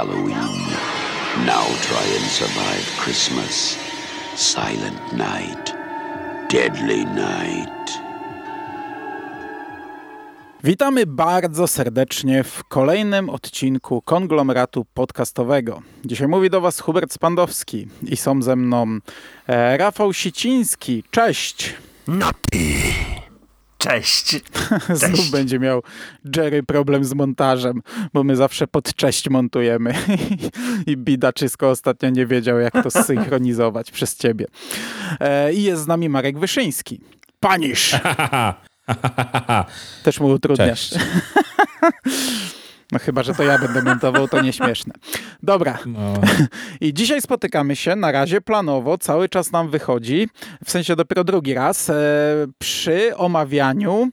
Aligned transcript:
Halloween. 0.00 0.40
Now 1.46 1.66
try 1.88 2.06
and 2.16 2.26
survive 2.40 2.84
Christmas. 3.04 3.76
Silent 4.36 5.12
night. 5.12 5.74
Deadly 6.48 7.04
night. 7.04 8.00
Witamy 10.64 11.06
bardzo 11.06 11.66
serdecznie 11.66 12.44
w 12.44 12.64
kolejnym 12.64 13.30
odcinku 13.30 14.02
konglomeratu 14.02 14.86
podcastowego. 14.94 15.82
Dzisiaj 16.04 16.28
mówi 16.28 16.50
do 16.50 16.60
Was 16.60 16.80
Hubert 16.80 17.12
Spandowski 17.12 17.86
i 18.02 18.16
są 18.16 18.42
ze 18.42 18.56
mną 18.56 18.98
e, 19.46 19.76
Rafał 19.76 20.12
Siciński. 20.12 21.04
Cześć! 21.10 21.74
No 22.08 22.30
ty. 23.80 23.88
Cześć. 23.88 24.30
Znów 25.00 25.16
Cześć. 25.16 25.30
będzie 25.30 25.58
miał 25.58 25.82
Jerry 26.36 26.62
problem 26.62 27.04
z 27.04 27.14
montażem, 27.14 27.82
bo 28.12 28.24
my 28.24 28.36
zawsze 28.36 28.66
pod 28.66 28.94
cześć 28.94 29.30
montujemy. 29.30 29.94
I 30.86 30.96
bidaczysko 30.96 31.70
ostatnio 31.70 32.10
nie 32.10 32.26
wiedział, 32.26 32.58
jak 32.58 32.82
to 32.82 32.90
zsynchronizować 32.90 33.90
przez 33.96 34.16
ciebie. 34.16 34.46
E, 35.20 35.52
I 35.52 35.62
jest 35.62 35.82
z 35.82 35.86
nami 35.86 36.08
Marek 36.08 36.38
Wyszyński. 36.38 37.00
Panisz! 37.40 37.96
Też 40.02 40.20
mu 40.20 40.26
utrudniasz. 40.26 40.90
No 42.92 42.98
chyba, 42.98 43.22
że 43.22 43.34
to 43.34 43.42
ja 43.42 43.58
będę 43.58 43.82
montował, 43.82 44.28
to 44.28 44.42
nieśmieszne. 44.42 44.94
Dobra. 45.42 45.78
No, 45.86 46.14
I 46.80 46.94
dzisiaj 46.94 47.22
spotykamy 47.22 47.76
się, 47.76 47.96
na 47.96 48.12
razie 48.12 48.40
planowo, 48.40 48.98
cały 48.98 49.28
czas 49.28 49.52
nam 49.52 49.70
wychodzi, 49.70 50.28
w 50.64 50.70
sensie 50.70 50.96
dopiero 50.96 51.24
drugi 51.24 51.54
raz, 51.54 51.90
e, 51.90 51.94
przy 52.58 53.16
omawianiu 53.16 54.10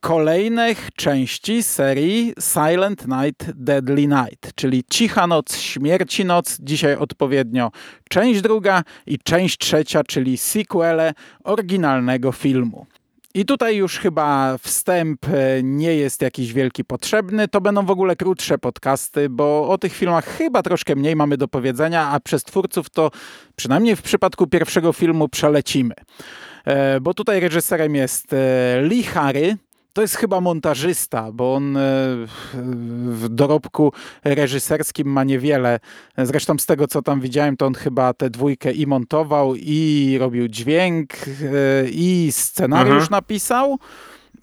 kolejnych 0.00 0.88
części 0.96 1.62
serii 1.62 2.34
Silent 2.40 3.06
Night, 3.08 3.52
Deadly 3.54 4.06
Night, 4.06 4.54
czyli 4.54 4.84
Cicha 4.90 5.26
Noc, 5.26 5.56
Śmierci 5.56 6.24
Noc, 6.24 6.58
dzisiaj 6.60 6.96
odpowiednio 6.96 7.70
część 8.08 8.40
druga 8.40 8.82
i 9.06 9.18
część 9.18 9.58
trzecia, 9.58 10.04
czyli 10.04 10.38
sequele 10.38 11.12
oryginalnego 11.44 12.32
filmu. 12.32 12.86
I 13.34 13.44
tutaj 13.44 13.76
już 13.76 13.98
chyba 13.98 14.58
wstęp 14.58 15.26
e, 15.28 15.62
nie 15.62 15.94
jest 15.94 16.22
jakiś 16.22 16.52
wielki 16.52 16.84
potrzebny. 16.84 17.48
To 17.48 17.60
będą 17.60 17.86
w 17.86 17.90
ogóle 17.90 18.16
krótsze 18.16 18.58
podcasty, 18.58 19.28
bo 19.28 19.68
o 19.68 19.78
tych 19.78 19.92
filmach 19.92 20.24
chyba 20.24 20.62
troszkę 20.62 20.96
mniej 20.96 21.16
mamy 21.16 21.36
do 21.36 21.48
powiedzenia, 21.48 22.08
a 22.08 22.20
przez 22.20 22.44
twórców 22.44 22.90
to 22.90 23.10
przynajmniej 23.56 23.96
w 23.96 24.02
przypadku 24.02 24.46
pierwszego 24.46 24.92
filmu 24.92 25.28
przelecimy. 25.28 25.94
E, 26.64 27.00
Bo 27.00 27.14
tutaj 27.14 27.40
reżyserem 27.40 27.94
jest 27.94 28.32
e, 28.32 28.36
Lee 28.82 29.02
Harry. 29.02 29.56
To 29.92 30.02
jest 30.02 30.16
chyba 30.16 30.40
montażysta, 30.40 31.32
bo 31.32 31.54
on 31.54 31.76
e, 31.76 31.80
w 33.04 33.26
dorobku 33.28 33.92
reżyserskim 34.24 35.08
ma 35.08 35.24
niewiele. 35.24 35.80
Zresztą 36.18 36.58
z 36.58 36.66
tego, 36.66 36.86
co 36.88 37.02
tam 37.02 37.20
widziałem, 37.20 37.56
to 37.56 37.66
on 37.66 37.74
chyba 37.74 38.12
tę 38.14 38.30
dwójkę 38.30 38.72
i 38.72 38.86
montował, 38.86 39.54
i 39.56 40.16
robił 40.20 40.48
dźwięk, 40.48 41.12
e, 41.14 41.88
i 41.90 42.28
scenariusz 42.32 42.92
Mhm. 42.94 43.10
napisał. 43.10 43.78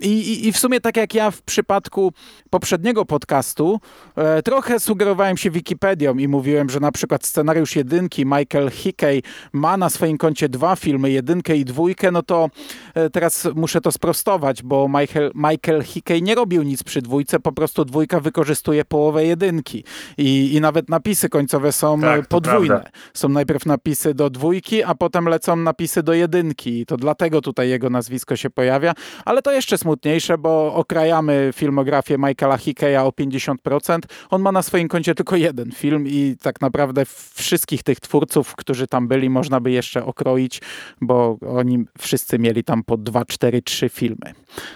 I, 0.02 0.08
i, 0.08 0.48
I 0.48 0.52
w 0.52 0.58
sumie 0.58 0.82
tak 0.82 0.98
jak 0.98 1.14
ja 1.14 1.32
w 1.32 1.42
przypadku 1.42 2.14
poprzedniego 2.50 3.06
podcastu, 3.06 3.80
e, 4.16 4.42
trochę 4.44 4.80
sugerowałem 4.80 5.38
się 5.38 5.52
Wikipedią 5.52 6.18
i 6.18 6.28
mówiłem, 6.28 6.70
że 6.70 6.80
na 6.80 6.92
przykład 6.92 7.26
scenariusz 7.26 7.76
jedynki 7.76 8.26
Michael 8.26 8.72
Hickey 8.72 9.24
ma 9.54 9.78
na 9.78 9.90
swoim 9.90 10.18
koncie 10.18 10.50
dwa 10.50 10.76
filmy, 10.76 11.12
jedynkę 11.12 11.56
i 11.56 11.66
dwójkę, 11.66 12.12
no 12.12 12.24
to 12.24 12.50
e, 12.94 13.10
teraz 13.10 13.48
muszę 13.56 13.82
to 13.82 13.92
sprostować, 13.92 14.64
bo 14.64 14.88
Michael, 14.88 15.32
Michael 15.36 15.84
Hickey 15.84 16.22
nie 16.22 16.36
robił 16.36 16.64
nic 16.64 16.84
przy 16.84 17.02
dwójce, 17.02 17.40
po 17.40 17.52
prostu 17.52 17.86
dwójka 17.86 18.20
wykorzystuje 18.20 18.86
połowę 18.86 19.26
jedynki 19.26 19.84
i, 20.18 20.54
i 20.56 20.62
nawet 20.62 20.90
napisy 20.90 21.30
końcowe 21.30 21.72
są 21.72 22.02
Tak, 22.02 22.20
e, 22.20 22.24
to 22.24 22.28
podwójne. 22.30 22.68
prawda. 22.68 22.90
Są 23.14 23.30
najpierw 23.30 23.66
napisy 23.66 24.14
do 24.14 24.30
dwójki, 24.30 24.84
a 24.84 24.96
potem 24.96 25.26
lecą 25.28 25.56
napisy 25.56 26.04
do 26.04 26.14
jedynki 26.14 26.80
i 26.80 26.86
to 26.86 26.98
dlatego 26.98 27.42
tutaj 27.42 27.70
jego 27.70 27.90
nazwisko 27.90 28.36
się 28.36 28.50
pojawia, 28.50 28.94
ale 29.26 29.42
to 29.42 29.52
jeszcze 29.52 29.78
smutniejsze, 29.88 30.38
bo 30.38 30.74
okrajamy 30.74 31.50
filmografię 31.54 32.18
Michaela 32.18 32.58
Hickeya 32.58 32.98
o 32.98 33.10
50%. 33.10 34.00
On 34.30 34.42
ma 34.42 34.52
na 34.52 34.62
swoim 34.62 34.88
koncie 34.88 35.16
tylko 35.16 35.36
jeden 35.36 35.72
film 35.72 36.08
i 36.08 36.36
tak 36.42 36.62
naprawdę 36.62 37.04
wszystkich 37.36 37.84
tych 37.84 38.00
twórców, 38.00 38.56
którzy 38.56 38.88
tam 38.88 39.08
byli, 39.08 39.30
można 39.30 39.60
by 39.60 39.72
jeszcze 39.72 40.06
okroić, 40.06 40.62
bo 41.02 41.38
oni 41.50 41.86
wszyscy 41.98 42.40
mieli 42.40 42.64
tam 42.64 42.84
po 42.84 42.98
2, 42.98 43.26
4, 43.26 43.62
3 43.62 43.90
filmy 43.90 44.34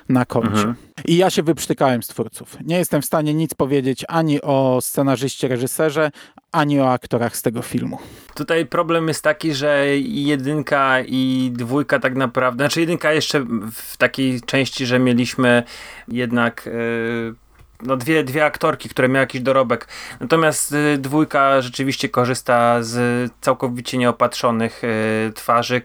na 0.09 0.25
koncie. 0.25 0.73
I 1.05 1.17
ja 1.17 1.29
się 1.29 1.43
wyprztykałem 1.43 2.03
z 2.03 2.07
twórców. 2.07 2.57
Nie 2.63 2.77
jestem 2.77 3.01
w 3.01 3.05
stanie 3.05 3.33
nic 3.33 3.53
powiedzieć 3.53 4.05
ani 4.07 4.41
o 4.41 4.79
scenarzyście, 4.81 5.47
reżyserze, 5.47 6.11
ani 6.51 6.79
o 6.79 6.91
aktorach 6.91 7.37
z 7.37 7.41
tego 7.41 7.61
filmu. 7.61 7.99
Tutaj 8.35 8.65
problem 8.65 9.07
jest 9.07 9.23
taki, 9.23 9.53
że 9.53 9.85
jedynka 9.99 11.01
i 11.01 11.51
dwójka 11.53 11.99
tak 11.99 12.15
naprawdę, 12.15 12.63
znaczy 12.63 12.79
jedynka 12.79 13.13
jeszcze 13.13 13.45
w 13.73 13.97
takiej 13.97 14.41
części, 14.41 14.85
że 14.85 14.99
mieliśmy 14.99 15.63
jednak 16.07 16.65
yy, 16.65 17.35
no 17.83 17.97
dwie, 17.97 18.23
dwie 18.23 18.45
aktorki, 18.45 18.89
które 18.89 19.09
miały 19.09 19.23
jakiś 19.23 19.41
dorobek. 19.41 19.87
Natomiast 20.19 20.71
yy, 20.71 20.97
dwójka 20.97 21.61
rzeczywiście 21.61 22.09
korzysta 22.09 22.83
z 22.83 23.31
całkowicie 23.41 23.97
nieopatrzonych 23.97 24.81
yy, 24.83 25.33
twarzy, 25.33 25.81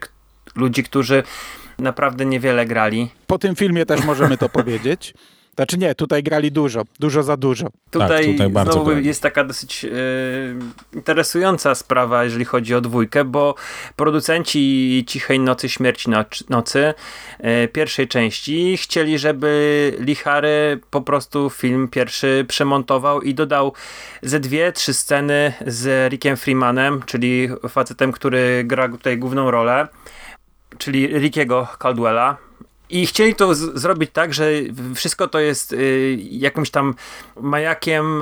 ludzi, 0.55 0.83
którzy 0.83 1.23
naprawdę 1.79 2.25
niewiele 2.25 2.65
grali. 2.65 3.09
Po 3.27 3.39
tym 3.39 3.55
filmie 3.55 3.85
też 3.85 4.03
możemy 4.03 4.37
to 4.37 4.49
powiedzieć. 4.59 5.13
Znaczy 5.57 5.77
nie, 5.77 5.95
tutaj 5.95 6.23
grali 6.23 6.51
dużo, 6.51 6.83
dużo 6.99 7.23
za 7.23 7.37
dużo. 7.37 7.67
Tutaj, 7.91 8.31
tutaj 8.31 8.49
bardzo 8.49 8.71
znowu 8.71 8.91
jest 8.91 9.21
taka 9.21 9.43
dosyć 9.43 9.85
e, 9.85 9.89
interesująca 10.93 11.75
sprawa, 11.75 12.23
jeżeli 12.23 12.45
chodzi 12.45 12.75
o 12.75 12.81
dwójkę, 12.81 13.25
bo 13.25 13.55
producenci 13.95 15.03
Cichej 15.07 15.39
Nocy, 15.39 15.69
Śmierci 15.69 16.09
Noc- 16.09 16.49
Nocy 16.49 16.93
e, 17.39 17.67
pierwszej 17.67 18.07
części 18.07 18.77
chcieli, 18.77 19.19
żeby 19.19 19.93
Lichary 19.99 20.79
po 20.89 21.01
prostu 21.01 21.49
film 21.49 21.87
pierwszy 21.87 22.45
przemontował 22.47 23.21
i 23.21 23.33
dodał 23.33 23.73
ze 24.21 24.39
dwie, 24.39 24.71
trzy 24.71 24.93
sceny 24.93 25.53
z 25.67 26.11
Rickiem 26.11 26.37
Freemanem, 26.37 27.03
czyli 27.05 27.49
facetem, 27.69 28.11
który 28.11 28.63
gra 28.65 28.89
tutaj 28.89 29.17
główną 29.17 29.51
rolę, 29.51 29.87
czyli 30.77 31.07
Rickiego 31.07 31.67
Caldwella. 31.79 32.46
I 32.89 33.05
chcieli 33.07 33.35
to 33.35 33.55
zrobić 33.55 34.09
tak, 34.13 34.33
że 34.33 34.49
wszystko 34.95 35.27
to 35.27 35.39
jest 35.39 35.73
y, 35.73 36.17
jakimś 36.21 36.69
tam 36.69 36.95
majakiem 37.41 38.21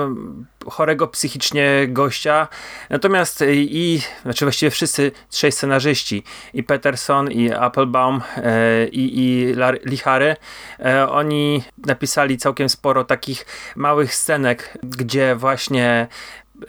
chorego 0.69 1.07
psychicznie 1.07 1.85
gościa. 1.87 2.47
Natomiast 2.89 3.41
y, 3.41 3.55
i, 3.55 4.01
znaczy 4.23 4.45
właściwie 4.45 4.69
wszyscy 4.69 5.11
trzej 5.29 5.51
scenarzyści, 5.51 6.23
i 6.53 6.63
Peterson, 6.63 7.31
i 7.31 7.51
Applebaum, 7.51 8.21
e, 8.37 8.85
i, 8.87 9.53
Lar- 9.55 9.85
Lichary, 9.85 10.35
e, 10.79 11.09
oni 11.09 11.63
napisali 11.77 12.37
całkiem 12.37 12.69
sporo 12.69 13.03
takich 13.03 13.45
małych 13.75 14.15
scenek, 14.15 14.77
gdzie 14.83 15.35
właśnie 15.35 16.07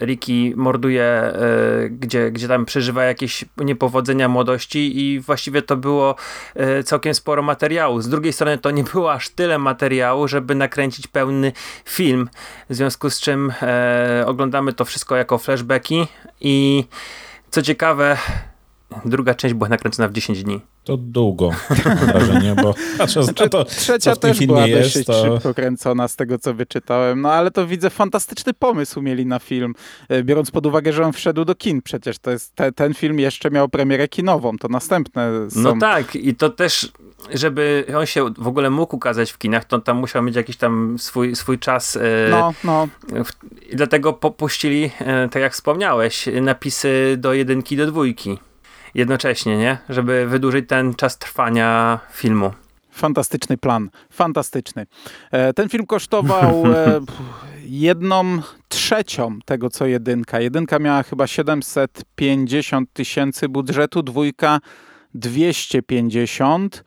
Ricky 0.01 0.53
morduje, 0.55 1.03
e, 1.03 1.33
gdzie, 1.89 2.31
gdzie 2.31 2.47
tam 2.47 2.65
przeżywa 2.65 3.03
jakieś 3.03 3.45
niepowodzenia 3.57 4.29
młodości 4.29 4.99
i 4.99 5.19
właściwie 5.19 5.61
to 5.61 5.77
było 5.77 6.15
e, 6.55 6.83
całkiem 6.83 7.13
sporo 7.13 7.41
materiału. 7.41 8.01
Z 8.01 8.09
drugiej 8.09 8.33
strony 8.33 8.57
to 8.57 8.71
nie 8.71 8.83
było 8.83 9.13
aż 9.13 9.29
tyle 9.29 9.59
materiału, 9.59 10.27
żeby 10.27 10.55
nakręcić 10.55 11.07
pełny 11.07 11.51
film, 11.85 12.29
w 12.69 12.75
związku 12.75 13.09
z 13.09 13.19
czym 13.19 13.53
e, 13.61 14.23
oglądamy 14.27 14.73
to 14.73 14.85
wszystko 14.85 15.15
jako 15.15 15.37
flashbacki 15.37 16.07
i 16.41 16.85
co 17.49 17.61
ciekawe, 17.61 18.17
druga 19.05 19.35
część 19.35 19.53
była 19.53 19.69
nakręcona 19.69 20.07
w 20.07 20.11
10 20.13 20.43
dni. 20.43 20.61
To 20.83 20.97
długo, 20.97 21.51
mam 21.85 21.97
wrażenie, 21.97 22.55
bo 22.63 22.73
patrząc 22.97 23.25
Znaczy, 23.25 23.43
na 23.43 23.49
to, 23.49 23.65
trzecia 23.65 24.13
co 24.15 24.21
też 24.21 24.45
była 24.45 24.67
jest, 24.67 24.87
dosyć 24.89 25.07
to... 25.07 25.25
szybko 25.25 25.53
kręcona 25.53 26.07
z 26.07 26.15
tego, 26.15 26.39
co 26.39 26.53
wyczytałem. 26.53 27.21
No 27.21 27.31
ale 27.31 27.51
to 27.51 27.67
widzę, 27.67 27.89
fantastyczny 27.89 28.53
pomysł 28.53 29.01
mieli 29.01 29.25
na 29.25 29.39
film. 29.39 29.73
E, 30.09 30.23
Biorąc 30.23 30.51
pod 30.51 30.65
uwagę, 30.65 30.93
że 30.93 31.05
on 31.05 31.13
wszedł 31.13 31.45
do 31.45 31.55
kin 31.55 31.81
przecież. 31.81 32.19
To 32.19 32.31
jest 32.31 32.55
te, 32.55 32.71
ten 32.71 32.93
film 32.93 33.19
jeszcze 33.19 33.51
miał 33.51 33.69
premierę 33.69 34.07
kinową. 34.07 34.57
To 34.57 34.67
następne 34.67 35.31
są... 35.49 35.61
No 35.61 35.73
tak, 35.79 36.15
i 36.15 36.35
to 36.35 36.49
też, 36.49 36.91
żeby 37.33 37.85
on 37.97 38.05
się 38.05 38.29
w 38.37 38.47
ogóle 38.47 38.69
mógł 38.69 38.95
ukazać 38.95 39.31
w 39.31 39.37
kinach, 39.37 39.65
to 39.65 39.79
tam 39.79 39.97
musiał 39.97 40.23
mieć 40.23 40.35
jakiś 40.35 40.57
tam 40.57 40.95
swój, 40.99 41.35
swój 41.35 41.59
czas. 41.59 41.95
e, 41.95 42.01
No, 42.31 42.53
no. 42.63 42.87
I 43.71 43.75
dlatego 43.75 44.13
popuścili, 44.13 44.91
e, 44.99 45.29
tak 45.29 45.41
jak 45.41 45.53
wspomniałeś, 45.53 46.29
napisy 46.41 47.15
do 47.17 47.33
jedynki, 47.33 47.77
do 47.77 47.87
dwójki. 47.87 48.37
Jednocześnie, 48.95 49.57
nie? 49.57 49.77
Żeby 49.89 50.25
wydłużyć 50.27 50.69
ten 50.69 50.93
czas 50.95 51.17
trwania 51.17 51.99
filmu. 52.11 52.51
Fantastyczny 52.91 53.57
plan. 53.57 53.89
Fantastyczny. 54.11 54.85
E, 55.31 55.53
Ten 55.53 55.69
film 55.69 55.85
kosztował 55.85 56.63
e, 56.75 56.99
jedną 57.65 58.41
trzecią 58.67 59.39
tego, 59.45 59.69
co 59.69 59.85
jedynka. 59.85 60.39
Jedynka 60.39 60.79
miała 60.79 61.03
chyba 61.03 61.27
750 61.27 62.93
tysięcy 62.93 63.49
budżetu, 63.49 64.03
dwójka 64.03 64.59
250. 65.13 66.83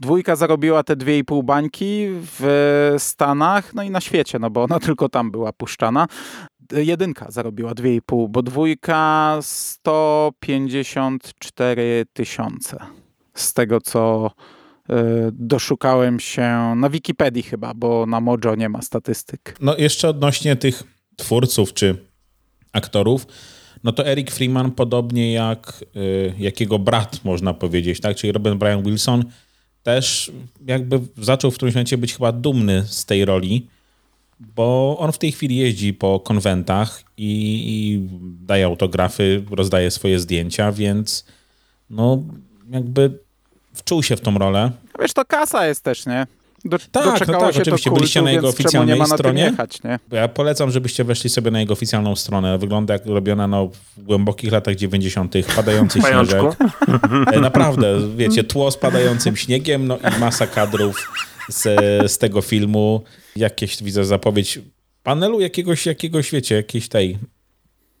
Dwójka 0.00 0.36
zarobiła 0.36 0.82
te 0.82 0.96
2,5 0.96 1.44
bańki 1.44 2.06
w 2.08 2.94
Stanach, 2.98 3.74
no 3.74 3.82
i 3.82 3.90
na 3.90 4.00
świecie, 4.00 4.38
no 4.38 4.50
bo 4.50 4.62
ona 4.62 4.80
tylko 4.86 5.08
tam 5.08 5.30
była 5.30 5.52
puszczana. 5.52 6.06
Jedynka 6.72 7.30
zarobiła 7.30 7.72
2,5, 7.72 8.28
bo 8.28 8.42
dwójka 8.42 9.38
154 9.42 12.06
tysiące. 12.12 12.76
Z 13.34 13.52
tego, 13.52 13.80
co 13.80 14.30
y, 14.90 14.92
doszukałem 15.32 16.20
się 16.20 16.74
na 16.76 16.90
Wikipedii 16.90 17.42
chyba, 17.42 17.74
bo 17.74 18.06
na 18.06 18.20
Mojo 18.20 18.54
nie 18.56 18.68
ma 18.68 18.82
statystyk. 18.82 19.56
No 19.60 19.76
jeszcze 19.76 20.08
odnośnie 20.08 20.56
tych 20.56 20.82
twórców 21.16 21.72
czy 21.72 21.96
aktorów, 22.72 23.26
no 23.84 23.92
to 23.92 24.06
Eric 24.06 24.30
Freeman 24.30 24.70
podobnie 24.70 25.32
jak, 25.32 25.84
y, 25.96 26.34
jak 26.38 26.60
jego 26.60 26.78
brat, 26.78 27.24
można 27.24 27.54
powiedzieć, 27.54 28.00
tak? 28.00 28.16
Czyli 28.16 28.32
Robert 28.32 28.56
Brian 28.56 28.82
Wilson 28.82 29.24
też 29.82 30.32
jakby 30.66 31.00
zaczął 31.16 31.50
w 31.50 31.54
którymś 31.54 31.74
momencie 31.74 31.98
być 31.98 32.14
chyba 32.14 32.32
dumny 32.32 32.84
z 32.86 33.04
tej 33.04 33.24
roli, 33.24 33.66
bo 34.40 34.96
on 34.98 35.12
w 35.12 35.18
tej 35.18 35.32
chwili 35.32 35.56
jeździ 35.56 35.94
po 35.94 36.20
konwentach 36.20 37.02
i, 37.16 37.62
i 37.66 38.08
daje 38.46 38.64
autografy, 38.64 39.44
rozdaje 39.50 39.90
swoje 39.90 40.18
zdjęcia, 40.20 40.72
więc 40.72 41.24
no 41.90 42.22
jakby 42.70 43.18
wczuł 43.74 44.02
się 44.02 44.16
w 44.16 44.20
tą 44.20 44.38
rolę. 44.38 44.70
Wiesz, 45.00 45.12
to 45.12 45.24
kasa 45.24 45.66
jest 45.66 45.82
też, 45.84 46.06
nie? 46.06 46.26
Do, 46.64 46.78
no 46.94 47.02
doczekało 47.04 47.44
tak, 47.44 47.54
się 47.54 47.62
oczywiście. 47.62 47.90
to 47.90 47.96
Byliście 47.96 48.20
kultu, 48.20 48.24
na 48.24 48.32
jego 48.32 48.48
oficjalnej 48.48 48.94
nie 48.94 48.98
ma 49.02 49.06
na 49.08 49.16
stronie? 49.16 49.42
jechać, 49.42 49.78
Ja 50.12 50.28
polecam, 50.28 50.70
żebyście 50.70 51.04
weszli 51.04 51.30
sobie 51.30 51.50
na 51.50 51.60
jego 51.60 51.72
oficjalną 51.72 52.16
stronę. 52.16 52.58
Wygląda 52.58 52.94
jak 52.94 53.06
robiona 53.06 53.46
no, 53.46 53.70
w 53.96 54.02
głębokich 54.02 54.52
latach 54.52 54.74
90. 54.74 55.34
padający 55.56 56.00
śnieżek. 56.08 56.42
E, 57.32 57.40
Naprawdę, 57.40 57.98
wiecie, 58.16 58.44
tło 58.44 58.70
z 58.70 58.76
padającym 58.76 59.36
śniegiem, 59.36 59.86
no 59.86 59.98
i 59.98 60.20
masa 60.20 60.46
kadrów 60.46 61.10
z, 61.48 61.62
z 62.12 62.18
tego 62.18 62.40
filmu. 62.42 63.04
Jakieś, 63.36 63.82
widzę, 63.82 64.04
zapowiedź 64.04 64.58
panelu 65.02 65.40
jakiegoś, 65.40 65.86
jakiegoś, 65.86 66.30
wiecie, 66.30 66.54
jakiejś 66.54 66.88
tej 66.88 67.18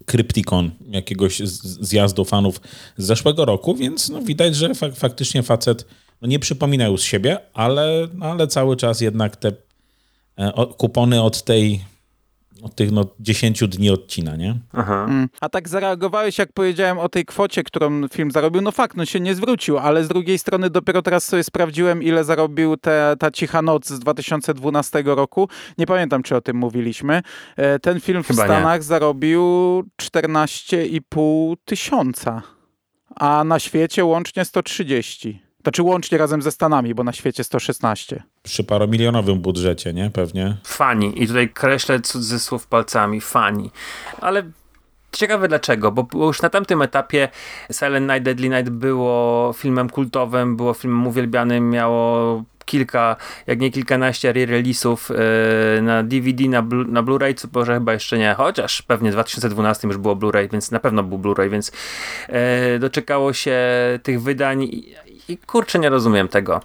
kryptikon, 0.04 0.70
jakiegoś 0.90 1.38
z- 1.38 1.88
zjazdu 1.88 2.24
fanów 2.24 2.60
z 2.96 3.06
zeszłego 3.06 3.44
roku, 3.44 3.74
więc 3.74 4.08
no, 4.08 4.22
widać, 4.22 4.56
że 4.56 4.74
fak 4.74 4.94
faktycznie 4.96 5.42
facet 5.42 5.86
no, 6.22 6.28
nie 6.28 6.38
przypomina 6.38 6.86
już 6.86 7.02
siebie, 7.02 7.38
ale, 7.52 8.08
ale 8.20 8.46
cały 8.46 8.76
czas 8.76 9.00
jednak 9.00 9.36
te 9.36 9.52
e, 10.36 10.52
kupony 10.78 11.22
od 11.22 11.42
tej, 11.42 11.84
od 12.62 12.74
tych 12.74 12.92
no, 12.92 13.04
10 13.20 13.68
dni 13.68 13.90
odcina, 13.90 14.36
nie? 14.36 14.58
Aha. 14.72 15.06
Mm. 15.08 15.28
A 15.40 15.48
tak 15.48 15.68
zareagowałeś, 15.68 16.38
jak 16.38 16.52
powiedziałem 16.52 16.98
o 16.98 17.08
tej 17.08 17.24
kwocie, 17.24 17.62
którą 17.62 18.08
film 18.08 18.30
zarobił. 18.30 18.62
No 18.62 18.72
fakt, 18.72 18.96
no 18.96 19.04
się 19.04 19.20
nie 19.20 19.34
zwrócił, 19.34 19.78
ale 19.78 20.04
z 20.04 20.08
drugiej 20.08 20.38
strony 20.38 20.70
dopiero 20.70 21.02
teraz 21.02 21.24
sobie 21.24 21.44
sprawdziłem, 21.44 22.02
ile 22.02 22.24
zarobił 22.24 22.76
te, 22.76 23.16
ta 23.18 23.30
Cicha 23.30 23.62
Noc 23.62 23.88
z 23.88 23.98
2012 23.98 25.02
roku. 25.06 25.48
Nie 25.78 25.86
pamiętam, 25.86 26.22
czy 26.22 26.36
o 26.36 26.40
tym 26.40 26.56
mówiliśmy. 26.56 27.22
E, 27.56 27.78
Ten 27.78 28.00
film 28.00 28.22
w 28.22 28.26
Chyba 28.26 28.42
nie. 28.42 28.48
Stanach 28.48 28.82
zarobił 28.82 29.42
14,5 30.02 31.56
tysiąca, 31.64 32.42
a 33.16 33.44
na 33.44 33.58
świecie 33.58 34.04
łącznie 34.04 34.44
130. 34.44 35.43
Znaczy 35.64 35.82
łącznie 35.82 36.18
razem 36.18 36.42
ze 36.42 36.50
Stanami, 36.50 36.94
bo 36.94 37.04
na 37.04 37.12
świecie 37.12 37.44
116. 37.44 38.22
Przy 38.42 38.64
paromilionowym 38.64 39.40
budżecie, 39.40 39.92
nie? 39.92 40.10
Pewnie. 40.10 40.56
Fani. 40.64 41.22
I 41.22 41.26
tutaj 41.26 41.48
kreślę 41.48 42.00
cudzysłów 42.00 42.66
palcami. 42.66 43.20
Fani. 43.20 43.70
Ale 44.20 44.42
ciekawe 45.12 45.48
dlaczego, 45.48 45.92
bo 45.92 46.26
już 46.26 46.42
na 46.42 46.50
tamtym 46.50 46.82
etapie 46.82 47.28
Silent 47.72 48.06
Night, 48.06 48.22
Deadly 48.22 48.48
Night 48.48 48.70
było 48.70 49.52
filmem 49.56 49.90
kultowym, 49.90 50.56
było 50.56 50.74
filmem 50.74 51.06
uwielbianym, 51.06 51.70
miało 51.70 52.42
kilka, 52.64 53.16
jak 53.46 53.60
nie 53.60 53.70
kilkanaście 53.70 54.32
re-release'ów 54.32 55.14
e, 55.78 55.82
na 55.82 56.02
DVD, 56.02 56.48
na, 56.48 56.62
blu, 56.62 56.84
na 56.84 57.02
Blu-ray, 57.02 57.34
co 57.34 57.48
może 57.52 57.74
chyba 57.74 57.92
jeszcze 57.92 58.18
nie, 58.18 58.34
chociaż 58.34 58.82
pewnie 58.82 59.10
w 59.10 59.12
2012 59.12 59.88
już 59.88 59.96
było 59.96 60.16
Blu-ray, 60.16 60.52
więc 60.52 60.70
na 60.70 60.80
pewno 60.80 61.02
był 61.02 61.18
Blu-ray, 61.18 61.50
więc 61.50 61.72
e, 62.28 62.78
doczekało 62.78 63.32
się 63.32 63.58
tych 64.02 64.22
wydań 64.22 64.62
i, 64.62 64.94
i 65.28 65.38
kurczę, 65.38 65.78
nie 65.78 65.90
rozumiem 65.90 66.28
tego. 66.28 66.60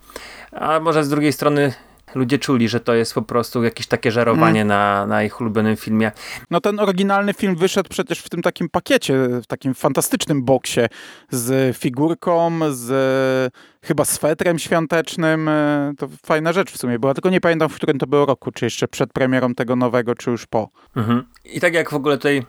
A 0.51 0.79
może 0.79 1.03
z 1.03 1.09
drugiej 1.09 1.33
strony 1.33 1.73
ludzie 2.15 2.39
czuli, 2.39 2.69
że 2.69 2.79
to 2.79 2.93
jest 2.93 3.13
po 3.13 3.21
prostu 3.21 3.63
jakieś 3.63 3.87
takie 3.87 4.11
żerowanie 4.11 4.65
na, 4.65 5.05
na 5.05 5.23
ich 5.23 5.41
ulubionym 5.41 5.77
filmie. 5.77 6.11
No 6.51 6.61
ten 6.61 6.79
oryginalny 6.79 7.33
film 7.33 7.55
wyszedł 7.55 7.89
przecież 7.89 8.19
w 8.19 8.29
tym 8.29 8.41
takim 8.41 8.69
pakiecie, 8.69 9.27
w 9.43 9.47
takim 9.47 9.73
fantastycznym 9.73 10.43
boksie 10.43 10.81
z 11.29 11.77
figurką, 11.77 12.59
z 12.71 13.53
chyba 13.83 14.05
swetrem 14.05 14.59
świątecznym. 14.59 15.49
To 15.97 16.09
fajna 16.25 16.53
rzecz 16.53 16.71
w 16.71 16.77
sumie 16.77 16.99
była, 16.99 17.13
tylko 17.13 17.29
nie 17.29 17.41
pamiętam 17.41 17.69
w 17.69 17.75
którym 17.75 17.99
to 17.99 18.07
było 18.07 18.25
roku, 18.25 18.51
czy 18.51 18.65
jeszcze 18.65 18.87
przed 18.87 19.13
premierą 19.13 19.55
tego 19.55 19.75
nowego, 19.75 20.15
czy 20.15 20.31
już 20.31 20.45
po. 20.45 20.69
Mhm. 20.95 21.23
I 21.45 21.59
tak 21.59 21.73
jak 21.73 21.89
w 21.89 21.93
ogóle 21.93 22.17
tutaj 22.17 22.45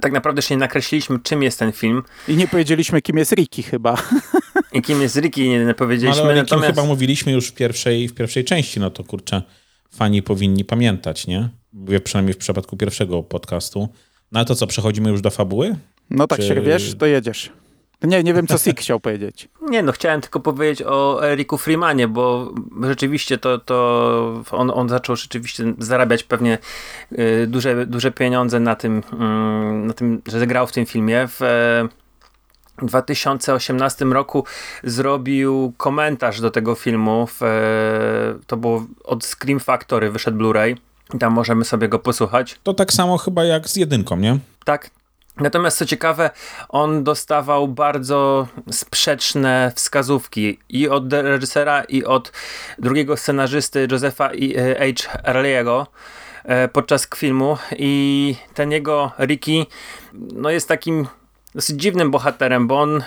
tak 0.00 0.12
naprawdę 0.12 0.38
jeszcze 0.38 0.54
nie 0.54 0.60
nakreśliliśmy, 0.60 1.18
czym 1.22 1.42
jest 1.42 1.58
ten 1.58 1.72
film 1.72 2.02
I 2.28 2.36
nie 2.36 2.48
powiedzieliśmy, 2.48 3.02
kim 3.02 3.18
jest 3.18 3.32
Ricky 3.32 3.62
chyba. 3.62 3.94
i 4.72 4.82
kim 4.82 5.02
jest 5.02 5.16
Ricky, 5.16 5.48
nie 5.48 5.64
No, 5.64 5.74
powiedzieliśmy. 5.74 6.22
ale 6.22 6.32
o 6.32 6.36
natomiast 6.36 6.68
chyba 6.68 6.84
mówiliśmy 6.84 7.32
już 7.32 7.48
w 7.48 7.54
pierwszej, 7.54 8.08
w 8.08 8.14
pierwszej 8.14 8.44
części, 8.44 8.80
no 8.80 8.90
to 8.90 9.04
kurczę, 9.04 9.42
fani 9.94 10.22
powinni 10.22 10.64
pamiętać, 10.64 11.26
nie? 11.26 11.48
Mówię 11.72 12.00
przynajmniej 12.00 12.34
w 12.34 12.38
przypadku 12.38 12.76
pierwszego 12.76 13.22
podcastu. 13.22 13.88
No 14.32 14.40
a 14.40 14.44
to 14.44 14.54
co, 14.54 14.66
przechodzimy 14.66 15.10
już 15.10 15.20
do 15.20 15.30
fabuły? 15.30 15.76
No 16.10 16.26
tak 16.26 16.40
Czy- 16.40 16.46
się 16.46 16.60
wiesz, 16.60 16.94
to 16.98 17.06
jedziesz. 17.06 17.52
Nie, 18.02 18.22
nie 18.22 18.34
wiem, 18.34 18.46
co 18.46 18.58
Sik 18.58 18.80
chciał 18.80 19.00
powiedzieć. 19.00 19.48
Nie, 19.70 19.82
no 19.82 19.92
chciałem 19.92 20.20
tylko 20.20 20.40
powiedzieć 20.40 20.82
o 20.86 21.26
Eriku 21.28 21.58
Freemanie, 21.58 22.08
bo 22.08 22.52
rzeczywiście 22.82 23.38
to, 23.38 23.58
to 23.58 24.42
on, 24.50 24.70
on 24.74 24.88
zaczął 24.88 25.16
rzeczywiście 25.16 25.74
zarabiać 25.78 26.22
pewnie 26.22 26.58
y, 27.12 27.46
duże, 27.46 27.86
duże 27.86 28.10
pieniądze 28.10 28.60
na 28.60 28.76
tym, 28.76 29.02
mm, 29.12 29.86
na 29.86 29.92
tym, 29.92 30.22
że 30.26 30.46
grał 30.46 30.66
w 30.66 30.72
tym 30.72 30.86
filmie. 30.86 31.28
W 31.28 31.42
e, 31.42 31.88
2018 32.82 34.04
roku 34.04 34.44
zrobił 34.84 35.72
komentarz 35.76 36.40
do 36.40 36.50
tego 36.50 36.74
filmu. 36.74 37.26
W, 37.26 37.42
e, 37.42 38.44
to 38.46 38.56
było 38.56 38.86
od 39.04 39.24
Scream 39.24 39.60
Factory, 39.60 40.10
wyszedł 40.10 40.38
Blu-ray. 40.38 40.76
Tam 41.20 41.32
możemy 41.32 41.64
sobie 41.64 41.88
go 41.88 41.98
posłuchać. 41.98 42.58
To 42.62 42.74
tak 42.74 42.92
samo 42.92 43.18
chyba 43.18 43.44
jak 43.44 43.68
z 43.68 43.76
jedynką, 43.76 44.16
nie? 44.16 44.38
Tak. 44.64 44.90
Natomiast 45.36 45.78
co 45.78 45.86
ciekawe, 45.86 46.30
on 46.68 47.04
dostawał 47.04 47.68
bardzo 47.68 48.48
sprzeczne 48.70 49.72
wskazówki 49.74 50.58
i 50.68 50.88
od 50.88 51.12
reżysera, 51.12 51.84
i 51.84 52.04
od 52.04 52.32
drugiego 52.78 53.16
scenarzysty 53.16 53.88
Josepha 53.90 54.30
e, 54.30 54.92
H. 54.94 55.18
Early'ego 55.32 55.86
e, 56.44 56.68
podczas 56.68 57.08
filmu 57.16 57.58
i 57.76 58.34
ten 58.54 58.72
jego 58.72 59.12
Ricky 59.18 59.66
no 60.12 60.50
jest 60.50 60.68
takim 60.68 61.06
dosyć 61.54 61.80
dziwnym 61.80 62.10
bohaterem, 62.10 62.66
bo 62.66 62.80
on 62.80 63.02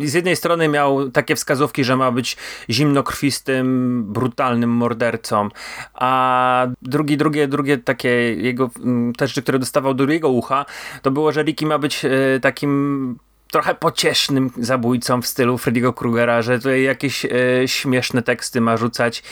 z 0.00 0.14
jednej 0.14 0.36
strony 0.36 0.68
miał 0.68 1.10
takie 1.10 1.36
wskazówki, 1.36 1.84
że 1.84 1.96
ma 1.96 2.10
być 2.10 2.36
zimnokrwistym, 2.70 4.04
brutalnym 4.12 4.70
mordercą, 4.70 5.48
a 5.94 6.66
drugi, 6.82 7.16
drugie, 7.16 7.48
drugie 7.48 7.78
takie 7.78 8.34
jego 8.34 8.70
mm, 8.84 9.12
te 9.12 9.28
rzeczy, 9.28 9.42
które 9.42 9.58
dostawał 9.58 9.94
do 9.94 10.04
jego 10.04 10.28
ucha, 10.28 10.64
to 11.02 11.10
było, 11.10 11.32
że 11.32 11.42
Ricky 11.42 11.66
ma 11.66 11.78
być 11.78 12.04
e, 12.04 12.10
takim 12.40 13.18
trochę 13.52 13.74
pociesznym 13.74 14.50
zabójcą 14.58 15.22
w 15.22 15.26
stylu 15.26 15.56
Freddy'ego 15.56 15.94
Krugera, 15.94 16.42
że 16.42 16.58
tutaj 16.58 16.82
jakieś 16.82 17.24
e, 17.24 17.28
śmieszne 17.66 18.22
teksty 18.22 18.60
ma 18.60 18.76
rzucać. 18.76 19.22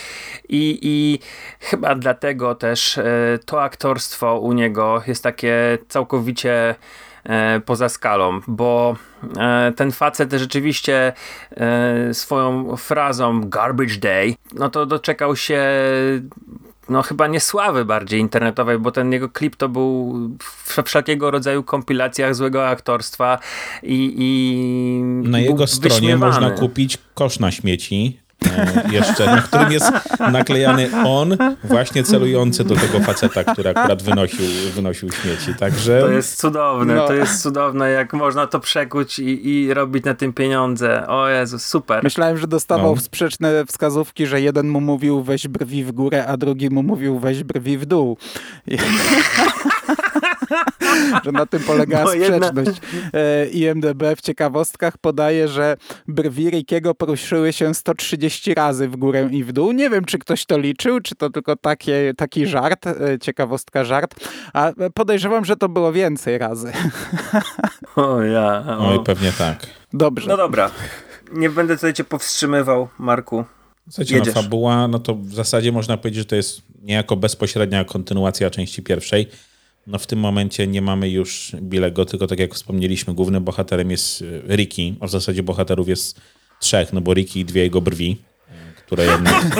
I, 0.49 0.79
i 0.83 1.19
chyba 1.61 1.95
dlatego 1.95 2.55
też 2.55 2.99
e, 2.99 3.39
to 3.47 3.63
aktorstwo 3.63 4.39
u 4.39 4.53
niego 4.53 5.03
jest 5.07 5.23
takie 5.23 5.79
całkowicie 5.89 6.75
poza 7.67 7.89
skalą, 7.89 8.41
bo 8.47 8.97
e, 9.39 9.73
ten 9.77 9.93
facet 9.93 10.33
rzeczywiście 10.33 11.13
e, 11.51 12.15
swoją 12.15 12.77
frazą 12.77 13.49
garbage 13.49 13.97
day, 13.97 14.35
no 14.55 14.71
to 14.71 14.87
doczekał 14.87 15.37
się 15.37 15.63
no 16.89 17.03
chyba 17.03 17.27
nie 17.27 17.41
sławy 17.41 17.85
bardziej 17.85 18.21
internetowej, 18.21 18.79
bo 18.79 18.93
ten 18.93 19.13
jego 19.13 19.29
klip 19.29 19.57
to 19.57 19.69
był 19.69 20.15
w 20.43 20.83
wszelkiego 20.85 21.31
rodzaju 21.31 21.63
kompilacjach 21.63 22.35
złego 22.35 22.69
aktorstwa 22.69 23.39
i, 23.83 24.15
i 24.19 25.29
na 25.29 25.41
jego 25.41 25.67
stronie 25.67 26.17
można 26.17 26.51
kupić 26.51 26.99
kosz 27.15 27.39
na 27.39 27.51
śmieci. 27.51 28.21
E, 28.29 28.30
jeszcze, 28.91 29.27
na 29.27 29.43
którym 29.43 29.73
jest 29.73 29.93
naklejany 30.33 30.91
on, 31.07 31.37
właśnie 31.65 32.03
celujący 32.03 32.65
do 32.65 32.77
tego 32.77 33.01
faceta, 33.01 33.45
który 33.45 33.71
akurat 33.71 34.03
wynosił, 34.03 34.45
wynosił 34.75 35.13
śmieci. 35.13 35.55
Także... 35.55 36.01
To 36.01 36.11
jest 36.11 36.41
cudowne, 36.41 36.95
no. 36.95 37.07
to 37.07 37.15
jest 37.15 37.43
cudowne, 37.43 37.91
jak 37.91 38.13
można 38.13 38.47
to 38.47 38.61
przekuć 38.61 39.19
i, 39.19 39.49
i 39.49 39.75
robić 39.75 40.05
na 40.05 40.15
tym 40.15 40.33
pieniądze. 40.33 41.07
O 41.07 41.29
Jezu, 41.29 41.59
super. 41.59 42.05
Myślałem, 42.05 42.39
że 42.39 42.47
dostawał 42.47 42.95
no. 42.95 43.01
sprzeczne 43.01 43.65
wskazówki, 43.67 44.27
że 44.27 44.41
jeden 44.41 44.69
mu 44.69 44.81
mówił 44.81 45.23
weź 45.23 45.49
brwi 45.49 45.85
w 45.85 45.93
górę, 45.93 46.27
a 46.27 46.37
drugi 46.37 46.71
mu 46.71 46.83
mówił 46.83 47.19
weź 47.19 47.45
brwi 47.45 47.79
w 47.79 47.87
dół. 47.87 48.17
że 51.25 51.33
na 51.33 51.47
tym 51.47 51.63
polega 51.63 52.05
no 52.05 52.11
sprzeczność. 52.11 52.81
Jedna... 52.93 53.21
IMDB 53.53 54.03
w 54.17 54.21
ciekawostkach 54.21 54.99
podaje, 54.99 55.49
że 55.49 55.77
brwi 56.09 56.51
Rickiego 56.51 56.95
poruszyły 56.95 57.53
się 57.53 57.75
130 57.75 58.30
razy 58.55 58.89
w 58.89 58.97
górę 58.97 59.29
i 59.33 59.45
w 59.45 59.53
dół. 59.53 59.73
Nie 59.73 59.91
wiem, 59.91 60.05
czy 60.05 60.19
ktoś 60.19 60.47
to 60.47 60.59
liczył, 60.59 61.01
czy 61.01 61.15
to 61.15 61.31
tylko 61.31 61.57
takie, 61.57 62.15
taki 62.17 62.47
żart, 62.47 62.87
e, 62.87 63.19
ciekawostka 63.21 63.85
żart, 63.85 64.15
a 64.53 64.73
podejrzewam, 64.95 65.45
że 65.45 65.57
to 65.57 65.69
było 65.69 65.93
więcej 65.93 66.39
razy. 66.39 66.73
O 67.97 68.23
ja. 68.23 68.65
O. 68.79 68.89
Oj, 68.89 69.05
pewnie 69.05 69.33
tak. 69.33 69.67
Dobrze. 69.93 70.29
No 70.29 70.37
dobra. 70.37 70.71
Nie 71.33 71.51
będę 71.51 71.75
tutaj 71.75 71.95
cię 71.95 72.05
powstrzymywał, 72.05 72.89
Marku. 72.99 73.45
Słuchajcie, 73.91 74.23
no 74.27 74.33
fabuła, 74.33 74.89
no 74.89 74.99
to 74.99 75.15
w 75.15 75.33
zasadzie 75.33 75.73
można 75.73 75.97
powiedzieć, 75.97 76.19
że 76.19 76.25
to 76.25 76.37
jest 76.37 76.63
niejako 76.83 77.17
bezpośrednia 77.17 77.85
kontynuacja 77.85 78.51
części 78.51 78.83
pierwszej. 78.83 79.29
No 79.87 79.99
w 79.99 80.07
tym 80.07 80.19
momencie 80.19 80.67
nie 80.67 80.83
mamy 80.83 81.11
już 81.11 81.57
Bilego, 81.63 82.05
tylko 82.05 82.27
tak 82.27 82.39
jak 82.39 82.55
wspomnieliśmy, 82.55 83.15
głównym 83.15 83.45
bohaterem 83.45 83.91
jest 83.91 84.23
e, 84.23 84.57
Ricky, 84.57 84.95
a 85.01 85.07
w 85.07 85.11
zasadzie 85.11 85.43
bohaterów 85.43 85.89
jest 85.89 86.21
trzech, 86.61 86.93
no 86.93 87.01
bo 87.01 87.15
Ricky 87.15 87.41
i 87.41 87.45
dwie 87.45 87.63
jego 87.63 87.81
brwi, 87.81 88.17
e, 88.49 88.73
które 88.77 89.05
jednak... 89.07 89.45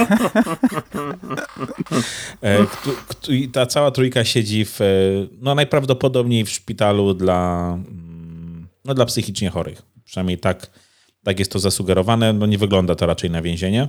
E, 2.43 2.67
I 3.29 3.49
ta 3.49 3.67
cała 3.67 3.91
trójka 3.91 4.25
siedzi 4.25 4.65
w, 4.65 4.79
no 5.39 5.55
najprawdopodobniej 5.55 6.45
w 6.45 6.51
szpitalu 6.51 7.15
dla, 7.15 7.73
mm, 7.73 8.69
no 8.85 8.95
dla 8.95 9.07
psychicznie 9.07 9.51
chorych. 9.51 9.83
Przynajmniej 10.05 10.39
tak, 10.39 10.71
tak 11.25 11.39
jest 11.39 11.53
to 11.53 11.59
zasugerowane. 11.59 12.33
No 12.33 12.47
nie 12.47 12.59
wygląda 12.59 12.95
to 12.95 13.07
raczej 13.07 13.31
na 13.31 13.43
więzienie. 13.43 13.89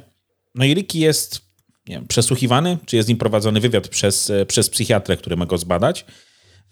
No 0.56 0.66
i 0.66 0.74
Ricky 0.74 1.00
jest 1.00 1.42
wiem, 1.88 2.08
przesłuchiwany, 2.08 2.78
czy 2.86 2.96
jest 2.96 3.06
z 3.06 3.10
nim 3.10 3.18
prowadzony 3.18 3.60
wywiad 3.60 3.88
przez, 3.88 4.32
przez 4.48 4.70
psychiatrę, 4.70 5.18
który 5.18 5.36
ma 5.36 5.46
go 5.46 5.58
zbadać. 5.58 6.06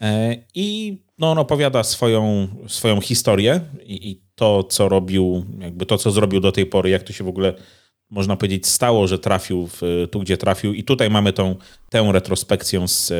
E, 0.01 0.35
I 0.55 0.97
no, 1.17 1.31
on 1.31 1.37
opowiada 1.37 1.83
swoją, 1.83 2.47
swoją 2.67 3.01
historię 3.01 3.61
i, 3.83 4.09
i, 4.09 4.21
to, 4.39 4.63
co 4.63 4.89
robił, 4.89 5.45
jakby 5.59 5.85
to, 5.85 5.97
co 5.97 6.11
zrobił 6.11 6.39
do 6.39 6.51
tej 6.51 6.65
pory, 6.65 6.89
jak 6.89 7.03
to 7.03 7.13
się 7.13 7.23
w 7.23 7.27
ogóle 7.27 7.53
można 8.09 8.35
powiedzieć 8.35 8.67
stało, 8.67 9.07
że 9.07 9.19
trafił 9.19 9.67
w, 9.67 10.07
tu, 10.11 10.19
gdzie 10.19 10.37
trafił. 10.37 10.73
I 10.73 10.83
tutaj 10.83 11.09
mamy 11.09 11.33
tą, 11.33 11.55
tę 11.89 12.09
retrospekcję 12.11 12.87
z 12.87 13.11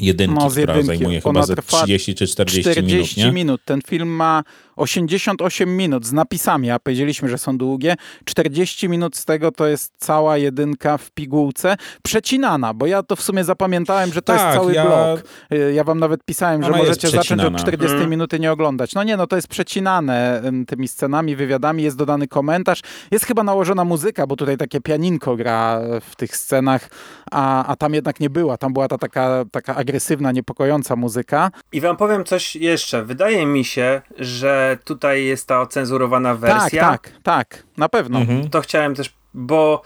jedynki, 0.00 0.34
no, 0.34 0.50
która 0.50 0.76
jedynki. 0.76 0.86
zajmuje 0.86 1.20
chyba 1.20 1.42
ze 1.42 1.56
30 1.56 2.14
czy 2.14 2.26
40, 2.26 2.70
40 2.70 2.84
minut. 2.84 3.16
Nie? 3.16 3.32
minut. 3.32 3.60
Ten 3.64 3.80
film 3.82 4.08
ma 4.08 4.42
88 4.76 5.76
minut 5.76 6.06
z 6.06 6.12
napisami, 6.12 6.70
a 6.70 6.78
powiedzieliśmy, 6.78 7.28
że 7.28 7.38
są 7.38 7.58
długie. 7.58 7.96
40 8.24 8.88
minut 8.88 9.16
z 9.16 9.24
tego 9.24 9.52
to 9.52 9.66
jest 9.66 9.92
cała 9.98 10.36
jedynka 10.38 10.98
w 10.98 11.10
pigułce, 11.10 11.76
przecinana, 12.02 12.74
bo 12.74 12.86
ja 12.86 13.02
to 13.02 13.16
w 13.16 13.22
sumie 13.22 13.44
zapamiętałem, 13.44 14.12
że 14.12 14.22
to 14.22 14.32
tak, 14.32 14.42
jest 14.42 14.56
cały 14.56 14.74
ja... 14.74 14.84
blok. 14.84 15.22
Y, 15.52 15.72
ja 15.74 15.84
wam 15.84 15.98
nawet 15.98 16.24
pisałem, 16.24 16.62
że 16.62 16.70
możecie 16.70 17.08
zacząć 17.08 17.42
od 17.42 17.56
40 17.56 17.96
mm. 17.96 18.10
minuty 18.10 18.40
nie 18.40 18.52
oglądać. 18.52 18.94
No 18.94 19.02
nie, 19.02 19.16
no 19.16 19.26
to 19.26 19.36
jest 19.36 19.48
przecinane 19.48 20.42
tymi 20.66 20.88
scenami, 20.88 21.36
wywiadami, 21.36 21.82
jest 21.82 21.96
dodany 21.96 22.28
komentarz, 22.28 22.80
jest 23.10 23.24
chyba 23.24 23.42
nałożona 23.42 23.84
muzyka, 23.84 24.26
bo 24.26 24.36
tutaj 24.36 24.56
takie 24.56 24.80
pianinko 24.80 25.36
gra 25.36 25.80
w 26.10 26.16
tych 26.16 26.36
scenach, 26.36 26.88
a, 27.30 27.66
a 27.66 27.76
tam 27.76 27.94
jednak 27.94 28.20
nie 28.20 28.30
była. 28.30 28.56
Tam 28.56 28.72
była 28.72 28.88
ta 28.88 28.98
taka, 28.98 29.44
taka 29.50 29.74
agresywna, 29.86 30.32
niepokojąca 30.32 30.96
muzyka. 30.96 31.50
I 31.72 31.80
wam 31.80 31.96
powiem 31.96 32.24
coś 32.24 32.56
jeszcze. 32.56 33.04
Wydaje 33.04 33.46
mi 33.46 33.64
się, 33.64 34.02
że 34.18 34.78
tutaj 34.84 35.24
jest 35.24 35.46
ta 35.46 35.60
ocenzurowana 35.60 36.34
wersja. 36.34 36.82
Tak, 36.90 37.10
tak, 37.10 37.22
tak, 37.22 37.62
na 37.76 37.88
pewno. 37.88 38.18
Mhm. 38.18 38.50
To 38.50 38.60
chciałem 38.60 38.94
też, 38.94 39.14
bo 39.34 39.82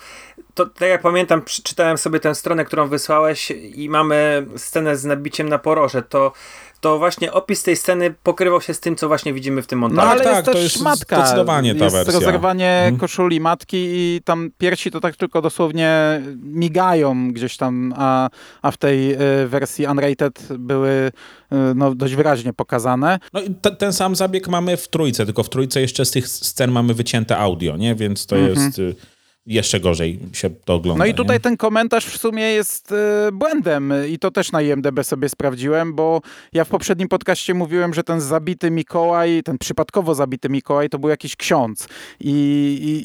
to, 0.54 0.66
tak 0.66 0.88
jak 0.88 1.02
pamiętam, 1.02 1.42
przeczytałem 1.42 1.98
sobie 1.98 2.20
tę 2.20 2.34
stronę, 2.34 2.64
którą 2.64 2.88
wysłałeś 2.88 3.50
i 3.50 3.88
mamy 3.88 4.46
scenę 4.56 4.96
z 4.96 5.04
nabiciem 5.04 5.48
na 5.48 5.58
poroże, 5.58 6.02
to 6.02 6.32
to 6.80 6.98
właśnie 6.98 7.32
opis 7.32 7.62
tej 7.62 7.76
sceny 7.76 8.14
pokrywał 8.22 8.60
się 8.60 8.74
z 8.74 8.80
tym, 8.80 8.96
co 8.96 9.08
właśnie 9.08 9.34
widzimy 9.34 9.62
w 9.62 9.66
tym 9.66 9.78
montażu. 9.78 10.06
No 10.06 10.12
ale 10.12 10.24
tak, 10.24 10.34
jest 10.34 10.44
też 10.44 10.54
to 10.54 10.60
jest 10.60 10.82
matka. 10.82 11.16
Zdecydowanie 11.20 11.74
ta 11.74 11.84
jest 11.84 11.96
wersja. 11.96 12.12
rozerwanie 12.12 12.70
mhm. 12.70 12.96
koszuli 12.96 13.40
matki 13.40 13.76
i 13.76 14.20
tam 14.24 14.50
piersi 14.58 14.90
to 14.90 15.00
tak 15.00 15.16
tylko 15.16 15.42
dosłownie 15.42 16.20
migają 16.42 17.32
gdzieś 17.32 17.56
tam, 17.56 17.94
a, 17.96 18.28
a 18.62 18.70
w 18.70 18.76
tej 18.76 19.12
y, 19.12 19.48
wersji 19.48 19.86
unrated 19.86 20.48
były 20.58 20.90
y, 20.90 21.56
no, 21.74 21.94
dość 21.94 22.14
wyraźnie 22.14 22.52
pokazane. 22.52 23.18
No 23.32 23.42
i 23.42 23.54
te, 23.54 23.70
ten 23.70 23.92
sam 23.92 24.16
zabieg 24.16 24.48
mamy 24.48 24.76
w 24.76 24.88
trójce, 24.88 25.26
tylko 25.26 25.42
w 25.42 25.48
trójce 25.48 25.80
jeszcze 25.80 26.04
z 26.04 26.10
tych 26.10 26.28
scen 26.28 26.70
mamy 26.70 26.94
wycięte 26.94 27.38
audio, 27.38 27.76
nie? 27.76 27.94
Więc 27.94 28.26
to 28.26 28.36
mhm. 28.36 28.66
jest... 28.66 28.78
Y 28.78 29.19
jeszcze 29.50 29.80
gorzej 29.80 30.18
się 30.32 30.50
to 30.50 30.74
ogląda. 30.74 31.04
No 31.04 31.10
i 31.10 31.14
tutaj 31.14 31.36
nie? 31.36 31.40
ten 31.40 31.56
komentarz 31.56 32.06
w 32.06 32.18
sumie 32.18 32.42
jest 32.42 32.92
y, 32.92 32.96
błędem 33.32 33.92
i 34.08 34.18
to 34.18 34.30
też 34.30 34.52
na 34.52 34.62
IMDB 34.62 35.04
sobie 35.04 35.28
sprawdziłem, 35.28 35.94
bo 35.94 36.20
ja 36.52 36.64
w 36.64 36.68
poprzednim 36.68 37.08
podcaście 37.08 37.54
mówiłem, 37.54 37.94
że 37.94 38.04
ten 38.04 38.20
zabity 38.20 38.70
Mikołaj, 38.70 39.42
ten 39.44 39.58
przypadkowo 39.58 40.14
zabity 40.14 40.48
Mikołaj 40.48 40.88
to 40.88 40.98
był 40.98 41.10
jakiś 41.10 41.36
ksiądz 41.36 41.88
i, 42.20 42.30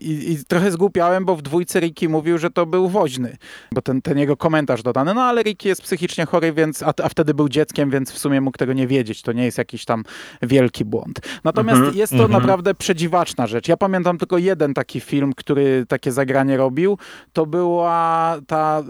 i, 0.01 0.31
i 0.31 0.45
trochę 0.45 0.71
zgłupiałem, 0.71 1.25
bo 1.25 1.35
w 1.35 1.41
dwójce 1.41 1.79
Ricky 1.79 2.09
mówił, 2.09 2.37
że 2.37 2.51
to 2.51 2.65
był 2.65 2.89
woźny, 2.89 3.37
bo 3.71 3.81
ten, 3.81 4.01
ten 4.01 4.17
jego 4.17 4.37
komentarz 4.37 4.83
dodany, 4.83 5.13
no 5.13 5.23
ale 5.23 5.43
Ricky 5.43 5.69
jest 5.69 5.81
psychicznie 5.81 6.25
chory, 6.25 6.53
więc, 6.53 6.83
a, 6.83 6.93
a 7.03 7.09
wtedy 7.09 7.33
był 7.33 7.49
dzieckiem, 7.49 7.89
więc 7.89 8.11
w 8.11 8.17
sumie 8.17 8.41
mógł 8.41 8.57
tego 8.57 8.73
nie 8.73 8.87
wiedzieć, 8.87 9.21
to 9.21 9.31
nie 9.31 9.45
jest 9.45 9.57
jakiś 9.57 9.85
tam 9.85 10.03
wielki 10.41 10.85
błąd. 10.85 11.19
Natomiast 11.43 11.79
mm 11.79 11.91
-hmm, 11.93 11.95
jest 11.95 12.11
to 12.13 12.19
mm 12.19 12.27
-hmm. 12.27 12.33
naprawdę 12.33 12.73
przedziwaczna 12.73 13.47
rzecz. 13.47 13.67
Ja 13.67 13.77
pamiętam 13.77 14.17
tylko 14.17 14.37
jeden 14.37 14.73
taki 14.73 14.99
film, 14.99 15.33
który 15.33 15.85
takie 15.87 16.11
zagrał 16.11 16.34
nagranie 16.35 16.57
robił, 16.57 16.97
to 17.33 17.45
była 17.45 18.35
ta 18.47 18.79
e, 18.79 18.83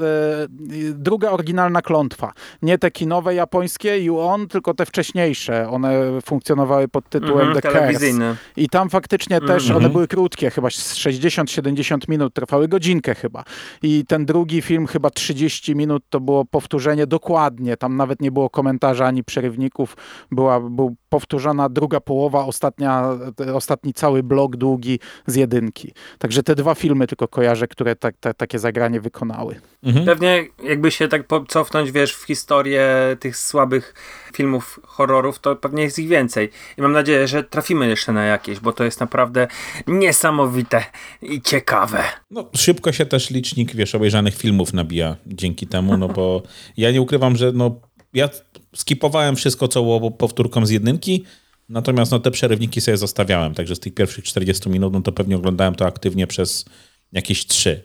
druga 0.93 1.31
oryginalna 1.31 1.81
klątwa. 1.81 2.33
Nie 2.61 2.77
te 2.77 2.91
kinowe 2.91 3.35
japońskie 3.35 4.03
You 4.03 4.19
On, 4.19 4.47
tylko 4.47 4.73
te 4.73 4.85
wcześniejsze. 4.85 5.69
One 5.69 6.21
funkcjonowały 6.21 6.87
pod 6.87 7.09
tytułem 7.09 7.41
mm 7.41 7.61
The 7.61 7.61
Curse. 7.61 8.35
I 8.57 8.69
tam 8.69 8.89
faktycznie 8.89 9.37
mm 9.37 9.47
też 9.47 9.67
one 9.67 9.75
mhm. 9.75 9.91
były 9.91 10.07
krótkie, 10.07 10.49
chyba 10.49 10.67
60-70 10.67 12.09
minut, 12.09 12.33
trwały 12.33 12.67
godzinkę 12.67 13.15
chyba. 13.15 13.43
I 13.83 14.05
ten 14.07 14.25
drugi 14.25 14.61
film 14.61 14.87
chyba 14.87 15.09
30 15.09 15.75
minut 15.75 16.03
to 16.09 16.19
było 16.19 16.45
powtórzenie 16.45 17.07
dokładnie. 17.07 17.77
Tam 17.77 17.97
nawet 17.97 18.21
nie 18.21 18.31
było 18.31 18.49
komentarza 18.49 19.05
ani 19.05 19.23
przerywników. 19.23 19.97
Była, 20.31 20.59
był 20.59 20.95
powtórzona 21.15 21.69
druga 21.69 21.99
połowa, 21.99 22.45
ostatnia, 22.45 23.09
ostatni 23.53 23.93
cały 23.93 24.23
blok 24.23 24.55
długi 24.55 24.99
z 25.27 25.35
jedynki. 25.35 25.93
Także 26.19 26.43
te 26.43 26.55
dwa 26.55 26.75
filmy 26.75 27.07
tylko 27.07 27.27
kojarzę, 27.27 27.67
które 27.67 27.95
tak, 27.95 28.15
tak, 28.19 28.37
takie 28.37 28.59
zagranie 28.59 29.01
wykonały. 29.01 29.55
Mhm. 29.83 30.05
Pewnie 30.05 30.45
jakby 30.63 30.91
się 30.91 31.07
tak 31.07 31.21
cofnąć, 31.47 31.91
wiesz, 31.91 32.13
w 32.15 32.25
historię 32.25 32.87
tych 33.19 33.37
słabych 33.37 33.93
filmów 34.33 34.79
horrorów, 34.83 35.39
to 35.39 35.55
pewnie 35.55 35.83
jest 35.83 35.99
ich 35.99 36.07
więcej. 36.07 36.49
I 36.77 36.81
mam 36.81 36.91
nadzieję, 36.91 37.27
że 37.27 37.43
trafimy 37.43 37.87
jeszcze 37.87 38.13
na 38.13 38.25
jakieś, 38.25 38.59
bo 38.59 38.73
to 38.73 38.83
jest 38.83 38.99
naprawdę 38.99 39.47
niesamowite 39.87 40.83
i 41.21 41.41
ciekawe. 41.41 42.03
No, 42.31 42.49
szybko 42.55 42.91
się 42.91 43.05
też 43.05 43.29
licznik, 43.29 43.75
wiesz, 43.75 43.95
obejrzanych 43.95 44.35
filmów 44.35 44.73
nabija 44.73 45.15
dzięki 45.25 45.67
temu, 45.67 45.97
no 45.97 46.07
bo 46.07 46.41
ja 46.77 46.91
nie 46.91 47.01
ukrywam, 47.01 47.35
że 47.35 47.51
no, 47.51 47.79
ja 48.13 48.29
skipowałem 48.75 49.35
wszystko, 49.35 49.67
co 49.67 49.81
było 49.81 50.11
powtórką 50.11 50.65
z 50.65 50.69
jedynki, 50.69 51.23
natomiast 51.69 52.11
no, 52.11 52.19
te 52.19 52.31
przerywniki 52.31 52.81
sobie 52.81 52.97
zostawiałem, 52.97 53.53
także 53.53 53.75
z 53.75 53.79
tych 53.79 53.93
pierwszych 53.93 54.23
40 54.23 54.69
minut, 54.69 54.93
no 54.93 55.01
to 55.01 55.11
pewnie 55.11 55.35
oglądałem 55.35 55.75
to 55.75 55.85
aktywnie 55.85 56.27
przez 56.27 56.65
jakieś 57.11 57.45
trzy. 57.45 57.83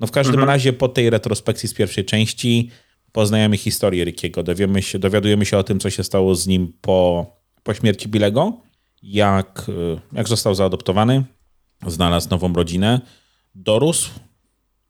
No 0.00 0.06
w 0.06 0.10
każdym 0.10 0.34
mhm. 0.34 0.48
razie 0.48 0.72
po 0.72 0.88
tej 0.88 1.10
retrospekcji 1.10 1.68
z 1.68 1.74
pierwszej 1.74 2.04
części 2.04 2.70
poznajemy 3.12 3.56
historię 3.56 4.04
Rickiego, 4.04 4.42
dowiemy 4.42 4.82
się, 4.82 4.98
dowiadujemy 4.98 5.46
się 5.46 5.58
o 5.58 5.64
tym, 5.64 5.80
co 5.80 5.90
się 5.90 6.04
stało 6.04 6.34
z 6.34 6.46
nim 6.46 6.72
po, 6.80 7.26
po 7.62 7.74
śmierci 7.74 8.08
Bilego, 8.08 8.60
jak, 9.02 9.66
y, 9.68 10.00
jak 10.12 10.28
został 10.28 10.54
zaadoptowany, 10.54 11.24
znalazł 11.86 12.30
nową 12.30 12.52
rodzinę, 12.52 13.00
dorósł, 13.54 14.10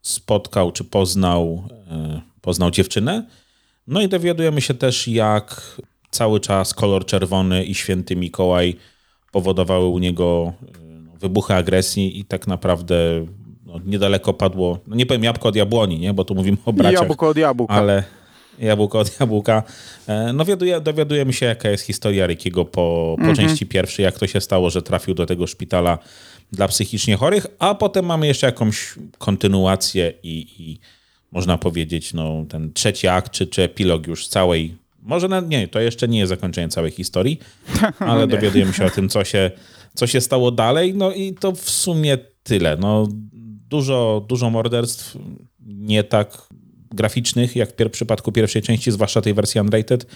spotkał 0.02 0.72
czy 0.72 0.84
poznał, 0.84 1.68
y, 2.16 2.40
poznał 2.40 2.70
dziewczynę, 2.70 3.26
no 3.86 4.00
i 4.00 4.08
dowiadujemy 4.08 4.60
się 4.60 4.74
też, 4.74 5.08
jak 5.08 5.76
cały 6.10 6.40
czas 6.40 6.74
kolor 6.74 7.06
czerwony 7.06 7.64
i 7.64 7.74
święty 7.74 8.16
Mikołaj 8.16 8.76
powodowały 9.32 9.86
u 9.86 9.98
niego 9.98 10.52
no, 11.04 11.12
wybuchy 11.20 11.54
agresji 11.54 12.18
i 12.18 12.24
tak 12.24 12.46
naprawdę 12.46 12.96
no, 13.66 13.80
niedaleko 13.86 14.32
padło, 14.34 14.78
no 14.86 14.96
nie 14.96 15.06
powiem 15.06 15.24
jabłko 15.24 15.48
od 15.48 15.56
jabłoni, 15.56 15.98
nie? 15.98 16.14
bo 16.14 16.24
tu 16.24 16.34
mówimy 16.34 16.56
o 16.64 16.72
braciach. 16.72 17.02
Jabłko 17.02 17.28
od 17.28 17.36
jabłka. 17.36 17.74
Ale 17.74 18.04
jabłko 18.58 18.98
od 18.98 19.20
jabłka. 19.20 19.62
E, 20.06 20.32
no 20.32 20.44
wiaduje, 20.44 20.80
dowiadujemy 20.80 21.32
się, 21.32 21.46
jaka 21.46 21.70
jest 21.70 21.84
historia 21.84 22.26
Rickiego 22.26 22.64
po, 22.64 23.14
po 23.18 23.28
Mhm. 23.28 23.36
części 23.36 23.66
pierwszej, 23.66 24.04
jak 24.04 24.18
to 24.18 24.26
się 24.26 24.40
stało, 24.40 24.70
że 24.70 24.82
trafił 24.82 25.14
do 25.14 25.26
tego 25.26 25.46
szpitala 25.46 25.98
dla 26.52 26.68
psychicznie 26.68 27.16
chorych, 27.16 27.46
a 27.58 27.74
potem 27.74 28.06
mamy 28.06 28.26
jeszcze 28.26 28.46
jakąś 28.46 28.94
kontynuację 29.18 30.12
i, 30.22 30.46
i 30.58 30.78
można 31.32 31.58
powiedzieć, 31.58 32.14
no, 32.14 32.44
ten 32.48 32.72
trzeci 32.72 33.08
akt, 33.08 33.32
czy, 33.32 33.46
czy 33.46 33.62
epilog 33.62 34.06
już 34.06 34.28
całej, 34.28 34.74
może 35.02 35.28
nawet 35.28 35.50
nie, 35.50 35.68
to 35.68 35.80
jeszcze 35.80 36.08
nie 36.08 36.18
jest 36.18 36.28
zakończenie 36.28 36.68
całej 36.68 36.90
historii, 36.90 37.38
ale 37.98 38.26
dowiadujemy 38.26 38.72
się 38.72 38.84
o 38.84 38.90
tym, 38.90 39.08
co 39.08 39.24
się, 39.24 39.50
co 39.94 40.06
się 40.06 40.20
stało 40.20 40.50
dalej, 40.50 40.94
no 40.94 41.12
i 41.12 41.34
to 41.34 41.52
w 41.52 41.70
sumie 41.70 42.18
tyle. 42.42 42.76
No, 42.76 43.08
dużo, 43.68 44.24
dużo 44.28 44.50
morderstw, 44.50 45.16
nie 45.66 46.04
tak 46.04 46.48
graficznych, 46.90 47.56
jak 47.56 47.72
w 47.78 47.90
przypadku 47.90 48.32
pierwszej 48.32 48.62
części, 48.62 48.90
zwłaszcza 48.90 49.20
tej 49.20 49.34
wersji 49.34 49.60
unrated, 49.60 50.06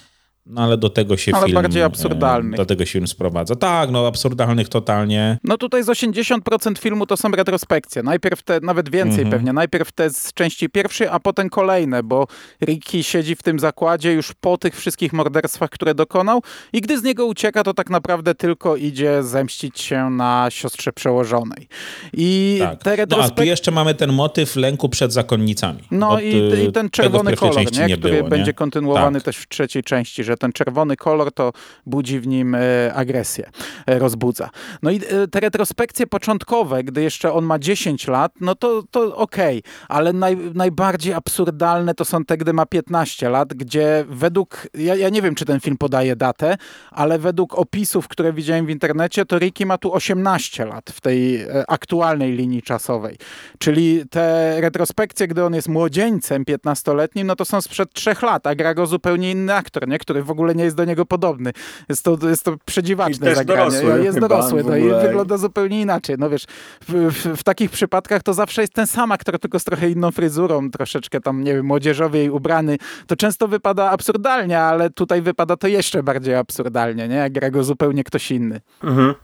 no 0.46 0.62
ale 0.62 0.76
do 0.76 0.90
tego 0.90 1.16
się 1.16 1.32
Ale 1.34 1.46
film... 1.46 1.54
bardziej 1.54 1.82
absurdalnych. 1.82 2.56
Do 2.56 2.66
tego 2.66 2.86
się 2.86 2.92
film 2.92 3.06
sprowadza. 3.06 3.56
Tak, 3.56 3.90
no 3.90 4.06
absurdalnych 4.06 4.68
totalnie. 4.68 5.38
No 5.44 5.56
tutaj 5.58 5.82
z 5.82 5.86
80% 5.86 6.78
filmu 6.78 7.06
to 7.06 7.16
są 7.16 7.30
retrospekcje. 7.30 8.02
Najpierw 8.02 8.42
te, 8.42 8.60
nawet 8.60 8.90
więcej 8.90 9.24
Mhm. 9.24 9.30
pewnie, 9.30 9.52
najpierw 9.52 9.92
te 9.92 10.10
z 10.10 10.32
części 10.32 10.68
pierwszej, 10.68 11.08
a 11.08 11.20
potem 11.20 11.50
kolejne, 11.50 12.02
bo 12.02 12.26
Ricky 12.64 13.02
siedzi 13.02 13.36
w 13.36 13.42
tym 13.42 13.58
zakładzie 13.58 14.12
już 14.12 14.32
po 14.40 14.58
tych 14.58 14.76
wszystkich 14.76 15.12
morderstwach, 15.12 15.70
które 15.70 15.94
dokonał 15.94 16.42
i 16.72 16.80
gdy 16.80 16.98
z 16.98 17.02
niego 17.02 17.26
ucieka, 17.26 17.62
to 17.62 17.74
tak 17.74 17.90
naprawdę 17.90 18.34
tylko 18.34 18.76
idzie 18.76 19.22
zemścić 19.22 19.80
się 19.80 20.10
na 20.10 20.46
siostrze 20.50 20.92
przełożonej. 20.92 21.68
I 22.12 22.58
Tak. 22.60 22.82
te 22.82 23.06
No 23.10 23.16
a 23.22 23.30
tu 23.30 23.42
jeszcze 23.42 23.70
mamy 23.70 23.94
ten 23.94 24.12
motyw 24.12 24.56
lęku 24.56 24.88
przed 24.88 25.12
zakonnicami. 25.12 25.82
No 25.90 26.20
i, 26.20 26.36
i 26.68 26.72
ten 26.72 26.90
czerwony 26.90 27.36
kolor, 27.36 27.72
nie, 27.72 27.86
nie 27.86 27.96
który 27.96 28.16
było, 28.16 28.28
będzie 28.28 28.46
nie? 28.46 28.54
kontynuowany 28.54 29.18
Tak. 29.18 29.24
też 29.24 29.36
w 29.36 29.48
trzeciej 29.48 29.82
części, 29.82 30.24
że 30.24 30.35
ten 30.36 30.52
czerwony 30.52 30.96
kolor 30.96 31.32
to 31.32 31.52
budzi 31.86 32.20
w 32.20 32.26
nim 32.26 32.54
e, 32.54 32.58
agresję, 32.94 33.50
e, 33.86 33.98
rozbudza. 33.98 34.50
No 34.82 34.90
i 34.90 34.96
e, 34.96 35.28
te 35.28 35.40
retrospekcje 35.40 36.06
początkowe, 36.06 36.84
gdy 36.84 37.02
jeszcze 37.02 37.32
on 37.32 37.44
ma 37.44 37.58
10 37.58 38.08
lat, 38.08 38.32
no 38.40 38.54
to, 38.54 38.82
to 38.90 39.16
okej, 39.16 39.62
ale 39.88 40.12
naj, 40.12 40.36
najbardziej 40.54 41.14
absurdalne 41.14 41.94
to 41.94 42.04
są 42.04 42.24
te, 42.24 42.36
gdy 42.36 42.52
ma 42.52 42.66
15 42.66 43.28
lat, 43.28 43.54
gdzie 43.54 44.04
według, 44.08 44.68
ja, 44.74 44.94
ja 44.94 45.08
nie 45.08 45.22
wiem, 45.22 45.34
czy 45.34 45.44
ten 45.44 45.60
film 45.60 45.76
podaje 45.78 46.16
datę, 46.16 46.56
ale 46.90 47.18
według 47.18 47.58
opisów, 47.58 48.08
które 48.08 48.32
widziałem 48.32 48.66
w 48.66 48.70
internecie, 48.70 49.26
to 49.26 49.38
Ricky 49.38 49.66
ma 49.66 49.78
tu 49.78 49.94
18 49.94 50.64
lat 50.64 50.90
w 50.90 51.00
tej 51.00 51.46
aktualnej 51.68 52.32
linii 52.32 52.62
czasowej. 52.62 53.16
Czyli 53.58 54.04
te 54.10 54.56
retrospekcje, 54.60 55.28
gdy 55.28 55.44
on 55.44 55.54
jest 55.54 55.68
młodzieńcem 55.68 56.44
15-letnim, 56.44 57.24
no 57.24 57.36
to 57.36 57.44
są 57.44 57.60
sprzed 57.60 57.92
trzech 57.92 58.22
lat, 58.22 58.46
a 58.46 58.54
gra 58.54 58.74
go 58.74 58.86
zupełnie 58.86 59.30
inny 59.30 59.54
aktor, 59.54 59.88
nie? 59.88 59.98
który 59.98 60.22
w 60.26 60.30
ogóle 60.30 60.54
nie 60.54 60.64
jest 60.64 60.76
do 60.76 60.85
niego 60.85 61.06
podobny. 61.06 61.52
Jest 61.88 62.04
to, 62.04 62.18
jest 62.28 62.45
to 62.45 62.56
przedziwaczne 62.64 63.35
zagranie. 63.35 63.71
dorosły 63.71 64.04
jest 64.04 64.18
dorosły, 64.18 64.64
no 64.64 64.76
i 64.76 64.90
wygląda 65.02 65.37
zupełnie 65.37 65.80
inaczej. 65.80 66.16
No 66.18 66.30
wiesz, 66.30 66.45
w, 66.88 66.92
w, 66.92 67.40
w 67.40 67.42
takich 67.42 67.71
przypadkach 67.71 68.23
to 68.23 68.35
zawsze 68.35 68.61
jest 68.61 68.73
ten 68.73 68.87
sam 68.87 69.12
aktor, 69.12 69.38
tylko 69.38 69.59
z 69.59 69.64
trochę 69.64 69.90
inną 69.90 70.11
fryzurą, 70.11 70.71
troszeczkę 70.71 71.21
tam, 71.21 71.45
nie 71.45 71.54
wiem, 71.54 71.66
młodzieżowiej 71.66 72.30
ubrany. 72.30 72.78
To 73.06 73.16
często 73.16 73.49
wypada 73.49 73.90
absurdalnie, 73.90 74.61
ale 74.61 74.90
tutaj 74.90 75.23
wypada 75.23 75.56
to 75.56 75.68
jeszcze 75.68 76.02
bardziej 76.02 76.35
absurdalnie, 76.35 77.09
nie? 77.09 77.16
Jak 77.16 77.33
gra 77.33 77.50
go 77.50 77.64
zupełnie 77.64 78.04
ktoś 78.04 78.30
inny. 78.30 78.61
Mhm. 78.85 79.14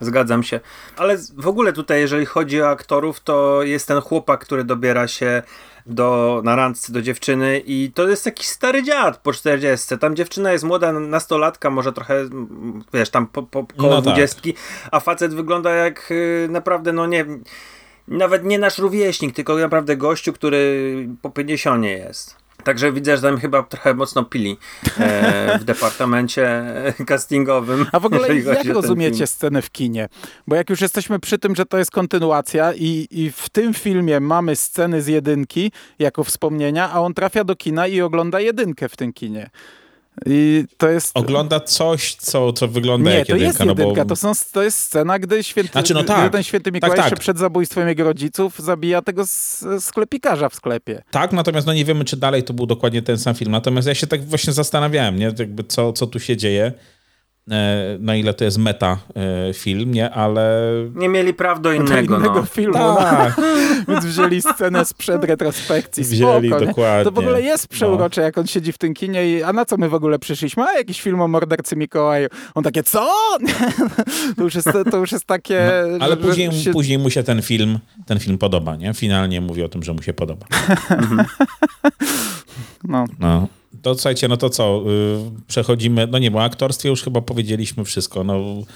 Zgadzam 0.00 0.42
się. 0.42 0.60
Ale 0.96 1.16
w 1.36 1.46
ogóle 1.46 1.72
tutaj, 1.72 2.00
jeżeli 2.00 2.26
chodzi 2.26 2.62
o 2.62 2.68
aktorów, 2.68 3.20
to 3.20 3.62
jest 3.62 3.88
ten 3.88 4.00
chłopak, 4.00 4.40
który 4.40 4.64
dobiera 4.64 5.08
się 5.08 5.42
do, 5.86 6.40
na 6.44 6.56
randce 6.56 6.92
do 6.92 7.02
dziewczyny 7.02 7.62
i 7.66 7.90
to 7.94 8.08
jest 8.08 8.26
jakiś 8.26 8.46
stary 8.46 8.82
dziad 8.82 9.18
po 9.18 9.32
40. 9.32 9.98
Tam 9.98 10.16
dziewczyna 10.16 10.52
jest 10.52 10.64
młoda, 10.64 10.92
nastolatka, 10.92 11.70
może 11.70 11.92
trochę, 11.92 12.14
mm, 12.14 12.84
wiesz, 12.94 13.10
tam 13.10 13.26
po, 13.26 13.42
po 13.42 13.66
koło 13.76 13.90
No 13.90 14.02
tak. 14.02 14.14
20, 14.14 14.40
a 14.90 15.00
facet 15.00 15.34
wygląda 15.34 15.70
jak 15.70 16.10
y, 16.10 16.48
naprawdę, 16.50 16.92
no 16.92 17.06
nie 17.06 17.24
nawet 18.08 18.44
nie 18.44 18.58
nasz 18.58 18.78
rówieśnik, 18.78 19.34
tylko 19.34 19.56
naprawdę 19.56 19.96
gościu, 19.96 20.32
który 20.32 21.08
po 21.22 21.30
50 21.30 21.84
jest. 21.84 22.45
Także 22.66 22.92
widzę, 22.92 23.16
że 23.16 23.22
tam 23.22 23.38
chyba 23.38 23.62
trochę 23.62 23.94
mocno 23.94 24.24
pili 24.24 24.56
e, 24.98 25.58
w 25.58 25.64
departamencie 25.72 26.64
castingowym. 27.06 27.86
A 27.92 28.00
w 28.00 28.06
ogóle 28.06 28.36
jak 28.40 28.64
rozumiecie 28.64 29.26
scenę 29.26 29.62
w 29.62 29.70
kinie? 29.70 30.08
Bo 30.46 30.56
jak 30.56 30.70
już 30.70 30.80
jesteśmy 30.80 31.18
przy 31.20 31.38
tym, 31.38 31.56
że 31.56 31.66
to 31.66 31.78
jest 31.78 31.90
kontynuacja 31.90 32.72
i, 32.74 33.08
i 33.10 33.30
w 33.30 33.48
tym 33.48 33.74
filmie 33.74 34.20
mamy 34.20 34.56
sceny 34.56 35.02
z 35.02 35.06
jedynki 35.06 35.72
jako 35.98 36.24
wspomnienia, 36.24 36.90
a 36.92 37.00
on 37.00 37.14
trafia 37.14 37.44
do 37.44 37.56
kina 37.56 37.86
i 37.86 38.00
ogląda 38.00 38.40
jedynkę 38.40 38.88
w 38.88 38.96
tym 38.96 39.12
kinie. 39.12 39.50
I 40.26 40.64
to 40.76 40.88
jest... 40.88 41.10
Ogląda 41.14 41.60
coś, 41.60 42.14
co, 42.14 42.52
co 42.52 42.68
wygląda 42.68 43.10
Nie, 43.10 43.16
jak 43.16 43.26
to 43.26 43.32
jedynka. 43.32 43.46
jest 43.48 43.60
jedynka. 43.60 43.84
no 44.00 44.04
bo... 44.04 44.08
To, 44.08 44.16
są, 44.16 44.32
to 44.52 44.62
jest 44.62 44.78
scena, 44.80 45.18
gdy, 45.18 45.44
święty, 45.44 45.72
Znaczy, 45.72 45.94
no 45.94 46.04
tak. 46.04 46.32
ten 46.32 46.42
święty 46.42 46.72
Mikołaj 46.72 46.96
Tak, 46.96 47.10
tak. 47.10 47.18
przed 47.18 47.38
zabójstwem 47.38 47.88
jego 47.88 48.04
rodziców 48.04 48.58
zabija 48.58 49.02
tego 49.02 49.24
sklepikarza 49.80 50.48
w 50.48 50.54
sklepie. 50.54 51.02
Tak, 51.10 51.32
natomiast 51.32 51.66
no 51.66 51.72
nie 51.74 51.84
wiemy, 51.84 52.04
czy 52.04 52.16
dalej 52.16 52.42
to 52.42 52.54
był 52.54 52.66
dokładnie 52.66 53.02
ten 53.02 53.18
sam 53.18 53.34
film. 53.34 53.50
Natomiast 53.52 53.88
ja 53.88 53.94
się 53.94 54.06
tak 54.06 54.24
właśnie 54.24 54.52
zastanawiałem, 54.52 55.16
nie? 55.16 55.32
Jakby 55.38 55.64
co, 55.64 55.92
co 55.92 56.06
tu 56.06 56.20
się 56.20 56.36
dzieje, 56.36 56.72
na 58.00 58.16
ile 58.16 58.34
to 58.34 58.44
jest 58.44 58.58
meta 58.58 58.98
e, 59.48 59.54
film, 59.54 59.94
nie? 59.94 60.10
Ale 60.10 60.60
Nie 60.94 61.08
mieli 61.08 61.34
praw 61.34 61.60
do 61.60 61.62
Do 61.62 61.72
innego, 61.72 62.16
innego 62.16 62.34
no. 62.34 62.42
filmu. 62.46 62.78
No. 62.78 62.96
tak, 62.96 63.36
Więc 63.88 64.04
wzięli 64.06 64.42
scenę 64.42 64.84
sprzed 64.84 65.24
retrospekcji. 65.24 66.04
Wzięli, 66.04 66.48
Spoko, 66.48 66.60
nie? 66.60 66.66
dokładnie. 66.66 67.04
To 67.04 67.10
w 67.12 67.18
ogóle 67.18 67.42
jest 67.42 67.64
No. 67.70 67.74
przeurocze, 67.76 68.22
jak 68.22 68.38
on 68.38 68.46
siedzi 68.46 68.72
w 68.72 68.78
tym 68.78 68.94
kinie 68.94 69.26
i 69.30 69.42
a 69.42 69.52
na 69.52 69.64
co 69.64 69.76
my 69.76 69.88
w 69.88 69.94
ogóle 69.94 70.18
przyszliśmy? 70.18 70.62
A 70.64 70.72
jakiś 70.78 71.00
film 71.02 71.20
o 71.20 71.28
mordercy 71.28 71.76
Mikołaju. 71.76 72.28
On 72.54 72.64
takie, 72.64 72.82
co? 72.82 73.08
to, 74.36 74.42
już 74.44 74.54
jest, 74.54 74.68
to 74.90 74.96
już 74.96 75.12
jest 75.12 75.24
takie... 75.26 75.70
No, 75.98 76.04
ale 76.04 76.14
że- 76.16 76.20
później, 76.22 76.52
się- 76.52 76.70
później 76.72 76.98
mu 76.98 77.10
się 77.10 77.22
ten 77.22 77.42
film, 77.42 77.78
ten 78.06 78.18
film 78.18 78.38
podoba, 78.38 78.76
nie? 78.76 78.94
Finalnie 78.94 79.40
mówi 79.40 79.62
o 79.62 79.68
tym, 79.68 79.82
że 79.82 79.92
mu 79.92 80.02
się 80.02 80.12
podoba. 80.14 80.46
No. 82.84 83.04
No. 83.18 83.48
To 83.86 83.94
słuchajcie, 83.94 84.28
no 84.28 84.36
to 84.36 84.50
co? 84.50 84.82
y, 84.86 85.40
Przechodzimy, 85.46 86.06
no 86.10 86.18
nie, 86.18 86.30
bo 86.30 86.38
o 86.38 86.42
aktorstwie 86.44 86.88
już 86.88 87.02
chyba 87.02 87.20
powiedzieliśmy 87.20 87.84
wszystko. 87.84 88.24
No, 88.24 88.34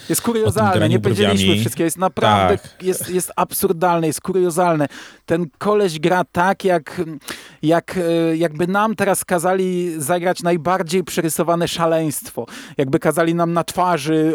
Jest 0.08 0.22
kuriozalne, 0.22 0.88
nie 0.88 1.00
powiedzieliśmy 1.00 1.36
brwiami. 1.46 1.60
wszystkiego. 1.60 1.84
Jest 1.84 1.98
naprawdę, 1.98 2.58
Tak. 2.58 2.82
jest, 2.82 3.10
jest 3.10 3.32
absurdalne, 3.36 4.06
jest 4.06 4.20
kuriozalne. 4.20 4.86
Ten 5.26 5.46
koleś 5.58 5.98
gra 5.98 6.24
tak, 6.32 6.64
jak, 6.64 7.00
jak 7.62 7.96
e, 7.96 8.36
jakby 8.36 8.66
nam 8.66 8.94
teraz 8.94 9.24
kazali 9.24 9.92
zagrać 10.02 10.42
najbardziej 10.42 11.04
przerysowane 11.04 11.68
szaleństwo. 11.68 12.46
Jakby 12.76 12.98
kazali 12.98 13.34
nam 13.34 13.52
na 13.52 13.64
twarzy 13.64 14.34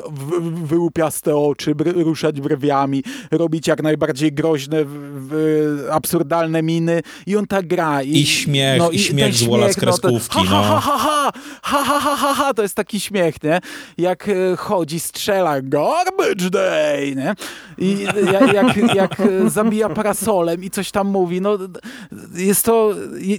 wyłupiaste 0.64 1.36
oczy, 1.38 1.76
br, 1.76 1.94
ruszać 2.04 2.42
brwiami, 2.42 3.04
robić 3.32 3.68
jak 3.68 3.84
najbardziej 3.84 4.34
groźne, 4.34 4.86
w, 4.86 4.90
w, 5.30 5.88
absurdalne 5.92 6.64
miny 6.64 7.02
i 7.28 7.36
on 7.36 7.48
tak 7.48 7.68
gra. 7.68 8.04
I 8.04 8.26
śmiech, 8.26 8.82
i 8.92 9.00
śmiech 9.00 9.26
ten 9.26 9.34
z 9.34 9.44
Wola 9.44 9.70
z 9.70 9.74
śmiech, 9.76 9.86
no 9.86 9.92
to- 9.98 10.08
kreskówki, 10.08 10.48
ha, 10.48 10.62
ha, 10.66 10.74
no. 10.76 10.80
ha, 10.82 10.98
ha, 10.98 11.32
ha, 11.64 11.84
ha, 11.84 12.00
ha, 12.00 12.16
ha, 12.16 12.34
ha, 12.34 12.54
to 12.54 12.62
jest 12.62 12.76
taki 12.76 13.00
śmiech, 13.00 13.44
nie? 13.44 13.60
Jak 13.98 14.30
e, 14.30 14.56
chodzi, 14.58 15.00
strzela 15.00 15.62
garbage 15.62 16.50
day, 16.50 17.16
nie? 17.16 17.36
I 17.78 18.04
jak, 18.32 18.54
jak, 18.54 18.96
jak 18.96 19.20
e, 19.20 19.50
zabija 19.50 19.90
parasolem 19.90 20.64
i 20.64 20.70
coś 20.70 20.92
tam 20.92 21.08
mówi, 21.08 21.42
no 21.42 21.58
jest 22.36 22.66
to, 22.66 22.92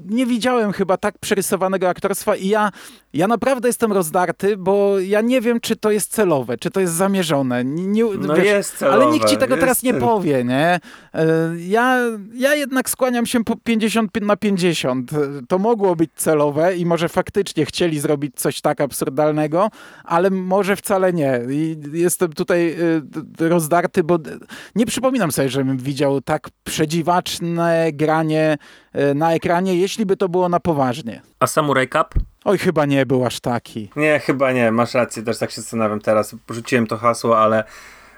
nie 0.06 0.26
widziałem 0.26 0.72
chyba 0.72 0.96
tak 0.96 1.18
przerysowanego 1.18 1.88
aktorstwa 1.88 2.36
i 2.36 2.48
ja, 2.48 2.70
ja 3.12 3.26
naprawdę 3.28 3.68
jestem 3.68 3.92
rozdarty, 3.92 4.56
bo 4.56 5.00
ja 5.00 5.20
nie 5.20 5.40
wiem, 5.40 5.60
czy 5.60 5.76
to 5.76 5.90
jest 5.90 6.12
celowe, 6.12 6.58
czy 6.58 6.70
to 6.70 6.80
jest 6.80 6.92
zamierzone. 6.92 7.64
Nie, 7.64 8.04
No 8.04 8.36
jest 8.36 8.76
celowe, 8.76 8.96
ale 9.04 9.12
nikt 9.12 9.28
ci 9.28 9.36
tego 9.36 9.54
jest 9.54 9.60
teraz 9.60 9.82
nie 9.82 9.94
powie, 9.94 10.44
nie? 10.44 10.80
E, 11.14 11.26
Ja, 11.58 11.98
ja 12.34 12.54
jednak 12.54 12.90
skłaniam 12.90 13.26
się 13.26 13.44
po 13.44 13.56
50 13.56 14.10
na 14.20 14.36
50. 14.36 15.12
E, 15.12 15.16
To 15.48 15.58
mogło 15.58 15.96
być 15.96 16.10
celowe 16.16 16.76
i 16.76 16.86
może 16.86 17.05
faktycznie 17.08 17.66
chcieli 17.66 18.00
zrobić 18.00 18.32
coś 18.36 18.60
tak 18.60 18.80
absurdalnego, 18.80 19.68
ale 20.04 20.30
może 20.30 20.76
wcale 20.76 21.12
nie. 21.12 21.40
I 21.50 21.76
jestem 21.92 22.32
tutaj 22.32 22.76
d- 23.02 23.48
rozdarty, 23.48 24.04
bo 24.04 24.18
nie 24.74 24.86
przypominam 24.86 25.32
sobie, 25.32 25.48
żebym 25.48 25.76
widział 25.78 26.20
tak 26.20 26.48
przedziwaczne 26.64 27.88
granie 27.92 28.56
e, 28.92 29.14
na 29.14 29.32
ekranie, 29.34 29.74
jeśli 29.76 30.06
by 30.06 30.16
to 30.16 30.28
było 30.28 30.48
na 30.48 30.60
poważnie. 30.60 31.22
A 31.40 31.46
Samurai 31.46 31.88
Cup? 31.88 32.06
Oj, 32.44 32.58
chyba 32.58 32.86
nie 32.86 33.06
był 33.06 33.24
aż 33.26 33.40
taki. 33.40 33.90
Nie, 33.96 34.18
chyba 34.18 34.52
nie, 34.52 34.72
masz 34.72 34.94
rację, 34.94 35.22
też 35.22 35.38
tak 35.38 35.50
się 35.50 35.60
zastanawiam 35.60 36.00
teraz. 36.00 36.36
Porzuciłem 36.46 36.86
to 36.86 36.96
hasło, 36.96 37.38
ale 37.38 37.64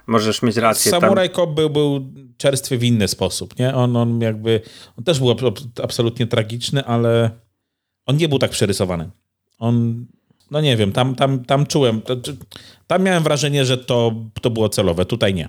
możesz 0.07 0.42
mieć 0.42 0.57
rację. 0.57 0.90
tam. 0.92 1.01
Samurai 1.01 1.31
Cop 1.31 1.55
był, 1.55 1.70
był 1.70 2.01
czerstwy 2.37 2.79
w 2.79 2.85
inny 2.85 3.09
sposób, 3.09 3.59
nie? 3.59 3.74
On, 3.74 3.96
on 3.96 4.20
jakby, 4.20 4.61
on 4.98 5.05
też 5.05 5.18
był 5.18 5.31
ab- 5.31 5.81
absolutnie 5.83 6.27
tragiczny, 6.27 6.85
ale 6.85 7.31
on 8.09 8.16
nie 8.16 8.29
był 8.29 8.38
tak 8.38 8.51
przerysowany. 8.51 9.11
On 9.59 10.07
no 10.51 10.61
nie 10.61 10.77
wiem, 10.77 10.92
tam, 10.92 11.14
tam, 11.14 11.44
tam 11.44 11.66
czułem, 11.66 12.03
tam 12.87 13.03
miałem 13.03 13.23
wrażenie, 13.23 13.64
że 13.64 13.79
to, 13.79 14.14
to 14.40 14.51
było 14.51 14.68
celowe, 14.68 15.05
tutaj 15.05 15.35
nie. 15.35 15.49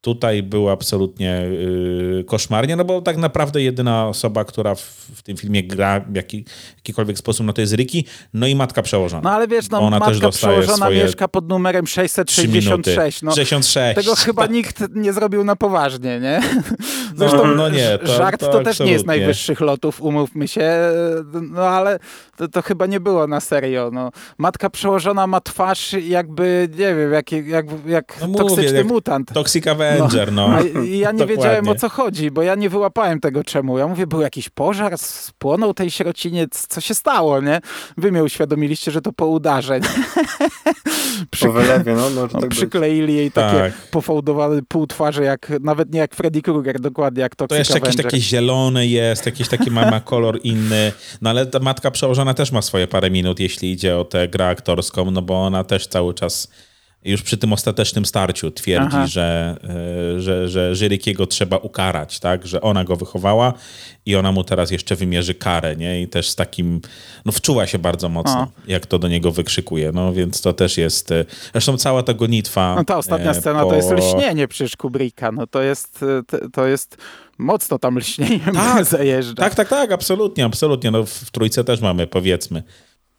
Tutaj 0.00 0.42
było 0.42 0.72
absolutnie 0.72 1.42
yy, 1.50 2.24
koszmarnie, 2.24 2.76
no 2.76 2.84
bo 2.84 3.02
tak 3.02 3.16
naprawdę 3.16 3.62
jedyna 3.62 4.08
osoba, 4.08 4.44
która 4.44 4.74
w, 4.74 4.80
w 5.14 5.22
tym 5.22 5.36
filmie 5.36 5.62
gra 5.62 6.00
w 6.00 6.14
jaki, 6.14 6.44
jakikolwiek 6.76 7.18
sposób, 7.18 7.46
no 7.46 7.52
to 7.52 7.60
jest 7.60 7.74
Ricky, 7.74 8.04
no 8.34 8.46
i 8.46 8.54
matka 8.54 8.82
przełożona. 8.82 9.22
No 9.24 9.30
ale 9.30 9.48
wiesz, 9.48 9.70
no 9.70 9.80
Ona 9.80 9.98
matka 9.98 10.28
przełożona 10.28 10.76
swoje... 10.76 11.04
mieszka 11.04 11.28
pod 11.28 11.48
numerem 11.48 11.86
666. 11.86 13.22
No, 13.22 13.32
66. 13.34 13.94
Tego 13.94 14.16
chyba 14.16 14.46
nikt 14.46 14.94
nie 14.94 15.12
zrobił 15.12 15.44
na 15.44 15.56
poważnie, 15.56 16.20
nie? 16.20 16.40
Zresztą 17.16 17.46
no, 17.46 17.54
no 17.54 17.68
nie, 17.68 17.98
to, 17.98 18.06
żart 18.06 18.40
to, 18.40 18.48
to 18.48 18.60
też 18.60 18.80
nie 18.80 18.92
jest 18.92 19.06
najwyższych 19.06 19.60
lotów, 19.60 20.02
umówmy 20.02 20.48
się, 20.48 20.70
no 21.50 21.62
ale 21.62 21.98
to, 22.36 22.48
to, 22.48 22.62
chyba 22.62 22.86
nie 22.86 23.00
było 23.00 23.26
na 23.26 23.40
serio. 23.40 23.90
No. 23.92 24.10
Matka 24.38 24.70
przełożona 24.70 25.26
ma 25.26 25.40
twarz 25.40 25.92
jakby, 25.92 26.68
nie 26.70 26.94
wiem, 26.94 27.12
jak, 27.12 27.32
jak, 27.32 27.66
jak 27.86 28.16
no 28.20 28.38
toksyczny 28.38 28.82
mówię, 28.82 28.84
mutant. 28.84 29.32
Toxic 29.32 29.66
Avenger, 29.88 30.32
no. 30.32 30.48
no. 30.48 30.82
ja 30.82 31.12
nie 31.12 31.26
wiedziałem 31.26 31.68
o 31.68 31.74
co 31.74 31.88
chodzi, 31.88 32.30
bo 32.30 32.42
ja 32.42 32.54
nie 32.54 32.70
wyłapałem 32.70 33.20
tego 33.20 33.44
czemu. 33.44 33.78
Ja 33.78 33.88
mówię, 33.88 34.06
był 34.06 34.20
jakiś 34.20 34.48
pożar, 34.48 34.98
spłonął 34.98 35.74
tej 35.74 35.90
sierociniec, 35.90 36.66
co 36.66 36.80
się 36.80 36.94
stało, 36.94 37.40
nie? 37.40 37.60
Wy 37.96 38.12
mnie 38.12 38.24
uświadomiliście, 38.24 38.90
że 38.90 39.02
to 39.02 39.12
po 39.12 39.26
udarze. 39.26 39.80
Przy... 41.30 41.48
Wylewie, 41.48 41.94
no. 41.94 42.10
no 42.10 42.28
tak 42.28 42.50
przykleili 42.58 43.06
być. 43.06 43.16
jej 43.16 43.32
takie 43.32 43.58
tak. 43.58 43.72
pofałdowane 43.90 44.62
pół 44.68 44.86
twarzy, 44.86 45.22
jak, 45.22 45.52
nawet 45.60 45.92
nie 45.92 45.98
jak 45.98 46.14
Freddy 46.14 46.42
Krueger, 46.42 46.80
dokładnie 46.80 47.20
jak 47.20 47.36
Toxic 47.36 47.48
To 47.48 47.58
jeszcze 47.58 47.74
Avenger. 47.74 47.88
jakieś 47.88 48.04
takie 48.04 48.20
zielone 48.20 48.86
jest, 48.86 49.26
jakiś 49.26 49.48
taki 49.48 49.70
ma, 49.70 49.90
ma 49.90 50.00
kolor 50.00 50.40
inny, 50.42 50.92
no 51.20 51.30
ale 51.30 51.46
ta 51.46 51.58
matka 51.58 51.90
przełożona 51.90 52.28
ona 52.28 52.34
też 52.34 52.52
ma 52.52 52.62
swoje 52.62 52.86
parę 52.86 53.10
minut, 53.10 53.40
jeśli 53.40 53.72
idzie 53.72 53.96
o 53.96 54.04
tę 54.04 54.28
grę 54.28 54.48
aktorską, 54.48 55.10
no 55.10 55.22
bo 55.22 55.42
ona 55.46 55.64
też 55.64 55.86
cały 55.86 56.14
czas 56.14 56.48
już 57.04 57.22
przy 57.22 57.36
tym 57.36 57.52
ostatecznym 57.52 58.06
starciu 58.06 58.50
twierdzi, 58.50 58.96
że, 59.06 59.56
e, 60.16 60.20
że, 60.20 60.48
że 60.48 60.76
Żyrykiego 60.76 61.26
trzeba 61.26 61.56
ukarać, 61.56 62.20
tak? 62.20 62.46
że 62.46 62.60
ona 62.60 62.84
go 62.84 62.96
wychowała 62.96 63.52
i 64.06 64.16
ona 64.16 64.32
mu 64.32 64.44
teraz 64.44 64.70
jeszcze 64.70 64.96
wymierzy 64.96 65.34
karę, 65.34 65.76
nie? 65.76 66.02
I 66.02 66.08
też 66.08 66.28
z 66.28 66.36
takim, 66.36 66.80
no 67.24 67.32
wczuła 67.32 67.66
się 67.66 67.78
bardzo 67.78 68.08
mocno, 68.08 68.40
o. 68.40 68.48
jak 68.66 68.86
to 68.86 68.98
do 68.98 69.08
niego 69.08 69.32
wykrzykuje, 69.32 69.92
no 69.92 70.12
więc 70.12 70.40
to 70.40 70.52
też 70.52 70.78
jest, 70.78 71.12
e, 71.12 71.24
zresztą 71.52 71.76
cała 71.76 72.02
ta 72.02 72.14
gonitwa... 72.14 72.74
No 72.76 72.84
ta 72.84 72.96
ostatnia 72.98 73.30
e, 73.30 73.34
scena 73.34 73.62
po... 73.62 73.70
to 73.70 73.76
jest 73.76 73.90
lśnienie 73.90 74.48
przecież 74.48 74.76
Kubricka, 74.76 75.32
no 75.32 75.46
to 75.46 75.62
jest, 75.62 76.04
to 76.52 76.66
jest 76.66 76.96
mocno 77.38 77.78
tam 77.78 77.98
lśnieniem 77.98 78.54
tak, 78.54 78.84
zajeżdża. 78.96 79.34
Tak, 79.34 79.54
tak, 79.54 79.68
tak, 79.68 79.92
absolutnie, 79.92 80.44
absolutnie, 80.44 80.90
no 80.90 81.04
w 81.06 81.30
trójce 81.30 81.64
też 81.64 81.80
mamy, 81.80 82.06
powiedzmy, 82.06 82.62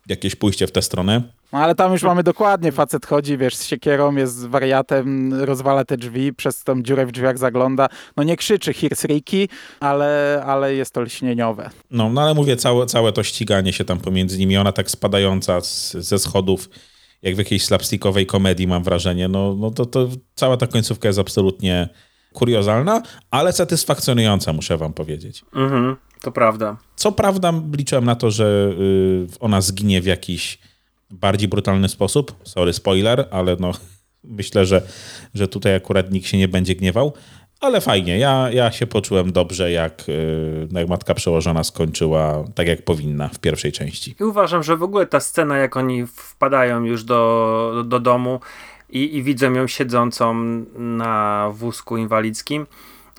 jakieś 0.08 0.36
pójście 0.36 0.68
w 0.68 0.72
tę 0.72 0.82
stronę. 0.82 1.39
No 1.54 1.60
ale 1.60 1.76
tam 1.76 1.92
już 1.92 2.04
mamy 2.04 2.24
dokładnie, 2.24 2.72
facet 2.72 3.06
chodzi, 3.06 3.38
wiesz, 3.38 3.56
z 3.56 3.66
siekierą, 3.66 4.16
jest 4.16 4.48
wariatem, 4.48 5.34
rozwala 5.34 5.86
te 5.86 5.98
drzwi, 5.98 6.34
przez 6.34 6.64
tą 6.64 6.82
dziurę 6.82 7.06
w 7.06 7.12
drzwiach 7.12 7.38
zagląda. 7.38 7.88
No 8.18 8.24
nie 8.24 8.38
krzyczy 8.38 8.72
Here's 8.72 9.08
Ricky, 9.08 9.48
ale, 9.80 10.44
ale 10.46 10.76
jest 10.76 10.94
to 10.94 11.02
lśnieniowe. 11.02 11.70
No, 11.92 12.10
no 12.10 12.22
ale 12.22 12.34
mówię, 12.34 12.56
całe, 12.58 12.86
całe 12.86 13.12
to 13.12 13.24
ściganie 13.24 13.74
się 13.74 13.86
tam 13.86 14.00
pomiędzy 14.00 14.38
nimi, 14.38 14.58
ona 14.58 14.72
tak 14.72 14.92
spadająca 14.92 15.62
z, 15.62 15.92
ze 15.92 16.20
schodów, 16.20 16.70
jak 17.22 17.36
w 17.36 17.38
jakiejś 17.38 17.66
slapstickowej 17.66 18.26
komedii 18.26 18.68
mam 18.68 18.84
wrażenie, 18.84 19.28
no, 19.28 19.56
no 19.60 19.72
to, 19.72 19.86
to 19.86 20.08
cała 20.36 20.58
ta 20.58 20.68
końcówka 20.68 21.08
jest 21.10 21.20
absolutnie 21.20 21.90
kuriozalna, 22.34 23.02
ale 23.32 23.54
satysfakcjonująca, 23.54 24.54
muszę 24.54 24.78
wam 24.78 24.94
powiedzieć. 24.94 25.46
Mhm. 25.56 25.96
To 26.22 26.32
prawda. 26.32 26.78
Co 26.96 27.12
prawda 27.12 27.54
liczyłem 27.78 28.06
na 28.06 28.16
to, 28.16 28.32
że 28.32 28.74
y, 28.80 29.28
ona 29.40 29.62
zginie 29.62 30.02
w 30.02 30.06
jakiś 30.06 30.60
bardziej 31.12 31.48
brutalny 31.48 31.90
sposób. 31.90 32.36
Sorry, 32.44 32.74
spoiler, 32.74 33.28
ale 33.32 33.58
no 33.60 33.72
myślę, 34.24 34.66
że, 34.66 34.82
że 35.34 35.48
tutaj 35.48 35.76
akurat 35.76 36.12
nikt 36.12 36.28
się 36.28 36.38
nie 36.38 36.48
będzie 36.48 36.76
gniewał. 36.76 37.14
Ale 37.62 37.82
fajnie, 37.82 38.20
ja, 38.20 38.50
ja 38.52 38.72
się 38.72 38.88
poczułem 38.88 39.32
dobrze, 39.32 39.72
jak, 39.72 40.10
y, 40.10 40.68
jak 40.72 40.90
matka 40.90 41.14
przełożona 41.14 41.64
skończyła 41.64 42.44
tak, 42.56 42.68
jak 42.68 42.86
powinna 42.86 43.28
w 43.28 43.40
pierwszej 43.40 43.72
części. 43.72 44.16
I 44.20 44.24
uważam, 44.24 44.64
że 44.64 44.78
w 44.78 44.84
ogóle 44.84 45.06
ta 45.06 45.20
scena, 45.20 45.58
jak 45.58 45.78
oni 45.78 46.08
wpadają 46.08 46.84
już 46.84 47.04
do, 47.04 47.72
do, 47.76 47.84
do 47.84 48.00
domu 48.00 48.40
i, 48.90 49.18
i 49.18 49.24
widzą 49.24 49.54
ją 49.54 49.68
siedzącą 49.68 50.34
na 50.78 51.50
wózku 51.54 51.98
inwalidzkim, 51.98 52.68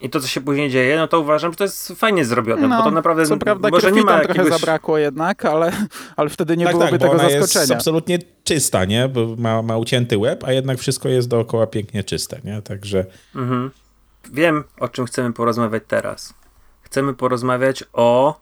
i 0.01 0.11
to, 0.11 0.21
co 0.21 0.27
się 0.27 0.41
później 0.41 0.71
dzieje, 0.71 0.97
no 0.97 1.09
to 1.09 1.21
uważam, 1.21 1.53
że 1.53 1.57
to 1.57 1.65
jest 1.65 1.93
fajnie 1.97 2.25
zrobione, 2.25 2.69
no, 2.69 2.79
bo 2.79 2.83
to 2.85 2.91
naprawdę 2.91 3.27
co 3.27 3.37
prawda 3.37 3.69
może 3.69 3.93
nie 3.93 4.03
ma 4.03 4.13
jakiegoś... 4.13 4.37
trochę 4.37 4.51
zabrakło 4.51 4.99
jednak, 4.99 5.45
ale, 5.45 5.73
ale 6.17 6.31
wtedy 6.31 6.57
nie 6.57 6.65
tak, 6.65 6.75
byłoby 6.75 6.91
tak, 6.91 7.01
tego 7.01 7.13
ona 7.13 7.31
zaskoczenia. 7.31 7.61
jest 7.61 7.73
absolutnie 7.73 8.19
czysta, 8.45 8.85
nie? 8.85 9.09
Bo 9.09 9.37
ma, 9.39 9.63
ma 9.63 9.77
ucięty 9.77 10.19
łeb, 10.19 10.45
a 10.45 10.53
jednak 10.53 10.79
wszystko 10.79 11.09
jest 11.09 11.29
dookoła 11.29 11.67
pięknie 11.67 12.05
czyste, 12.05 12.41
nie? 12.45 12.63
Także... 12.63 13.05
Mhm. 13.35 13.71
Wiem, 14.33 14.65
o 14.81 14.89
czym 14.89 15.07
chcemy 15.07 15.33
porozmawiać 15.33 15.83
teraz. 15.89 16.35
Chcemy 16.83 17.15
porozmawiać 17.15 17.85
o 17.93 18.41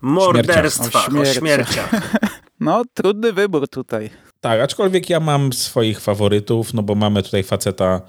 morderstwach, 0.00 1.08
o, 1.16 1.20
o 1.20 1.24
śmierciach. 1.24 1.90
no, 2.60 2.82
trudny 2.94 3.32
wybór 3.32 3.68
tutaj. 3.68 4.10
Tak, 4.40 4.60
aczkolwiek 4.60 5.10
ja 5.10 5.20
mam 5.20 5.52
swoich 5.52 6.00
faworytów, 6.00 6.74
no 6.74 6.82
bo 6.82 6.94
mamy 6.94 7.22
tutaj 7.22 7.42
faceta 7.42 8.00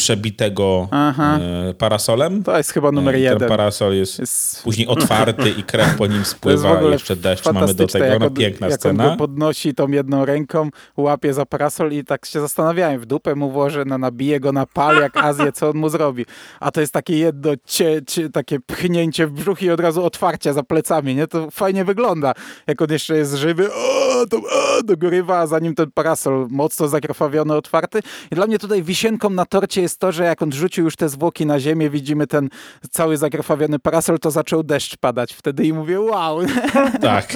przebitego 0.00 0.88
e, 0.92 1.74
parasolem. 1.78 2.42
To 2.42 2.56
jest 2.56 2.72
chyba 2.72 2.92
numer 2.92 3.14
e, 3.14 3.20
jeden. 3.20 3.38
Ten 3.38 3.48
parasol 3.48 3.94
jest, 3.94 4.18
jest, 4.18 4.62
później 4.62 4.86
otwarty 4.86 5.50
i 5.50 5.62
krew 5.62 5.96
po 5.96 6.06
nim 6.06 6.24
spływa, 6.24 6.82
jeszcze 6.82 7.16
deszcz 7.16 7.52
mamy 7.52 7.74
do 7.74 7.86
tego. 7.86 8.18
No, 8.18 8.30
piękna 8.30 8.68
jak 8.68 8.80
scena. 8.80 9.04
On 9.04 9.10
go 9.10 9.16
podnosi 9.16 9.74
tą 9.74 9.88
jedną 9.88 10.24
ręką, 10.24 10.70
łapie 10.96 11.34
za 11.34 11.46
parasol 11.46 11.92
i 11.92 12.04
tak 12.04 12.26
się 12.26 12.40
zastanawiałem, 12.40 13.00
w 13.00 13.06
dupę 13.06 13.34
mu 13.34 13.50
włoży, 13.50 13.84
no 13.86 13.98
nabije 13.98 14.40
go 14.40 14.52
na 14.52 14.66
pal 14.66 14.96
jak 15.00 15.16
Azję, 15.16 15.52
co 15.52 15.70
on 15.70 15.76
mu 15.76 15.88
zrobi. 15.88 16.26
A 16.60 16.70
to 16.70 16.80
jest 16.80 16.92
takie 16.92 17.18
jedno, 17.18 17.50
cie, 17.64 18.00
cie, 18.06 18.30
takie 18.30 18.60
pchnięcie 18.60 19.26
w 19.26 19.32
brzuch 19.32 19.62
i 19.62 19.70
od 19.70 19.80
razu 19.80 20.04
otwarcie 20.04 20.52
za 20.52 20.62
plecami, 20.62 21.14
nie? 21.14 21.26
To 21.26 21.50
fajnie 21.50 21.84
wygląda, 21.84 22.32
jak 22.66 22.82
on 22.82 22.88
jeszcze 22.90 23.16
jest 23.16 23.34
żywy, 23.34 23.72
o, 23.74 24.26
to, 24.30 24.36
o, 24.36 24.82
dogorywa, 24.84 25.38
a 25.38 25.46
zanim 25.46 25.74
ten 25.74 25.90
parasol 25.90 26.46
mocno 26.50 26.88
zakrwawiony, 26.88 27.54
otwarty. 27.54 28.00
I 28.30 28.34
dla 28.34 28.46
mnie 28.46 28.58
tutaj 28.58 28.82
wisienką 28.82 29.30
na 29.30 29.46
torcie 29.46 29.82
jest 29.82 29.89
jest 29.90 30.00
to, 30.00 30.12
że 30.12 30.24
jak 30.24 30.42
on 30.42 30.52
rzucił 30.52 30.84
już 30.84 30.96
te 30.96 31.08
zwłoki 31.08 31.46
na 31.46 31.60
ziemię, 31.60 31.90
widzimy 31.90 32.26
ten 32.26 32.48
cały 32.90 33.16
zagrafawiony 33.16 33.78
parasol, 33.78 34.18
to 34.18 34.30
zaczął 34.30 34.62
deszcz 34.62 34.96
padać 34.96 35.32
wtedy 35.32 35.64
i 35.66 35.72
mówię 35.72 36.00
wow. 36.00 36.40
Tak. 37.00 37.34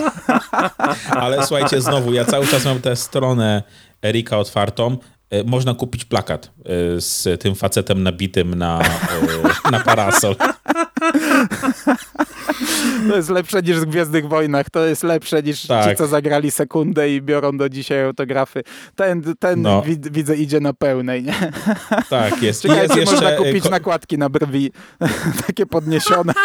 Ale 1.10 1.46
słuchajcie, 1.46 1.80
znowu, 1.80 2.12
ja 2.12 2.24
cały 2.24 2.46
czas 2.46 2.64
mam 2.64 2.80
tę 2.80 2.96
stronę 2.96 3.62
Erika 4.04 4.38
otwartą. 4.38 4.96
E, 5.30 5.44
można 5.44 5.74
kupić 5.74 6.04
plakat 6.04 6.46
e, 6.46 7.00
z 7.00 7.40
tym 7.40 7.54
facetem 7.54 8.02
nabitym 8.02 8.54
na, 8.54 8.80
e, 8.80 9.70
na 9.70 9.80
parasol. 9.80 10.36
To 13.08 13.16
jest 13.16 13.30
lepsze 13.30 13.62
niż 13.62 13.76
w 13.76 13.84
Gwiezdnych 13.84 14.28
Wojnach. 14.28 14.70
To 14.70 14.86
jest 14.86 15.02
lepsze 15.02 15.42
niż 15.42 15.66
tak. 15.66 15.90
ci, 15.90 15.96
co 15.96 16.06
zagrali 16.06 16.50
sekundę 16.50 17.10
i 17.10 17.22
biorą 17.22 17.56
do 17.56 17.68
dzisiaj 17.68 18.04
autografy. 18.04 18.62
Ten, 18.96 19.22
ten 19.38 19.62
no. 19.62 19.82
wid, 19.82 20.12
widzę 20.12 20.36
idzie 20.36 20.60
na 20.60 20.72
pełnej. 20.72 21.22
Nie? 21.22 21.34
Tak, 22.10 22.42
jest. 22.42 22.62
Czekajcie, 22.62 22.82
jest 22.82 22.96
jeszcze... 22.96 23.14
można 23.14 23.32
kupić 23.32 23.70
nakładki 23.70 24.18
na 24.18 24.28
brwi. 24.28 24.72
Takie 25.46 25.66
podniesione. 25.66 26.32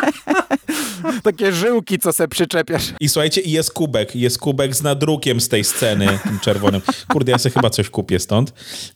Takie 1.23 1.51
żyłki, 1.51 1.99
co 1.99 2.13
se 2.13 2.27
przyczepiasz. 2.27 2.93
I 2.99 3.09
słuchajcie, 3.09 3.41
i 3.41 3.51
jest 3.51 3.73
kubek. 3.73 4.15
Jest 4.15 4.39
kubek 4.39 4.75
z 4.75 4.83
nadrukiem 4.83 5.41
z 5.41 5.49
tej 5.49 5.63
sceny 5.63 6.19
czerwonym. 6.41 6.81
Kurde, 7.07 7.31
ja 7.31 7.37
sobie 7.37 7.53
chyba 7.53 7.69
coś 7.69 7.89
kupię 7.89 8.19
stąd. 8.19 8.53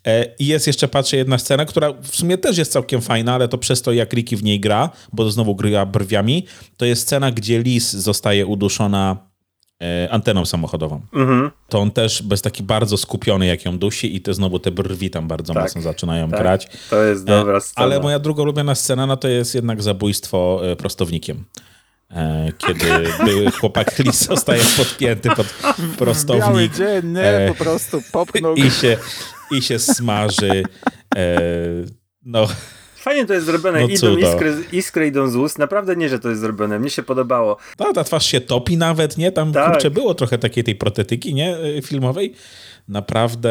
E, 0.08 0.26
I 0.40 0.48
jest 0.48 0.68
jeszcze, 0.68 0.88
patrzę, 0.88 1.18
jedna 1.18 1.38
scena, 1.38 1.66
która 1.66 1.94
w 1.94 2.16
sumie 2.16 2.38
też 2.38 2.58
jest 2.58 2.72
całkiem 2.72 3.02
fajna, 3.02 3.34
ale 3.34 3.48
to 3.48 3.58
przez 3.58 3.82
to, 3.82 3.92
jak 3.92 4.14
Ricky 4.14 4.38
w 4.38 4.44
niej 4.44 4.60
gra, 4.60 4.90
bo 5.14 5.24
to 5.24 5.32
znowu 5.44 5.56
gra 5.56 5.86
brwiami, 5.86 6.46
to 6.78 6.86
jest 6.86 7.02
scena, 7.02 7.32
gdzie 7.32 7.60
Liz 7.60 7.92
zostaje 7.92 8.46
uduszona 8.46 9.18
e, 9.82 10.12
anteną 10.12 10.46
samochodową. 10.46 11.02
Mhm. 11.14 11.52
To 11.70 11.80
on 11.80 11.92
też 11.92 12.24
bez 12.24 12.42
taki 12.42 12.64
bardzo 12.64 12.98
skupiony, 12.98 13.46
jak 13.46 13.66
ją 13.66 13.78
dusi 13.78 14.16
i 14.16 14.22
to 14.22 14.34
znowu 14.34 14.60
te 14.60 14.72
brwi 14.72 15.10
tam 15.10 15.28
bardzo 15.28 15.54
tak, 15.54 15.64
mocno 15.64 15.82
zaczynają 15.82 16.30
tak. 16.30 16.40
grać. 16.40 16.68
To 16.90 17.04
jest 17.04 17.26
dobra 17.26 17.60
scena. 17.60 17.86
Ale 17.86 18.00
moja 18.00 18.20
druga 18.20 18.44
ulubiona 18.44 18.76
scena, 18.76 19.06
no 19.06 19.18
to 19.18 19.28
jest 19.28 19.56
jednak 19.56 19.84
zabójstwo 19.84 20.62
prostownikiem. 20.78 21.46
E, 22.12 22.52
kiedy 22.58 22.86
były 23.26 23.52
chłopak 23.52 24.00
Lis 24.00 24.26
zostaje 24.28 24.62
podpięty 24.78 25.30
pod 25.30 25.48
prostownik. 25.98 26.44
Biały 26.46 26.70
dzień, 26.70 27.12
nie, 27.12 27.22
e, 27.22 27.48
po 27.48 27.64
prostu 27.64 28.02
popnął. 28.12 28.56
I 28.56 28.72
się, 28.72 28.98
i 29.52 29.62
się 29.62 29.80
smaży. 29.80 30.64
E, 31.16 31.40
no, 32.26 32.48
Fajnie 33.04 33.26
to 33.26 33.34
jest 33.34 33.46
zrobione. 33.46 33.82
No 33.82 33.88
idą 33.88 34.18
iskry, 34.18 34.54
iskry 34.72 35.08
idą 35.08 35.28
z 35.28 35.36
ust. 35.36 35.60
Naprawdę 35.60 35.96
nie, 35.96 36.10
że 36.10 36.20
to 36.20 36.30
jest 36.30 36.42
zrobione. 36.42 36.80
Mnie 36.80 36.90
się 36.90 37.04
podobało. 37.04 37.58
No, 37.80 37.94
ta 37.94 38.04
twarz 38.04 38.26
się 38.26 38.42
topi 38.42 38.78
nawet, 38.78 39.18
nie? 39.18 39.32
Tam, 39.32 39.54
Tak. 39.54 39.72
kurczę, 39.72 39.92
było 39.92 40.14
trochę 40.14 40.38
takiej 40.38 40.64
tej 40.64 40.76
protetyki, 40.76 41.34
nie? 41.34 41.58
Y, 41.58 41.82
Filmowej. 41.86 42.34
Naprawdę, 42.88 43.50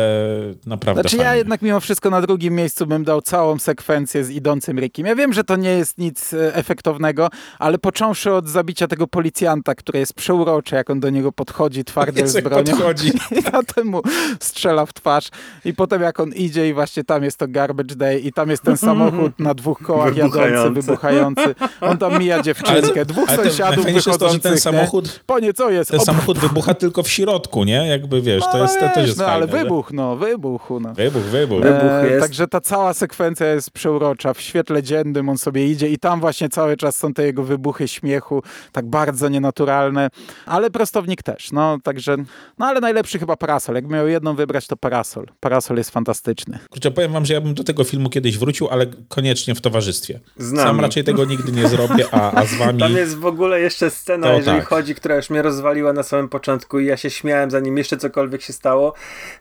naprawdę 0.66 1.00
Znaczy 1.02 1.16
fajnie. 1.16 1.30
ja 1.30 1.36
jednak 1.36 1.62
mimo 1.62 1.80
wszystko 1.80 2.10
na 2.10 2.20
drugim 2.20 2.54
miejscu 2.54 2.86
bym 2.86 3.04
dał 3.04 3.22
całą 3.22 3.58
sekwencję 3.58 4.24
z 4.24 4.30
idącym 4.30 4.78
Rickiem. 4.78 5.06
Ja 5.06 5.14
wiem, 5.14 5.32
że 5.32 5.44
to 5.44 5.56
nie 5.56 5.70
jest 5.70 5.98
nic 5.98 6.34
e, 6.34 6.54
efektownego, 6.54 7.28
ale 7.58 7.78
począwszy 7.78 8.32
od 8.32 8.48
zabicia 8.48 8.86
tego 8.86 9.06
policjanta, 9.06 9.74
które 9.74 9.98
jest 10.00 10.14
przeurocze, 10.14 10.76
jak 10.76 10.90
on 10.90 11.00
do 11.00 11.10
niego 11.10 11.32
podchodzi 11.32 11.84
twardy 11.84 12.28
z 12.28 12.40
bronią 12.44 12.64
podchodzi. 12.72 13.08
i 13.38 13.42
potem 13.52 13.86
mu 13.86 14.02
strzela 14.40 14.86
w 14.86 14.92
twarz 14.92 15.28
i 15.64 15.74
potem 15.74 16.02
jak 16.02 16.20
on 16.20 16.32
idzie 16.32 16.68
i 16.68 16.74
właśnie 16.74 17.04
tam 17.04 17.24
jest 17.24 17.36
to 17.38 17.48
garbage 17.48 17.94
day 17.96 18.18
i 18.18 18.32
tam 18.32 18.50
jest 18.50 18.62
ten 18.62 18.76
samochód 18.76 19.38
na 19.38 19.54
dwóch 19.54 19.78
kołach 19.82 20.16
jadący, 20.16 20.38
Wybuchający. 20.38 20.80
wybuchający. 20.82 21.54
On 21.80 21.98
tam 21.98 22.18
mija 22.18 22.42
dziewczynkę, 22.42 23.04
dwóch 23.06 23.28
ale 23.28 23.38
to 23.38 23.44
sąsiadów 23.44 23.88
jest 23.88 24.04
to, 24.04 24.12
że 24.12 24.18
wychodzących. 24.18 24.42
ten 24.42 24.52
nie? 24.54 24.58
samochód- 24.60 25.20
Panie, 25.26 25.52
co 25.54 25.70
jest? 25.70 25.90
Ten 25.90 26.00
samochód 26.00 26.38
wybucha 26.38 26.74
tylko 26.74 27.02
w 27.02 27.08
środku, 27.08 27.64
nie? 27.64 27.86
Jakby 27.88 28.22
wiesz, 28.22 28.44
to 28.52 28.58
jest, 28.62 28.80
to 28.80 28.88
też 28.88 29.06
jest 29.06 29.21
no, 29.22 29.28
fajne. 29.28 29.42
ale 29.44 29.52
że- 29.58 29.64
wybuch, 29.64 29.92
no, 29.92 30.16
wybuchu, 30.16 30.80
no. 30.80 30.94
Wybuch, 30.94 31.22
wybuch. 31.22 31.62
Wybuch 31.62 31.82
E, 31.82 32.08
jest. 32.10 32.20
Także 32.22 32.48
ta 32.48 32.60
cała 32.60 32.94
sekwencja 32.94 33.46
jest 33.46 33.70
przeurocza. 33.70 34.34
W 34.34 34.40
świetle 34.40 34.82
dziennym 34.82 35.28
on 35.28 35.38
sobie 35.38 35.66
idzie 35.66 35.88
i 35.88 35.98
tam 35.98 36.20
właśnie 36.20 36.48
cały 36.48 36.76
czas 36.76 36.96
są 36.98 37.14
te 37.14 37.24
jego 37.26 37.42
wybuchy 37.42 37.88
śmiechu, 37.88 38.42
tak 38.72 38.86
bardzo 38.86 39.28
nienaturalne, 39.28 40.10
ale 40.46 40.70
prostownik 40.70 41.22
też. 41.22 41.52
No, 41.52 41.78
także, 41.82 42.16
no 42.58 42.66
ale 42.66 42.80
najlepszy 42.80 43.18
chyba 43.18 43.36
Parasol. 43.36 43.74
Jak 43.74 43.86
miał 43.88 44.08
jedną 44.08 44.34
wybrać, 44.34 44.66
to 44.66 44.76
Parasol. 44.76 45.26
Parasol 45.40 45.76
jest 45.76 45.90
fantastyczny. 45.90 46.58
Kurczę, 46.70 46.90
powiem 46.90 47.12
wam, 47.12 47.24
że 47.26 47.34
ja 47.34 47.40
bym 47.40 47.54
do 47.54 47.64
tego 47.64 47.84
filmu 47.84 48.10
kiedyś 48.10 48.38
wrócił, 48.38 48.68
ale 48.68 48.86
koniecznie 49.08 49.54
w 49.54 49.60
towarzystwie. 49.60 50.20
Z 50.36 50.56
Sam 50.56 50.80
raczej 50.80 51.04
tego 51.04 51.24
nigdy 51.24 51.52
nie 51.52 51.68
zrobię, 51.68 52.04
a, 52.12 52.32
a 52.32 52.46
z 52.46 52.54
wami... 52.54 52.80
Tam 52.80 52.92
jest 52.96 53.18
w 53.18 53.26
ogóle 53.26 53.60
jeszcze 53.60 53.90
scena, 53.90 54.26
To 54.26 54.32
jeżeli 54.36 54.58
tak. 54.58 54.68
chodzi, 54.68 54.94
która 54.94 55.16
już 55.16 55.30
mnie 55.30 55.42
rozwaliła 55.42 55.92
na 55.92 56.02
samym 56.02 56.28
początku 56.28 56.80
i 56.80 56.86
ja 56.86 56.96
się 56.96 57.10
śmiałem, 57.10 57.50
zanim 57.50 57.78
jeszcze 57.78 57.96
cokolwiek 57.96 58.42
się 58.42 58.52
stało. 58.52 58.92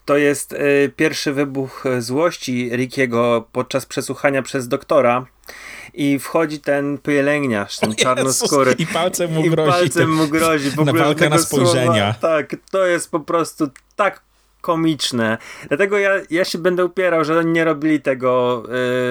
To 0.06 0.18
jest 0.18 0.54
y, 0.54 0.92
pierwszy 0.96 1.34
wybuch 1.34 1.86
e, 1.86 2.02
złości 2.02 2.70
Rickiego 2.74 3.48
podczas 3.52 3.86
przesłuchania 3.86 4.42
przez 4.42 4.68
doktora 4.68 5.26
i 5.94 6.20
wchodzi 6.20 6.60
ten 6.60 6.98
pielęgniarz, 6.98 7.78
ten 7.78 7.96
czarnoskóry. 8.04 8.72
Jezus, 8.72 8.90
I 8.90 8.94
palcem 8.94 9.34
mu 9.34 9.46
I 9.46 9.50
grozi. 9.50 9.72
palcem 9.72 10.14
mu 10.14 10.28
grozi. 10.38 10.70
W 10.70 10.86
na 10.86 10.94
walkę 10.94 11.30
na 11.30 11.38
spojrzenia. 11.38 12.14
Słowa, 12.14 12.14
tak, 12.14 12.56
to 12.72 12.86
jest 12.86 13.12
po 13.12 13.20
prostu 13.20 13.68
tak 13.96 14.22
komiczne. 14.62 15.38
Dlatego 15.68 15.98
ja, 15.98 16.12
ja 16.30 16.46
się 16.46 16.58
będę 16.58 16.86
upierał, 16.86 17.26
że 17.26 17.40
oni 17.40 17.52
nie 17.52 17.64
robili 17.64 18.02
tego 18.02 18.64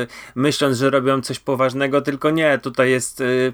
y, 0.03 0.07
myśląc, 0.35 0.79
że 0.79 0.91
robią 0.91 1.21
coś 1.21 1.39
poważnego, 1.39 2.01
tylko 2.03 2.31
nie, 2.31 2.59
tutaj 2.59 2.91
jest 2.91 3.21
y, 3.21 3.53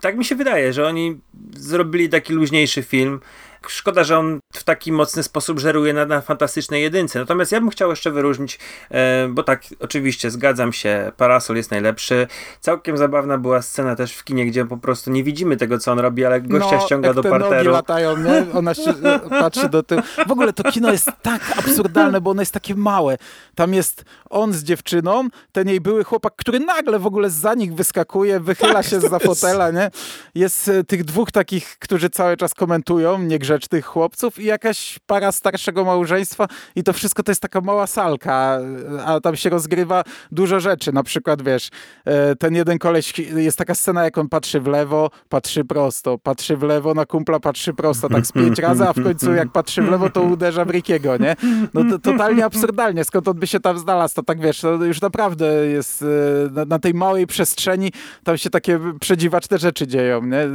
tak 0.00 0.16
mi 0.16 0.24
się 0.24 0.34
wydaje, 0.34 0.72
że 0.72 0.86
oni 0.86 1.20
zrobili 1.56 2.08
taki 2.08 2.32
luźniejszy 2.32 2.82
film. 2.82 3.20
Szkoda, 3.66 4.04
że 4.04 4.18
on 4.18 4.40
w 4.52 4.64
taki 4.64 4.92
mocny 4.92 5.22
sposób 5.22 5.58
żeruje 5.58 5.92
na, 5.92 6.06
na 6.06 6.20
fantastycznej 6.20 6.82
jedynce. 6.82 7.18
Natomiast 7.18 7.52
ja 7.52 7.60
bym 7.60 7.70
chciał 7.70 7.90
jeszcze 7.90 8.10
wyróżnić, 8.10 8.58
e, 8.90 9.28
bo 9.28 9.42
tak, 9.42 9.62
oczywiście 9.80 10.30
zgadzam 10.30 10.72
się, 10.72 11.12
Parasol 11.16 11.56
jest 11.56 11.70
najlepszy. 11.70 12.26
Całkiem 12.60 12.96
zabawna 12.96 13.38
była 13.38 13.62
scena 13.62 13.96
też 13.96 14.12
w 14.12 14.24
kinie, 14.24 14.46
gdzie 14.46 14.64
po 14.64 14.76
prostu 14.76 15.10
nie 15.10 15.24
widzimy 15.24 15.56
tego, 15.56 15.78
co 15.78 15.92
on 15.92 15.98
robi, 15.98 16.24
ale 16.24 16.40
gościa 16.40 16.76
no, 16.76 16.80
ściąga 16.86 17.14
do 17.14 17.22
te 17.22 17.28
nogi 17.30 17.40
parteru. 17.42 17.70
latają, 17.72 18.16
nie? 18.16 18.46
Ona 18.54 18.74
się 18.74 18.90
e, 19.02 19.18
patrzy 19.30 19.68
do 19.68 19.82
tyłu. 19.82 20.02
W 20.26 20.32
ogóle 20.32 20.52
to 20.52 20.72
kino 20.72 20.92
jest 20.92 21.10
tak 21.22 21.58
absurdalne, 21.58 22.20
bo 22.20 22.30
ono 22.30 22.42
jest 22.42 22.52
takie 22.54 22.74
małe. 22.74 23.18
Tam 23.54 23.74
jest 23.74 24.04
on 24.30 24.52
z 24.52 24.62
dziewczyną, 24.62 25.28
ten 25.52 25.68
jej 25.68 25.80
były 25.80 26.04
chłopak, 26.04 26.32
który 26.36 26.60
nagle 26.60 26.98
w 26.98 27.06
ogóle 27.06 27.30
za 27.30 27.54
nich 27.54 27.74
wyskakuje, 27.74 28.40
wychyla 28.40 28.72
Tak, 28.72 28.86
się 28.86 29.00
za 29.00 29.18
fotela, 29.18 29.70
nie? 29.70 29.90
Jest 30.34 30.68
e, 30.68 30.84
tych 30.84 31.04
dwóch 31.04 31.32
takich, 31.32 31.76
którzy 31.78 32.10
cały 32.10 32.36
czas 32.36 32.54
komentują, 32.54 33.18
niegrzecznych 33.48 33.86
chłopców 33.86 34.38
i 34.38 34.44
jakaś 34.44 34.98
para 35.06 35.32
starszego 35.32 35.84
małżeństwa 35.84 36.46
i 36.76 36.82
to 36.82 36.92
wszystko 36.92 37.22
to 37.22 37.30
jest 37.30 37.42
taka 37.42 37.60
mała 37.60 37.86
salka, 37.86 38.58
a 39.06 39.20
tam 39.20 39.36
się 39.36 39.50
rozgrywa 39.50 40.04
dużo 40.32 40.60
rzeczy. 40.60 40.92
Na 40.92 41.02
przykład, 41.02 41.42
wiesz, 41.42 41.68
e, 42.04 42.36
ten 42.36 42.54
jeden 42.54 42.78
koleś, 42.78 43.18
jest 43.18 43.58
taka 43.58 43.74
scena, 43.74 44.04
jak 44.04 44.18
on 44.18 44.28
patrzy 44.28 44.60
w 44.60 44.66
lewo, 44.66 45.10
patrzy 45.28 45.64
prosto, 45.64 46.18
patrzy 46.18 46.56
w 46.56 46.62
lewo 46.62 46.94
na 46.94 47.06
kumpla, 47.06 47.40
patrzy 47.40 47.74
prosto, 47.74 48.08
tak 48.08 48.26
z 48.26 48.32
pięć 48.32 48.58
razy, 48.58 48.88
a 48.88 48.92
w 48.92 49.02
końcu 49.02 49.34
jak 49.34 49.52
patrzy 49.52 49.82
w 49.82 49.90
lewo, 49.90 50.10
to 50.10 50.22
uderza 50.22 50.64
w 50.64 50.70
Rickiego, 50.70 51.16
nie? 51.16 51.36
No 51.74 51.84
to 51.90 51.98
totalnie 51.98 52.44
absurdalnie, 52.44 53.04
skąd 53.04 53.28
on 53.28 53.38
by 53.38 53.46
się 53.46 53.60
tam 53.60 53.78
znalazł, 53.78 54.14
to 54.14 54.22
tak 54.22 54.40
wiesz, 54.40 54.60
to 54.60 54.84
już 54.84 55.00
naprawdę 55.00 55.46
jest 55.66 56.02
e, 56.02 56.06
na, 56.50 56.64
na 56.64 56.78
tej 56.78 56.94
małej 56.94 57.26
przestrzeni, 57.26 57.92
tam 58.24 58.38
się 58.38 58.50
takie 58.50 58.80
przedziwaczne 59.00 59.58
rzeczy 59.58 59.86
dzieją, 59.86 60.22
nie? 60.22 60.48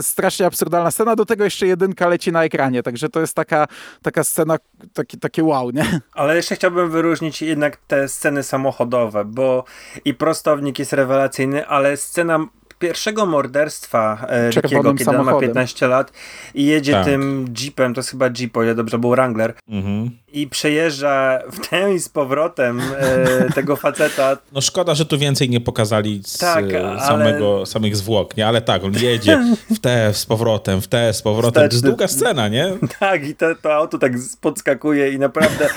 Strasznie 0.00 0.46
absurdalna 0.46 0.90
scena, 0.90 1.16
do 1.16 1.24
tego 1.24 1.44
jeszcze 1.44 1.66
jedynka 1.66 2.08
leci 2.08 2.32
na 2.32 2.39
ekranie, 2.44 2.82
także 2.82 3.08
to 3.08 3.20
jest 3.20 3.36
taka, 3.36 3.66
taka 4.02 4.24
scena, 4.24 4.56
taki, 4.92 5.18
takie 5.18 5.44
wow, 5.44 5.70
nie? 5.70 6.00
Ale 6.12 6.36
jeszcze 6.36 6.54
chciałbym 6.54 6.90
wyróżnić 6.90 7.42
jednak 7.42 7.76
te 7.76 8.08
sceny 8.08 8.42
samochodowe, 8.42 9.24
bo 9.24 9.64
i 10.04 10.14
prostownik 10.14 10.78
jest 10.78 10.92
rewelacyjny, 10.92 11.66
ale 11.66 11.96
scena 11.96 12.46
pierwszego 12.80 13.26
morderstwa 13.26 14.26
e, 14.28 14.50
Rickiego, 14.50 14.94
kiedy 14.94 15.10
on 15.10 15.16
ma 15.16 15.22
samochodem. 15.24 15.48
15 15.48 15.86
lat 15.88 16.12
i 16.54 16.66
jedzie 16.66 16.92
Tak. 16.92 17.04
tym 17.04 17.46
jeepem, 17.62 17.94
to 17.94 17.98
jest 17.98 18.10
chyba 18.10 18.30
jeep, 18.30 18.56
o 18.56 18.62
ile 18.62 18.74
dobrze 18.74 18.98
był 18.98 19.10
Wrangler, 19.10 19.54
Mhm. 19.68 20.10
i 20.32 20.46
przejeżdża 20.46 21.38
w 21.52 21.68
tę 21.68 21.94
i 21.94 21.98
z 21.98 22.08
powrotem 22.08 22.80
e, 22.98 23.52
tego 23.52 23.76
faceta. 23.76 24.36
No 24.52 24.60
szkoda, 24.60 24.94
że 24.94 25.04
tu 25.06 25.18
więcej 25.18 25.50
nie 25.50 25.60
pokazali 25.60 26.20
z, 26.26 26.38
Tak, 26.38 26.72
e, 26.72 26.88
ale- 26.88 27.00
samego, 27.00 27.66
samych 27.66 27.96
zwłok, 27.96 28.36
nie? 28.36 28.46
Ale 28.46 28.60
tak, 28.62 28.84
on 28.84 28.92
jedzie 29.00 29.42
w 29.74 29.78
te 29.78 30.14
z 30.14 30.26
powrotem, 30.26 30.80
w 30.80 30.88
te 30.88 31.12
z 31.12 31.22
powrotem. 31.22 31.52
To 31.52 31.60
jest 31.60 31.74
Wsteczny. 31.74 31.88
długa 31.90 32.08
scena, 32.08 32.48
nie? 32.48 32.70
Tak, 33.00 33.28
i 33.28 33.34
to, 33.34 33.46
to 33.62 33.74
auto 33.74 33.98
tak 33.98 34.12
podskakuje 34.40 35.12
i 35.12 35.18
naprawdę 35.18 35.68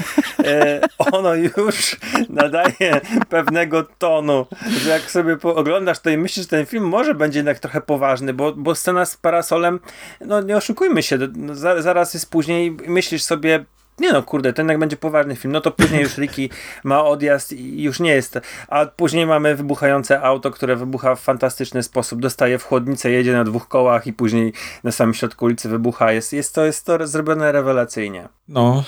e, 0.46 0.80
ono 1.12 1.36
już 1.36 1.98
nadaje 2.30 3.02
pewnego 3.30 3.84
tonu, 3.98 4.46
że 4.84 4.90
jak 4.90 5.12
sobie 5.12 5.38
oglądasz 5.44 6.00
to 6.00 6.10
i 6.10 6.18
myślisz, 6.18 6.46
że 6.46 6.50
ten 6.50 6.66
film 6.66 6.84
może 6.94 7.16
będzie 7.16 7.40
jednak 7.40 7.60
trochę 7.60 7.82
poważny, 7.82 8.34
bo, 8.34 8.54
bo 8.54 8.76
scena 8.76 9.06
z 9.06 9.18
parasolem, 9.18 9.80
no 10.22 10.42
nie 10.42 10.58
oszukujmy 10.58 11.04
się, 11.04 11.18
no, 11.36 11.56
za, 11.56 11.82
zaraz 11.82 12.14
jest 12.14 12.32
później 12.32 12.78
myślisz 12.88 13.24
sobie, 13.24 13.66
nie 14.00 14.14
no, 14.14 14.24
kurde, 14.24 14.54
to 14.54 14.62
jednak 14.62 14.80
będzie 14.80 14.98
poważny 14.98 15.36
film. 15.36 15.52
No 15.52 15.62
to 15.62 15.72
później 15.72 16.02
już 16.02 16.18
Ricky 16.18 16.50
ma 16.84 17.04
odjazd 17.04 17.54
i 17.54 17.84
już 17.84 18.00
nie 18.00 18.12
jest. 18.12 18.40
A 18.68 18.86
później 18.86 19.26
mamy 19.26 19.56
wybuchające 19.56 20.22
auto, 20.22 20.52
które 20.52 20.76
wybucha 20.76 21.16
w 21.16 21.20
fantastyczny 21.20 21.84
sposób. 21.84 22.22
Dostaje 22.22 22.58
w 22.58 22.64
chłodnicę, 22.64 23.12
jedzie 23.12 23.34
na 23.34 23.44
dwóch 23.44 23.68
kołach 23.68 24.08
i 24.08 24.14
później 24.14 24.54
na 24.84 24.92
samym 24.92 25.14
środku 25.14 25.46
ulicy 25.46 25.70
wybucha. 25.70 26.12
Jest, 26.12 26.34
jest, 26.34 26.56
to, 26.56 26.66
jest 26.66 26.86
to 26.86 27.08
zrobione 27.08 27.52
rewelacyjnie. 27.52 28.30
No, 28.48 28.84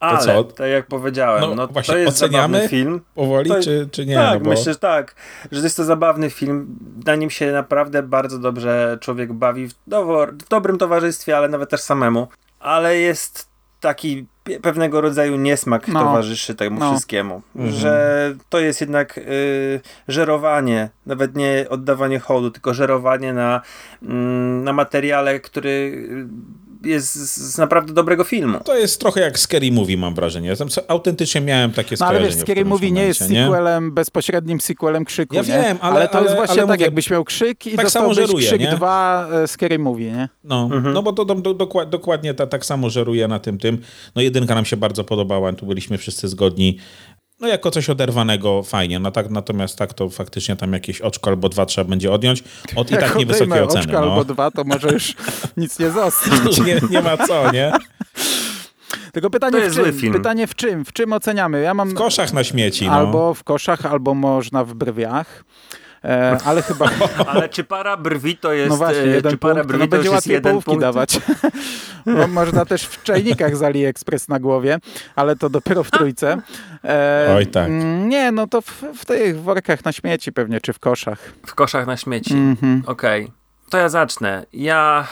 Ale, 0.00 0.18
co? 0.18 0.44
tak 0.44 0.70
jak 0.70 0.86
powiedziałem, 0.86 1.40
No 1.40 1.54
no, 1.54 1.66
właśnie, 1.68 1.94
to 1.94 1.98
jest 1.98 2.22
oceniamy? 2.22 2.42
zabawny 2.58 2.68
film. 2.68 3.00
powoli, 3.14 3.50
To- 3.50 3.60
czy, 3.62 3.88
czy 3.92 4.06
nie? 4.06 4.14
tak, 4.14 4.34
no 4.34 4.40
bo... 4.40 4.50
myślę, 4.50 4.72
że 4.72 4.78
tak. 4.78 5.14
Że 5.52 5.60
jest 5.60 5.76
to 5.76 5.84
zabawny 5.84 6.30
film. 6.30 6.78
Na 7.06 7.14
nim 7.16 7.30
się 7.30 7.52
naprawdę 7.52 8.02
bardzo 8.02 8.38
dobrze 8.38 8.98
człowiek 9.00 9.32
bawi 9.32 9.68
w, 9.68 9.72
w 10.42 10.48
dobrym 10.48 10.78
towarzystwie, 10.78 11.36
ale 11.36 11.48
nawet 11.48 11.70
też 11.70 11.80
samemu. 11.80 12.28
Ale 12.60 12.96
jest 12.96 13.50
taki 13.80 14.26
pe- 14.44 14.60
pewnego 14.60 15.00
rodzaju 15.00 15.36
niesmak 15.36 15.88
No. 15.88 16.00
towarzyszy 16.00 16.54
temu 16.54 16.80
No. 16.80 16.90
wszystkiemu. 16.92 17.42
Mhm. 17.56 17.74
Że 17.74 18.34
to 18.48 18.60
jest 18.60 18.80
jednak 18.80 19.18
y, 19.18 19.80
żerowanie, 20.08 20.88
nawet 21.06 21.36
nie 21.36 21.66
oddawanie 21.70 22.18
hołdu, 22.18 22.50
tylko 22.50 22.74
żerowanie 22.74 23.32
na, 23.32 23.60
mm, 24.02 24.64
na 24.64 24.72
materiale, 24.72 25.40
który 25.40 25.70
y, 25.70 26.69
jest 26.84 27.14
z, 27.14 27.58
naprawdę 27.58 27.92
dobrego 27.92 28.24
filmu. 28.24 28.58
To 28.64 28.78
jest 28.78 29.00
trochę 29.00 29.20
jak 29.20 29.38
Scary 29.38 29.72
Movie, 29.72 29.96
mam 29.96 30.14
wrażenie. 30.14 30.48
Ja 30.48 30.56
tam 30.56 30.68
autentycznie 30.88 31.40
miałem 31.40 31.72
takie 31.72 31.96
No 32.00 32.06
ale 32.06 32.20
wiesz, 32.20 32.34
Scary 32.34 32.64
Movie 32.64 32.90
nie 32.92 33.02
jest 33.04 33.30
nie? 33.30 33.44
sequelem, 33.44 33.92
bezpośrednim 33.92 34.60
sequelem 34.60 35.04
Krzyku, 35.04 35.34
Ja 35.36 35.42
nie? 35.42 35.46
wiem, 35.48 35.78
ale- 35.80 36.08
to 36.08 36.18
jest 36.18 36.28
ale- 36.28 36.36
właśnie 36.36 36.52
ale 36.52 36.60
tak, 36.62 36.68
mówię- 36.78 36.84
jakbyś 36.84 37.10
miał 37.10 37.24
Krzyk 37.24 37.66
i 37.66 37.76
Tak 37.76 37.90
samo 37.90 38.14
żeruje, 38.14 38.46
Krzyk 38.46 38.60
nie? 38.60 38.72
2 38.76 39.28
e, 39.32 39.48
Scary 39.48 39.78
Movie, 39.78 40.12
nie? 40.12 40.28
No, 40.44 40.70
Mhm. 40.72 40.94
no 40.94 41.02
bo 41.02 41.12
to, 41.12 41.24
to, 41.24 41.34
to 41.34 41.54
dokład, 41.54 41.90
dokładnie 41.90 42.34
ta, 42.34 42.46
tak 42.46 42.66
samo 42.66 42.90
żeruje 42.90 43.28
na 43.28 43.38
tym 43.38 43.58
tym. 43.58 43.78
No 44.16 44.22
jedynka 44.22 44.54
nam 44.54 44.64
się 44.64 44.76
bardzo 44.76 45.04
podobała, 45.04 45.52
tu 45.52 45.66
byliśmy 45.66 45.98
wszyscy 45.98 46.28
zgodni. 46.28 46.78
No 47.40 47.48
jako 47.48 47.70
coś 47.70 47.90
oderwanego 47.90 48.62
fajnie, 48.62 48.98
no 48.98 49.10
tak, 49.10 49.30
natomiast 49.30 49.78
tak 49.78 49.94
to 49.94 50.08
faktycznie 50.10 50.56
tam 50.56 50.72
jakieś 50.72 51.00
oczko 51.00 51.30
albo 51.30 51.48
dwa 51.48 51.66
trzeba 51.66 51.90
będzie 51.90 52.12
odjąć. 52.12 52.44
Od 52.76 52.90
i 52.90 52.94
Jak 52.94 53.02
tak 53.02 53.10
odejmę 53.10 53.18
niewysokie 53.18 53.64
oczko 53.64 53.78
oceny. 53.80 53.98
albo 53.98 54.16
No. 54.16 54.24
dwa, 54.24 54.50
to 54.50 54.64
może 54.64 54.88
już 54.92 55.14
nic 55.56 55.78
nie 55.78 55.90
zostanie. 55.90 56.64
nie, 56.66 56.80
nie 56.90 57.02
ma 57.02 57.16
co, 57.16 57.52
nie? 57.52 57.72
Tylko 59.12 59.30
pytanie 59.30 59.52
To 59.60 59.70
w 59.70 59.74
czym? 59.74 59.84
zły 59.84 59.92
film. 59.92 60.12
Pytanie 60.12 60.46
w 60.46 60.54
czym? 60.54 60.84
W 60.84 60.92
czym 60.92 61.12
oceniamy? 61.12 61.60
Ja 61.60 61.74
mam 61.74 61.90
W 61.90 61.94
koszach 61.94 62.32
na 62.32 62.44
śmieci, 62.44 62.86
no. 62.86 62.92
albo 62.92 63.34
w 63.34 63.44
koszach, 63.44 63.86
albo 63.86 64.14
można 64.14 64.64
w 64.64 64.74
brwiach. 64.74 65.44
E, 66.04 66.38
ale 66.44 66.62
chyba... 66.62 66.90
Ale 67.26 67.48
czy 67.48 67.64
para 67.64 67.96
brwi 67.96 68.36
to 68.36 68.52
jest... 68.52 68.70
No 68.70 68.76
właśnie, 68.76 69.02
e, 69.02 69.06
jeden 69.06 69.32
czy 69.32 69.38
para 69.38 69.54
punkt, 69.54 69.68
brwi 69.68 69.80
no 69.80 69.86
to 69.86 69.90
będzie 69.90 70.10
łatwiej 70.10 70.32
jeden 70.34 70.52
połówki 70.52 70.70
punkt? 70.70 70.80
dawać. 70.80 71.20
Bo 72.06 72.26
można 72.26 72.64
też 72.64 72.82
w 72.82 73.02
czajnikach 73.02 73.56
z 73.56 73.62
AliExpress 73.62 74.28
na 74.28 74.38
głowie, 74.40 74.78
ale 75.16 75.36
to 75.36 75.50
dopiero 75.50 75.84
w 75.84 75.90
trójce. 75.98 76.38
E, 76.84 77.34
Oj, 77.36 77.46
tak. 77.46 77.68
mm, 77.68 78.08
Nie, 78.08 78.32
no 78.32 78.46
to 78.46 78.60
w, 78.60 78.82
w 78.96 79.04
tych 79.04 79.42
workach 79.42 79.84
na 79.84 79.92
śmieci 79.92 80.32
pewnie, 80.32 80.60
czy 80.60 80.72
w 80.72 80.78
koszach. 80.78 81.32
W 81.46 81.54
koszach 81.54 81.86
na 81.86 81.96
śmieci. 81.96 82.34
Mhm. 82.34 82.82
Okej. 82.86 83.32
To 83.70 83.78
ja 83.78 83.88
zacznę. 83.88 84.46
Ja 84.52 85.08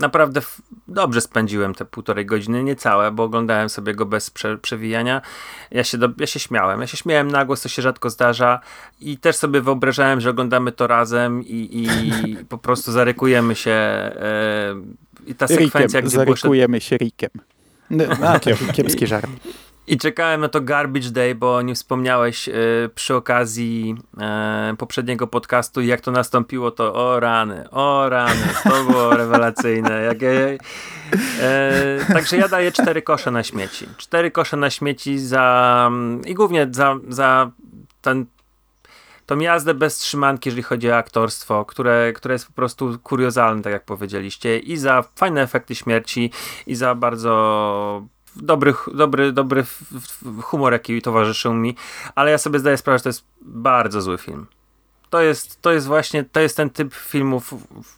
naprawdę 0.00 0.40
dobrze 0.88 1.20
spędziłem 1.20 1.74
te 1.74 1.84
półtorej 1.84 2.26
godziny, 2.26 2.64
niecałe, 2.64 3.10
bo 3.10 3.22
oglądałem 3.22 3.68
sobie 3.68 3.94
go 3.94 4.06
bez 4.06 4.30
prze 4.30 4.58
przewijania. 4.58 5.22
Ja 5.70 5.84
się, 5.84 5.98
do, 5.98 6.08
ja 6.18 6.26
się 6.26 6.40
śmiałem. 6.40 6.80
Ja 6.80 6.86
się 6.86 6.96
śmiałem 6.96 7.30
na 7.30 7.44
głos, 7.44 7.62
to 7.62 7.68
się 7.68 7.82
rzadko 7.82 8.10
zdarza. 8.10 8.60
I 9.00 9.18
też 9.18 9.36
sobie 9.36 9.60
wyobrażałem, 9.60 10.20
że 10.20 10.30
oglądamy 10.30 10.72
to 10.72 10.86
razem 10.86 11.42
i, 11.44 11.68
i 11.72 12.36
po 12.48 12.58
prostu 12.58 12.92
zarykujemy 12.92 13.54
się. 13.54 13.70
E, 13.70 14.74
I 15.26 15.34
ta 15.34 15.48
sekwencja, 15.48 15.80
Rikiem, 15.80 16.08
gdzie 16.08 16.18
było 16.18 16.36
zarykujemy 16.36 16.80
się 16.80 16.96
Rikiem. 16.96 17.30
No, 17.90 18.04
A, 18.28 18.38
to 18.38 18.50
kiepski 18.72 19.06
żart. 19.06 19.26
I 19.86 19.96
czekałem 19.96 20.40
na 20.40 20.48
to 20.48 20.60
Garbage 20.60 21.10
Day, 21.10 21.34
bo 21.34 21.62
nie 21.62 21.74
wspomniałeś 21.74 22.48
e, 22.48 22.52
przy 22.94 23.14
okazji 23.14 23.94
e, 24.20 24.74
poprzedniego 24.78 25.26
podcastu 25.26 25.80
jak 25.80 26.00
to 26.00 26.10
nastąpiło, 26.10 26.70
to 26.70 26.94
o 26.94 27.20
rany, 27.20 27.70
o 27.70 28.08
rany, 28.08 28.48
to 28.64 28.84
było 28.84 29.10
rewelacyjne. 29.16 30.02
Jak, 30.02 30.18
e, 30.22 30.58
także 32.12 32.36
ja 32.36 32.48
daję 32.48 32.72
cztery 32.72 33.02
kosze 33.02 33.30
na 33.30 33.42
śmieci. 33.42 33.86
Cztery 33.96 34.30
kosze 34.30 34.56
na 34.56 34.70
śmieci 34.70 35.18
za 35.18 35.90
i 36.26 36.34
głównie 36.34 36.68
za, 36.70 36.96
za 37.08 37.50
ten 38.02 38.26
tą 39.26 39.38
jazdę 39.38 39.74
bez 39.74 39.98
trzymanki, 39.98 40.48
jeżeli 40.48 40.62
chodzi 40.62 40.90
o 40.90 40.96
aktorstwo, 40.96 41.64
które, 41.64 42.12
które 42.12 42.34
jest 42.34 42.46
po 42.46 42.52
prostu 42.52 42.98
kuriozalne, 43.02 43.62
tak 43.62 43.72
jak 43.72 43.84
powiedzieliście, 43.84 44.58
i 44.58 44.76
za 44.76 45.04
fajne 45.16 45.42
efekty 45.42 45.74
śmierci, 45.74 46.30
i 46.66 46.74
za 46.74 46.94
bardzo 46.94 48.06
dobry, 48.36 48.74
dobry, 48.94 49.32
dobry 49.32 49.64
humor, 50.42 50.72
jaki 50.72 51.02
towarzyszył 51.02 51.54
mi, 51.54 51.76
ale 52.14 52.30
ja 52.30 52.38
sobie 52.38 52.58
zdaję 52.58 52.76
sprawę, 52.76 52.98
że 52.98 53.02
to 53.02 53.08
jest 53.08 53.24
bardzo 53.42 54.02
zły 54.02 54.18
film. 54.18 54.46
To 55.10 55.20
jest, 55.22 55.62
to 55.62 55.72
jest 55.72 55.86
właśnie, 55.86 56.24
to 56.24 56.40
jest 56.40 56.56
ten 56.56 56.70
typ 56.70 56.94
filmów, 56.94 57.54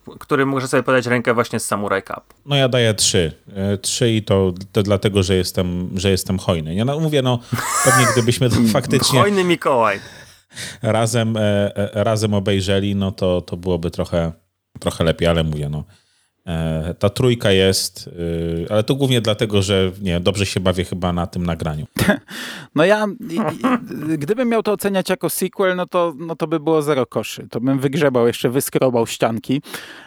w 0.06 0.18
którym 0.18 0.48
muszę 0.48 0.68
sobie 0.68 0.82
podać 0.82 1.06
rękę 1.06 1.34
właśnie 1.34 1.60
z 1.60 1.64
Samurai 1.64 2.02
Cup. 2.02 2.34
No 2.46 2.56
ja 2.56 2.68
daję 2.68 2.94
trzy. 2.94 3.32
E, 3.54 3.78
Trzy 3.78 4.10
i 4.12 4.22
to, 4.22 4.52
to 4.72 4.82
dlatego, 4.82 5.22
że 5.22 5.34
jestem, 5.34 5.90
że 5.94 6.10
jestem 6.10 6.38
hojny. 6.38 6.74
Ja 6.74 6.84
no, 6.84 7.00
mówię, 7.00 7.22
no 7.22 7.38
pewnie 7.84 8.06
gdybyśmy 8.12 8.50
to 8.50 8.56
faktycznie 8.72 9.20
Hojny 9.20 9.44
Mikołaj. 9.44 10.00
razem, 10.82 11.36
e, 11.36 11.40
e, 11.76 12.04
razem 12.04 12.34
obejrzeli, 12.34 12.94
no 12.94 13.12
to, 13.12 13.40
to 13.40 13.56
byłoby 13.56 13.90
trochę, 13.90 14.32
trochę 14.80 15.04
lepiej, 15.04 15.28
ale 15.28 15.44
mówię, 15.44 15.68
no. 15.68 15.84
E, 16.48 16.94
Ta 16.98 17.10
trójka 17.10 17.50
jest, 17.50 18.10
e, 18.68 18.72
ale 18.72 18.82
to 18.82 18.94
głównie 18.94 19.20
dlatego, 19.20 19.62
że 19.62 19.92
nie, 20.02 20.20
dobrze 20.20 20.46
się 20.46 20.60
bawię 20.60 20.84
chyba 20.84 21.12
na 21.12 21.26
tym 21.26 21.46
nagraniu. 21.46 21.86
No 22.74 22.84
ja, 22.84 23.06
gdybym 24.18 24.48
miał 24.48 24.62
to 24.62 24.72
oceniać 24.72 25.10
jako 25.10 25.30
sequel, 25.30 25.76
no 25.76 25.86
to, 25.86 26.14
no 26.18 26.36
to 26.36 26.46
by 26.46 26.60
było 26.60 26.82
zero 26.82 27.06
koszy. 27.06 27.48
To 27.50 27.60
bym 27.60 27.78
wygrzebał, 27.78 28.26
jeszcze 28.26 28.50
wyskrobał 28.50 29.06
ścianki 29.06 29.62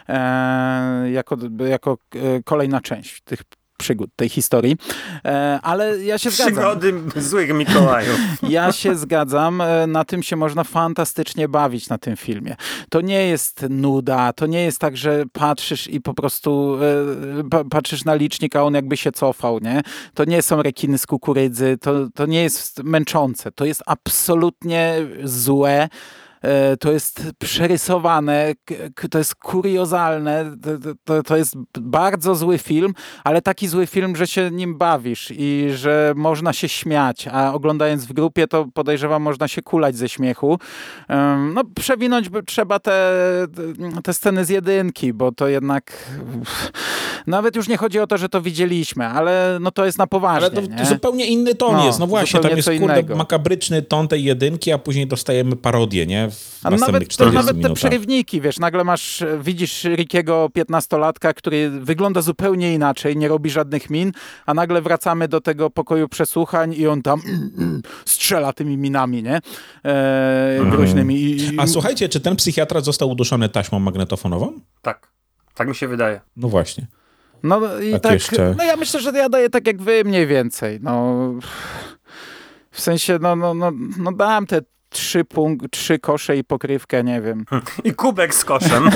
e, 0.08 1.10
jako, 1.10 1.36
jako 1.68 1.98
kolejna 2.44 2.80
część 2.80 3.20
tych 3.20 3.42
przygód, 3.78 4.10
tej 4.16 4.28
historii. 4.28 4.76
E, 5.24 5.58
ale 5.62 6.04
ja 6.04 6.18
się 6.18 6.30
zgadzam. 6.30 6.54
Przygody 6.54 6.94
złych 7.16 7.54
Mikołajów. 7.54 8.18
Ja 8.48 8.72
się 8.72 8.94
zgadzam, 8.96 9.60
e, 9.60 9.86
na 9.86 10.04
tym 10.04 10.22
się 10.22 10.36
można 10.36 10.64
fantastycznie 10.64 11.48
bawić 11.48 11.88
na 11.88 11.98
tym 11.98 12.16
filmie. 12.16 12.56
To 12.90 13.00
nie 13.00 13.26
jest 13.26 13.66
nuda, 13.70 14.32
to 14.32 14.46
nie 14.46 14.62
jest 14.64 14.78
tak, 14.78 14.96
że 14.96 15.24
patrzysz 15.32 15.86
i 15.88 16.00
po 16.00 16.14
prostu 16.14 16.78
e, 17.40 17.48
pa- 17.50 17.64
patrzysz 17.64 18.04
na 18.04 18.14
licznik, 18.14 18.56
a 18.56 18.62
on 18.62 18.74
jakby 18.74 18.96
się 18.96 19.12
cofał, 19.12 19.58
nie? 19.60 19.82
To 20.14 20.24
nie 20.24 20.42
są 20.42 20.62
rekiny 20.62 20.98
z 20.98 21.06
kukurydzy, 21.06 21.78
to, 21.80 21.92
to 22.14 22.26
nie 22.26 22.42
jest 22.42 22.82
męczące, 22.82 23.52
to 23.52 23.64
jest 23.64 23.82
absolutnie 23.86 24.94
złe. 25.24 25.88
E, 26.42 26.76
To 26.76 26.92
jest 26.92 27.22
przerysowane, 27.38 28.52
to 29.10 29.18
jest 29.18 29.34
kuriozalne, 29.34 30.56
to, 31.04 31.22
to, 31.22 31.36
jest 31.36 31.54
bardzo 31.80 32.34
zły 32.34 32.58
film, 32.58 32.94
ale 33.24 33.42
taki 33.42 33.68
zły 33.68 33.86
film, 33.86 34.16
że 34.16 34.26
się 34.26 34.50
nim 34.50 34.78
bawisz 34.78 35.32
i 35.36 35.68
że 35.74 36.12
można 36.16 36.52
się 36.52 36.68
śmiać, 36.68 37.28
a 37.32 37.52
oglądając 37.54 38.04
w 38.06 38.12
grupie, 38.12 38.46
to 38.48 38.66
podejrzewam, 38.74 39.22
można 39.22 39.48
się 39.48 39.62
kulać 39.62 39.96
ze 39.96 40.08
śmiechu. 40.08 40.58
No, 41.54 41.62
przewinąć 41.76 42.28
by 42.28 42.42
trzeba 42.42 42.78
te, 42.78 43.12
te 44.04 44.14
sceny 44.14 44.44
z 44.44 44.48
jedynki, 44.48 45.12
bo 45.12 45.32
to 45.32 45.48
jednak 45.48 45.92
nawet 47.26 47.56
już 47.56 47.68
nie 47.68 47.76
chodzi 47.76 47.98
o 48.00 48.06
to, 48.06 48.18
że 48.18 48.28
to 48.28 48.42
widzieliśmy, 48.42 49.06
ale 49.06 49.58
no 49.60 49.70
to 49.70 49.84
jest 49.86 49.98
na 49.98 50.06
poważnie. 50.06 50.60
Ale 50.60 50.68
to, 50.68 50.76
to 50.78 50.84
zupełnie 50.88 51.26
inny 51.26 51.54
ton 51.54 51.76
No, 51.76 51.86
jest. 51.86 51.98
No 51.98 52.06
właśnie, 52.06 52.40
tam 52.40 52.56
jest 52.56 52.68
kurde 52.68 52.84
innego. 52.84 53.16
makabryczny 53.16 53.82
ton 53.82 54.08
tej 54.08 54.24
jedynki, 54.24 54.72
a 54.72 54.78
później 54.78 55.06
dostajemy 55.06 55.56
parodię, 55.56 56.06
nie? 56.06 56.28
W 56.32 56.66
A 56.66 56.70
następnych 56.70 56.92
nawet, 56.92 57.08
to 57.08 57.14
40 57.14 57.34
nawet 57.36 57.48
te 57.50 57.54
minutach. 57.56 57.74
przerywniki, 57.76 58.40
wiesz, 58.40 58.58
nagle 58.58 58.84
masz, 58.84 59.24
widzisz 59.40 59.84
Rickiego 59.84 60.48
15-latka, 60.56 61.34
który 61.34 61.70
wygląda 61.70 62.20
zupełnie 62.22 62.74
inaczej, 62.74 63.16
nie 63.16 63.28
robi 63.28 63.50
żadnych 63.50 63.90
min, 63.90 64.12
a 64.46 64.54
nagle 64.54 64.82
wracamy 64.82 65.28
do 65.28 65.40
tego 65.40 65.70
pokoju 65.70 66.08
przesłuchań 66.08 66.74
i 66.74 66.86
on 66.86 67.02
tam 67.02 67.22
strzela 68.04 68.52
tymi 68.52 68.76
minami, 68.78 69.22
nie? 69.22 69.40
E, 69.84 70.60
groźnymi. 70.70 71.14
I, 71.14 71.30
i, 71.36 71.42
Mhm. 71.42 71.60
A 71.60 71.66
słuchajcie, 71.66 72.08
czy 72.08 72.20
ten 72.20 72.36
psychiatra 72.36 72.80
został 72.80 73.10
uduszony 73.10 73.48
taśmą 73.48 73.78
magnetofonową? 73.80 74.60
Tak. 74.82 75.12
Tak 75.54 75.68
mi 75.68 75.74
się 75.74 75.88
wydaje. 75.88 76.20
No 76.36 76.48
właśnie. 76.48 76.86
No 77.42 77.60
i 77.80 77.92
Tak 77.92 78.02
tak, 78.02 78.12
jeszcze- 78.12 78.54
no 78.58 78.64
ja 78.64 78.76
myślę, 78.76 79.00
że 79.00 79.10
ja 79.12 79.28
daję 79.28 79.50
tak 79.50 79.66
jak 79.66 79.82
wy 79.82 80.04
mniej 80.04 80.26
więcej, 80.26 80.78
no 80.82 81.24
w 82.70 82.80
sensie, 82.80 83.18
no, 83.22 83.36
no, 83.36 83.54
no, 83.54 83.72
no 83.98 84.12
dam 84.12 84.46
te 84.46 84.60
trzy, 84.92 85.24
punk- 85.24 85.68
trzy 85.70 85.98
kosze 85.98 86.36
i 86.36 86.44
pokrywkę, 86.44 87.04
nie 87.04 87.20
wiem. 87.20 87.44
I 87.84 87.94
kubek 87.94 88.34
z 88.34 88.44
koszem. 88.44 88.90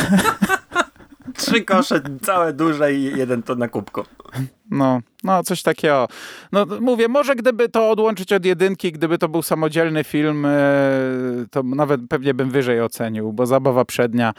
Trzy 1.37 1.63
kosze, 1.65 2.01
całe 2.23 2.53
duże 2.53 2.95
i 2.95 3.03
jeden 3.19 3.43
to 3.43 3.55
na 3.55 3.69
kubku. 3.69 4.03
No, 4.71 5.01
no 5.25 5.43
coś 5.43 5.63
takiego. 5.63 6.09
No 6.53 6.67
mówię, 6.81 7.09
może 7.09 7.35
gdyby 7.37 7.69
to 7.69 7.91
odłączyć 7.91 8.33
od 8.33 8.45
jedynki, 8.45 8.93
gdyby 8.93 9.19
to 9.19 9.29
był 9.29 9.43
samodzielny 9.43 10.05
film, 10.05 10.45
e, 10.47 10.51
to 11.51 11.63
nawet 11.63 12.01
pewnie 12.09 12.35
bym 12.35 12.51
wyżej 12.51 12.81
ocenił, 12.83 13.33
bo 13.33 13.47
zabawa 13.47 13.85
przednia, 13.85 14.33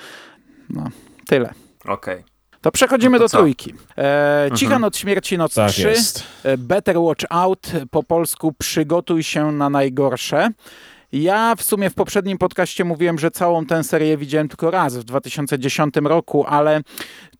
no 0.69 0.83
tyle. 1.27 1.53
Okej. 1.85 2.23
To 2.61 2.71
przechodzimy 2.71 3.11
No 3.11 3.17
to 3.19 3.23
do 3.25 3.29
co? 3.29 3.37
trójki. 3.37 3.73
E, 3.97 4.49
Cicha 4.55 4.65
Mhm. 4.73 4.81
noc 4.81 4.97
śmierci, 4.97 5.37
noc 5.37 5.53
Tak 5.53 5.71
3. 5.71 5.81
jest. 5.89 6.23
E, 6.43 6.57
Better 6.57 6.97
Watch 6.97 7.25
Out, 7.29 7.71
po 7.91 8.03
polsku 8.03 8.53
przygotuj 8.59 9.23
się 9.23 9.51
na 9.51 9.69
najgorsze. 9.69 10.49
Ja 11.11 11.55
w 11.55 11.63
sumie 11.63 11.89
w 11.89 11.93
poprzednim 11.93 12.37
podcaście 12.37 12.85
mówiłem, 12.85 13.19
że 13.19 13.31
całą 13.31 13.65
tę 13.65 13.83
serię 13.83 14.17
widziałem 14.17 14.47
tylko 14.47 14.71
raz 14.71 14.97
w 14.97 15.03
2010 15.03 15.95
roku, 16.03 16.45
ale 16.47 16.81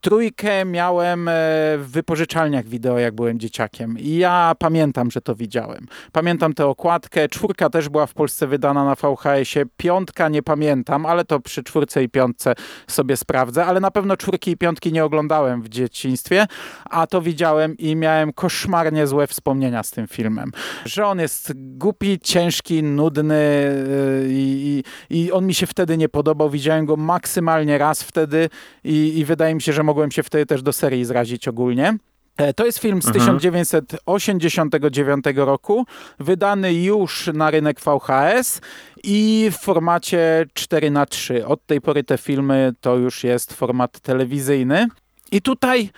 trójkę 0.01 0.65
miałem 0.65 1.27
e, 1.27 1.32
w 1.77 1.88
wypożyczalniach 1.88 2.67
wideo, 2.67 2.99
jak 2.99 3.15
byłem 3.15 3.39
dzieciakiem. 3.39 3.99
I 3.99 4.15
ja 4.15 4.56
pamiętam, 4.60 5.12
że 5.12 5.21
to 5.21 5.36
widziałem. 5.36 5.88
Pamiętam 6.12 6.53
tę 6.53 6.65
okładkę. 6.65 7.30
Czwórka 7.30 7.69
też 7.69 7.89
była 7.89 8.06
w 8.06 8.13
Polsce 8.13 8.47
wydana 8.47 8.86
na 8.86 8.95
VHS-ie. 8.95 9.65
Piątka 9.77 10.30
nie 10.30 10.43
pamiętam, 10.43 11.06
ale 11.06 11.25
to 11.25 11.39
przy 11.39 11.63
czwórce 11.63 12.03
i 12.03 12.10
piątce 12.10 12.53
sobie 12.88 13.17
sprawdzę. 13.17 13.65
Ale 13.65 13.80
na 13.80 13.91
pewno 13.91 14.17
czwórki 14.17 14.51
i 14.51 14.58
piątki 14.58 14.91
nie 14.91 15.06
oglądałem 15.06 15.62
w 15.62 15.69
dzieciństwie, 15.69 16.47
a 16.86 17.08
to 17.08 17.21
widziałem 17.21 17.77
i 17.77 17.95
miałem 17.95 18.34
koszmarnie 18.34 19.08
złe 19.08 19.27
wspomnienia 19.27 19.84
z 19.84 19.91
tym 19.91 20.08
filmem. 20.08 20.51
Że 20.86 21.06
on 21.06 21.19
jest 21.19 21.53
głupi, 21.56 22.19
ciężki, 22.19 22.84
nudny 22.84 23.57
yy, 23.62 24.28
i, 24.30 24.84
i, 25.10 25.17
i 25.24 25.32
on 25.32 25.46
mi 25.46 25.54
się 25.54 25.67
wtedy 25.67 25.98
nie 25.98 26.10
podobał. 26.10 26.50
Widziałem 26.50 26.86
go 26.86 26.96
maksymalnie 26.96 27.78
raz 27.78 28.04
wtedy 28.04 28.50
i, 28.84 29.17
i 29.17 29.26
wydaje 29.26 29.56
mi 29.56 29.62
się, 29.62 29.74
że 29.74 29.84
mogłem 29.84 30.12
się 30.12 30.24
wtedy 30.24 30.46
też 30.46 30.62
do 30.62 30.74
serii 30.74 31.06
zrazić 31.06 31.48
ogólnie. 31.48 31.98
E, 32.38 32.54
To 32.54 32.65
jest 32.65 32.80
film 32.80 33.02
z 33.02 33.12
1989 33.12 35.26
roku, 35.36 35.86
wydany 36.20 36.74
już 36.74 37.30
na 37.34 37.52
rynek 37.52 37.80
VHS 37.80 38.62
i 39.04 39.50
w 39.52 39.58
formacie 39.58 40.46
4 40.54 40.91
na 40.91 41.06
3 41.06 41.46
Od 41.46 41.65
tej 41.65 41.82
pory 41.82 42.04
te 42.04 42.17
filmy 42.17 42.74
to 42.82 42.96
już 42.96 43.24
jest 43.24 43.54
format 43.54 44.00
telewizyjny. 44.00 44.88
I 45.32 45.41
tutaj 45.41 45.89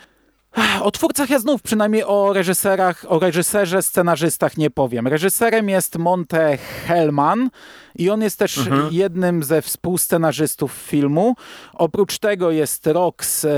o 0.82 0.90
twórcach 0.90 1.30
ja 1.30 1.38
znów 1.38 1.62
przynajmniej 1.62 2.04
o 2.04 2.32
reżyserach, 2.32 3.04
o 3.08 3.18
reżyserze, 3.18 3.82
scenarzystach 3.82 4.56
nie 4.56 4.70
powiem. 4.70 5.06
Reżyserem 5.06 5.68
jest 5.68 5.98
Monte 5.98 6.56
Hellman 6.86 7.50
i 7.96 8.10
on 8.10 8.22
jest 8.22 8.38
też 8.38 8.60
jednym 8.90 9.42
ze 9.42 9.62
współscenarzystów 9.62 10.72
filmu. 10.72 11.34
Oprócz 11.72 12.18
tego 12.18 12.50
jest 12.50 12.86
Rox, 12.86 13.44
e, 13.44 13.50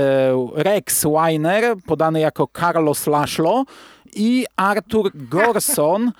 Rex 0.55 1.05
Weiner, 1.05 1.75
podany 1.85 2.19
jako 2.19 2.47
Carlos 2.59 3.07
Laszlo 3.07 3.63
i 4.15 4.45
Arthur 4.55 5.11
Gorson, 5.31 6.11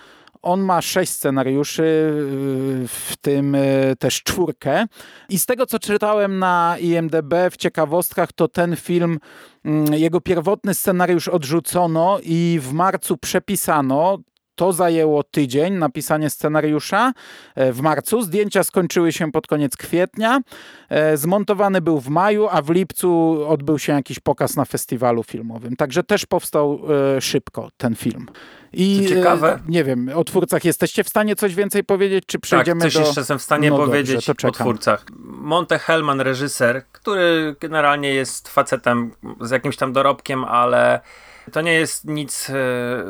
On 0.43 0.61
ma 0.61 0.81
sześć 0.81 1.11
scenariuszy, 1.11 1.83
y, 1.83 2.87
w 2.87 3.13
tym 3.21 3.55
y, 3.55 3.95
też 3.99 4.23
czwórkę. 4.23 4.85
I 5.29 5.39
z 5.39 5.45
tego, 5.45 5.65
co 5.65 5.79
czytałem 5.79 6.39
na 6.39 6.77
IMDB 6.79 7.33
w 7.51 7.57
ciekawostkach, 7.57 8.33
to 8.33 8.47
ten 8.47 8.75
film, 8.75 9.19
mm, 9.65 9.93
jego 9.93 10.21
pierwotny 10.21 10.73
scenariusz 10.73 11.27
odrzucono 11.27 12.19
i 12.23 12.59
w 12.61 12.73
marcu 12.73 13.17
przepisano. 13.17 14.17
To 14.55 14.73
zajęło 14.73 15.23
tydzień, 15.23 15.73
napisanie 15.73 16.29
scenariusza 16.29 17.13
e, 17.55 17.73
w 17.73 17.81
marcu. 17.81 18.21
Zdjęcia 18.21 18.63
skończyły 18.63 19.11
się 19.11 19.31
pod 19.31 19.47
koniec 19.47 19.77
kwietnia. 19.77 20.39
E, 20.89 21.17
zmontowany 21.17 21.81
był 21.81 21.99
w 21.99 22.07
maju, 22.07 22.47
a 22.51 22.61
w 22.61 22.69
lipcu 22.69 23.43
odbył 23.47 23.79
się 23.79 23.93
jakiś 23.93 24.19
pokaz 24.19 24.55
na 24.55 24.65
festiwalu 24.65 25.23
filmowym. 25.23 25.75
Także 25.75 26.03
też 26.03 26.25
powstał 26.25 26.79
e, 27.17 27.21
szybko 27.21 27.69
ten 27.77 27.95
film. 27.95 28.25
I 28.73 29.01
Co 29.03 29.09
ciekawe. 29.09 29.59
nie 29.67 29.83
wiem, 29.83 30.09
o 30.15 30.23
twórcach 30.23 30.65
jesteście 30.65 31.03
w 31.03 31.09
stanie 31.09 31.35
coś 31.35 31.55
więcej 31.55 31.83
powiedzieć, 31.83 32.23
czy 32.27 32.39
przejdziemy 32.39 32.81
tak, 32.81 32.87
coś 32.87 32.93
do... 32.93 32.99
jeszcze 32.99 33.21
jestem 33.21 33.39
w 33.39 33.43
stanie 33.43 33.69
No 33.69 33.77
powiedzieć 33.77 34.25
dobrze, 34.25 34.47
o 34.47 34.51
twórcach. 34.51 35.05
Monte 35.25 35.79
Hellman, 35.79 36.21
reżyser, 36.21 36.83
który 36.91 37.55
generalnie 37.59 38.13
jest 38.13 38.49
facetem 38.49 39.11
z 39.41 39.51
jakimś 39.51 39.77
tam 39.77 39.93
dorobkiem, 39.93 40.45
ale 40.45 41.01
to 41.51 41.61
nie 41.61 41.73
jest 41.73 42.05
nic 42.05 42.49
e, 42.49 42.53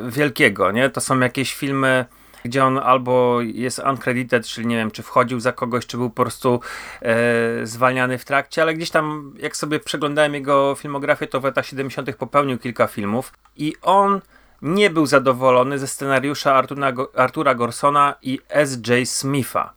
wielkiego, 0.10 0.72
nie? 0.72 0.90
To 0.90 1.02
są 1.02 1.20
jakieś 1.20 1.56
filmy 1.56 2.06
gdzie 2.46 2.66
on 2.66 2.78
albo 2.78 3.42
jest 3.42 3.80
uncredited, 3.80 4.46
czyli 4.46 4.68
nie 4.68 4.76
wiem, 4.76 4.92
czy 4.92 5.04
wchodził 5.04 5.40
za 5.40 5.52
kogoś, 5.52 5.86
czy 5.86 5.98
był 5.98 6.10
po 6.10 6.24
prostu 6.24 6.60
e, 7.02 7.66
zwalniany 7.66 8.18
w 8.18 8.26
trakcie, 8.26 8.62
ale 8.62 8.74
gdzieś 8.74 8.90
tam, 8.90 9.34
jak 9.40 9.58
sobie 9.58 9.80
przeglądałem 9.80 10.34
jego 10.34 10.76
filmografię, 10.76 11.28
to 11.28 11.40
w 11.40 11.44
latach 11.44 11.66
70. 11.66 12.16
popełnił 12.16 12.58
kilka 12.58 12.88
filmów 12.88 13.34
i 13.56 13.74
on 13.82 14.22
nie 14.62 14.90
był 14.90 15.06
zadowolony 15.06 15.80
ze 15.80 15.88
scenariusza 15.88 16.56
Artura, 16.56 16.94
Artura 17.16 17.56
Gorsona 17.56 18.16
i 18.22 18.40
S.J. 18.50 19.10
Smitha. 19.10 19.74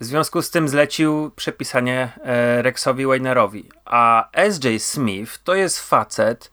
W 0.00 0.04
związku 0.04 0.42
z 0.42 0.50
tym 0.50 0.68
zlecił 0.68 1.30
przepisanie 1.36 2.12
e, 2.24 2.62
Rexowi 2.62 3.06
Weinerowi. 3.06 3.68
A 3.84 4.30
S.J. 4.32 4.82
Smith 4.82 5.38
to 5.44 5.54
jest 5.54 5.88
facet, 5.88 6.50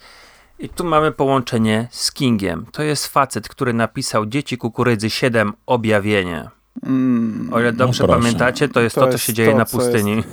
i 0.66 0.70
tu 0.70 0.84
mamy 0.84 1.11
połączenie 1.11 1.88
z 1.91 2.11
Kingiem. 2.11 2.66
To 2.72 2.84
jest 2.84 3.07
facet, 3.07 3.47
który 3.49 3.74
napisał 3.74 4.26
Dzieci 4.26 4.57
Kukurydzy 4.57 5.09
7 5.09 5.53
Objawienie. 5.66 6.49
Mm, 6.84 7.49
O 7.53 7.59
ile 7.59 7.74
dobrze 7.74 8.03
proszę. 8.03 8.20
pamiętacie, 8.20 8.70
to 8.70 8.82
jest 8.82 8.95
To 8.95 9.01
to, 9.01 9.07
co 9.07 9.11
jest 9.11 9.24
się 9.26 9.34
dzieje 9.34 9.51
to, 9.51 9.57
na 9.57 9.66
pustyni. 9.66 10.24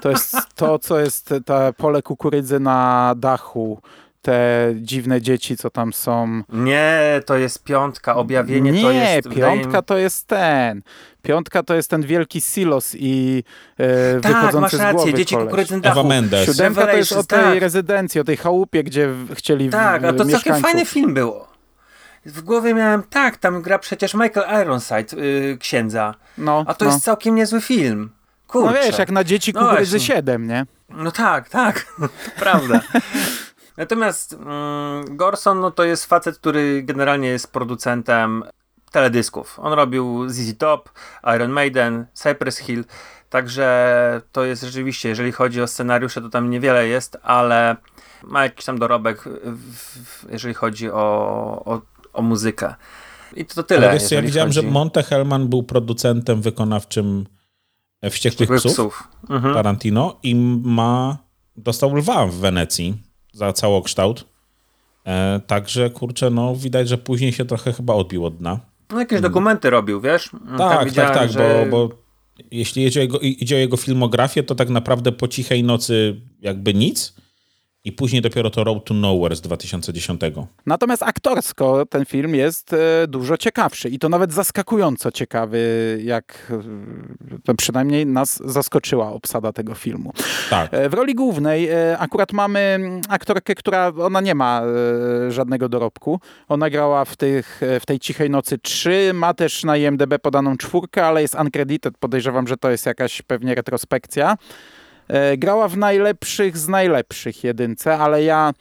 To 0.00 0.10
jest 0.10 0.36
to, 0.54 0.78
co 0.78 0.98
jest 1.00 1.34
te 1.44 1.72
pole 1.72 2.02
kukurydzy 2.02 2.60
na 2.60 3.14
dachu. 3.16 3.80
Te 4.22 4.68
dziwne 4.76 5.20
dzieci, 5.20 5.56
co 5.56 5.70
tam 5.70 5.92
są. 5.92 6.42
Nie, 6.48 7.20
to 7.26 7.36
jest 7.36 7.64
piątka. 7.64 8.16
Objawienie 8.16 8.70
Nie, 8.72 8.82
to 8.82 8.90
jest... 8.90 9.28
mi- 9.28 9.36
piątka 9.36 9.82
to 9.82 9.98
jest 9.98 10.26
ten. 10.26 10.82
Piątka 11.22 11.62
to 11.62 11.74
jest 11.74 11.90
ten 11.90 12.02
wielki 12.02 12.40
silos 12.40 12.94
i 12.98 13.44
e, 13.78 14.20
Tak, 14.20 14.32
wychodzący 14.32 14.60
masz 14.60 14.72
z 14.72 14.74
rację. 14.80 14.92
głowy 14.94 15.14
Dzieci 15.14 15.34
koleś. 15.34 15.46
Kukurydzy 15.48 15.72
na 15.76 15.78
Ewa 15.78 15.94
dachu. 15.94 16.08
Mendes. 16.08 16.46
Siódemka 16.46 16.86
to 16.86 16.96
jest 16.96 17.12
o 17.12 17.24
tej 17.24 17.38
tak. 17.40 17.60
rezydencji, 17.60 18.20
o 18.20 18.24
tej 18.24 18.36
chałupie, 18.36 18.82
gdzie 18.84 19.08
chcieli 19.34 19.70
Tak, 19.70 20.04
a 20.04 20.12
to 20.12 20.18
całkiem 20.18 20.26
mieszkańców. 20.28 20.62
fajny 20.62 20.84
film 20.86 21.14
było. 21.14 21.48
W 22.26 22.40
głowie 22.42 22.74
miałem, 22.74 23.02
tak, 23.02 23.36
tam 23.36 23.62
gra 23.62 23.78
przecież 23.78 24.14
Michael 24.14 24.62
Ironside, 24.62 25.16
yy, 25.26 25.58
księdza. 25.58 26.14
No, 26.38 26.64
A 26.66 26.74
to 26.74 26.84
no. 26.84 26.90
jest 26.90 27.04
całkiem 27.04 27.34
niezły 27.34 27.60
film. 27.60 28.10
Kurczę. 28.46 28.66
No 28.74 28.82
wiesz, 28.82 28.98
jak 28.98 29.10
na 29.10 29.24
dzieci 29.24 29.52
No 29.54 29.60
kukurydzy 29.60 29.90
właśnie. 29.98 30.14
7, 30.14 30.46
nie? 30.46 30.66
No 30.90 31.10
tak, 31.12 31.48
tak, 31.48 31.86
prawda. 32.40 32.80
Natomiast 33.78 34.32
mm, 34.32 35.16
Gorson 35.16 35.60
no 35.60 35.70
to 35.70 35.84
jest 35.84 36.06
facet, 36.06 36.38
który 36.38 36.82
generalnie 36.82 37.28
jest 37.28 37.52
producentem 37.52 38.44
teledysków. 38.92 39.58
On 39.62 39.72
robił 39.72 40.28
ZZ 40.28 40.58
Top, 40.58 40.90
Iron 41.36 41.50
Maiden, 41.50 42.06
Cypress 42.14 42.58
Hill, 42.58 42.84
także 43.30 44.22
to 44.32 44.44
jest 44.44 44.62
rzeczywiście, 44.62 45.08
jeżeli 45.08 45.32
chodzi 45.32 45.62
o 45.62 45.66
scenariusze, 45.66 46.20
to 46.20 46.28
tam 46.28 46.50
niewiele 46.50 46.88
jest, 46.88 47.16
ale 47.22 47.76
ma 48.22 48.42
jakiś 48.42 48.64
tam 48.64 48.78
dorobek, 48.78 49.24
w, 49.52 50.32
jeżeli 50.32 50.54
chodzi 50.54 50.90
o, 50.90 51.02
o, 51.64 51.80
o 52.12 52.22
muzykę. 52.22 52.74
I 53.36 53.44
to 53.44 53.62
tyle. 53.62 53.90
Ale 53.90 53.98
wiesz 53.98 54.10
ja 54.10 54.22
widziałem, 54.22 54.48
chodzi... 54.48 54.60
że 54.60 54.72
Monte 54.72 55.02
Hellman 55.02 55.48
był 55.48 55.62
producentem 55.62 56.42
wykonawczym 56.42 57.26
Wściekłych 58.10 58.50
Psów, 58.56 58.72
psów. 58.72 59.08
Mhm. 59.30 59.54
Tarantino 59.54 60.18
i 60.22 60.34
ma, 60.64 61.18
dostał 61.56 61.94
lwa 61.94 62.26
w 62.26 62.34
Wenecji 62.34 63.07
za 63.32 63.52
całokształt. 63.52 64.24
E, 65.06 65.40
także, 65.46 65.90
kurczę, 65.90 66.30
no 66.30 66.56
widać, 66.56 66.88
że 66.88 66.98
później 66.98 67.32
się 67.32 67.44
trochę 67.44 67.72
chyba 67.72 67.94
odbił 67.94 68.24
od 68.26 68.36
dna. 68.36 68.60
No 68.90 68.98
jakieś 69.00 69.20
dokumenty 69.20 69.70
robił, 69.70 70.00
wiesz? 70.00 70.28
Hmm. 70.30 70.58
Tak, 70.58 70.92
tak, 70.92 71.14
tak, 71.14 71.30
że- 71.30 71.66
bo, 71.70 71.88
bo 71.88 71.94
jeśli 72.50 72.86
idzie 72.86 73.00
o, 73.00 73.02
jego, 73.02 73.18
idzie 73.18 73.56
o 73.56 73.58
jego 73.58 73.76
filmografię, 73.76 74.42
to 74.42 74.54
tak 74.54 74.68
naprawdę 74.68 75.12
po 75.12 75.28
cichej 75.28 75.64
nocy 75.64 76.20
jakby 76.40 76.74
nic 76.74 77.14
i 77.84 77.92
później 77.92 78.22
dopiero 78.22 78.50
to 78.50 78.64
Road 78.64 78.84
to 78.84 78.94
Nowhere 78.94 79.36
z 79.36 79.40
2010. 79.40 80.20
Natomiast 80.66 81.02
aktorsko 81.02 81.86
ten 81.86 82.04
film 82.04 82.34
jest 82.34 82.72
e, 82.72 83.06
dużo 83.08 83.36
ciekawszy 83.36 83.88
i 83.88 83.98
to 83.98 84.08
nawet 84.08 84.32
zaskakująco 84.32 85.12
ciekawy, 85.12 85.58
jak 86.04 86.52
e, 87.48 87.54
przynajmniej 87.54 88.06
nas 88.06 88.42
zaskoczyła 88.44 89.12
obsada 89.12 89.52
tego 89.52 89.74
filmu. 89.74 90.12
Tak. 90.50 90.74
E, 90.74 90.88
W 90.88 90.94
roli 90.94 91.14
głównej 91.14 91.68
akurat 91.98 92.32
mamy 92.32 92.58
mm, 92.58 93.00
aktorkę, 93.08 93.54
która 93.54 93.92
ona 94.02 94.20
nie 94.20 94.34
ma 94.34 94.62
żadnego 95.28 95.68
dorobku. 95.68 96.20
Ona 96.48 96.70
grała 96.70 97.04
w, 97.04 97.16
tych, 97.16 97.60
w 97.80 97.86
tej 97.86 97.98
Cichej 97.98 98.30
Nocy 98.30 98.58
3, 98.58 99.10
ma 99.14 99.34
też 99.34 99.64
na 99.64 99.76
IMDB 99.76 100.18
podaną 100.22 100.56
czwórkę, 100.56 101.06
ale 101.06 101.22
jest 101.22 101.34
uncredited. 101.34 101.98
Podejrzewam, 101.98 102.48
że 102.48 102.56
to 102.56 102.70
jest 102.70 102.86
jakaś 102.86 103.22
pewnie 103.22 103.54
retrospekcja. 103.54 104.36
E, 105.08 105.36
Grała 105.36 105.68
w 105.68 105.76
najlepszych 105.76 106.58
z 106.58 106.68
najlepszych 106.68 107.44
jedynce, 107.44 107.98
ale 107.98 108.22
ja... 108.22 108.52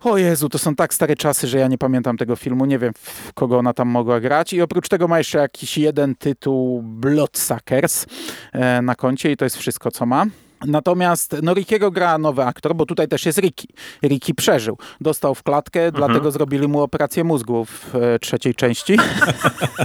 O 0.00 0.18
Jezu, 0.18 0.48
to 0.48 0.58
są 0.58 0.74
tak 0.74 0.94
stare 0.94 1.16
czasy, 1.16 1.46
że 1.46 1.58
ja 1.58 1.68
nie 1.68 1.78
pamiętam 1.78 2.16
tego 2.16 2.36
filmu. 2.36 2.66
Nie 2.66 2.78
wiem, 2.78 2.92
w 2.94 3.32
kogo 3.32 3.58
ona 3.58 3.72
tam 3.72 3.88
mogła 3.88 4.20
grać. 4.20 4.52
I 4.52 4.62
oprócz 4.62 4.88
tego 4.88 5.08
ma 5.08 5.18
jeszcze 5.18 5.38
jakiś 5.38 5.78
jeden 5.78 6.14
tytuł 6.14 6.82
Bloodsuckers 6.82 8.06
e, 8.52 8.82
na 8.82 8.94
koncie 8.94 9.32
i 9.32 9.36
to 9.36 9.44
jest 9.44 9.56
wszystko, 9.56 9.90
co 9.90 10.06
ma. 10.06 10.26
Natomiast 10.64 11.36
no 11.42 11.54
Rickiego 11.54 11.90
gra 11.90 12.18
nowy 12.18 12.44
aktor, 12.44 12.74
bo 12.74 12.86
tutaj 12.86 13.08
też 13.08 13.26
jest 13.26 13.38
Ricky. 13.38 13.66
Ricky 14.02 14.34
przeżył. 14.34 14.78
Dostał 15.00 15.34
w 15.34 15.42
klatkę, 15.42 15.92
dlatego 15.92 16.30
zrobili 16.30 16.68
mu 16.68 16.80
operację 16.80 17.24
mózgu 17.24 17.64
w 17.64 17.94
e, 17.94 18.18
trzeciej 18.18 18.54
części. 18.54 18.96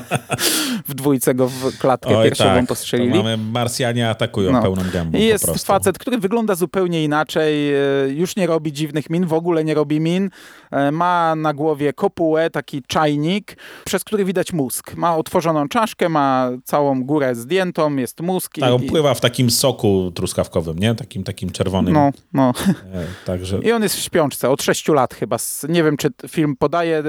w 0.88 0.94
dwójce 0.94 1.36
go 1.36 1.48
w 1.48 1.78
klatkę 1.78 2.18
Oj, 2.18 2.26
piersiową 2.30 2.56
tak. 2.56 2.68
postrzelili. 2.68 3.12
To 3.12 3.18
mamy 3.18 3.38
Marsjanie 3.38 4.10
atakują 4.10 4.52
No. 4.52 4.62
pełną 4.62 4.82
gębą 4.94 5.18
I 5.18 5.24
jest 5.24 5.66
facet, 5.66 5.98
który 5.98 6.18
wygląda 6.18 6.56
zupełnie 6.56 7.04
inaczej, 7.04 7.74
e, 7.74 7.80
już 8.10 8.36
nie 8.36 8.48
robi 8.48 8.74
dziwnych 8.74 9.10
min, 9.10 9.26
w 9.26 9.34
ogóle 9.34 9.64
nie 9.64 9.74
robi 9.74 10.00
min. 10.00 10.30
E, 10.72 10.92
Ma 10.92 11.36
na 11.36 11.54
głowie 11.54 11.94
kopułę, 11.94 12.50
taki 12.50 12.84
czajnik, 12.88 13.58
przez 13.86 14.04
który 14.04 14.26
widać 14.26 14.54
mózg. 14.54 14.96
Ma 14.96 15.18
otworzoną 15.18 15.68
czaszkę, 15.68 16.10
ma 16.10 16.50
całą 16.64 17.04
górę 17.04 17.36
zdjętą, 17.36 17.96
jest 17.96 18.22
mózg. 18.22 18.54
Tak, 18.60 18.72
on 18.74 18.84
i- 18.84 18.88
pływa 18.88 19.14
w 19.14 19.22
takim 19.22 19.50
soku 19.52 20.12
truskawkowym, 20.16 20.80
nie? 20.80 20.96
Takim, 20.96 21.24
takim 21.24 21.50
czerwonym. 21.50 21.94
No, 21.94 22.10
no. 22.34 22.54
E, 22.94 23.06
Także 23.26 23.58
I 23.58 23.72
on 23.72 23.84
jest 23.84 23.96
w 23.96 24.00
śpiączce 24.00 24.50
od 24.50 24.64
6 24.64 24.88
lat 24.88 25.14
chyba. 25.14 25.38
Nie 25.70 25.84
wiem, 25.84 25.98
czy 25.98 26.10
film 26.28 26.56
podaje 26.56 26.98
e, 26.98 27.04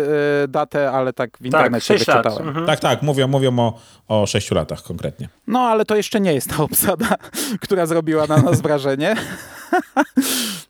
datę, 0.48 0.90
ale 0.90 1.12
tak 1.12 1.38
w 1.40 1.44
internecie 1.44 1.88
tak, 1.94 1.98
6 1.98 2.06
wyczytałem. 2.06 2.48
Mhm. 2.48 2.66
tak, 2.66 2.80
tak, 2.80 3.02
mówią, 3.02 3.28
mówią 3.28 3.58
o, 3.58 3.78
o 4.08 4.26
sześciu 4.26 4.54
latach 4.54 4.82
konkretnie. 4.82 5.28
No, 5.46 5.60
ale 5.60 5.84
to 5.84 5.96
jeszcze 5.96 6.20
nie 6.20 6.34
jest 6.34 6.50
ta 6.50 6.62
obsada, 6.62 7.08
która 7.62 7.86
zrobiła 7.86 8.26
na 8.26 8.36
nas 8.36 8.60
wrażenie. 8.60 9.16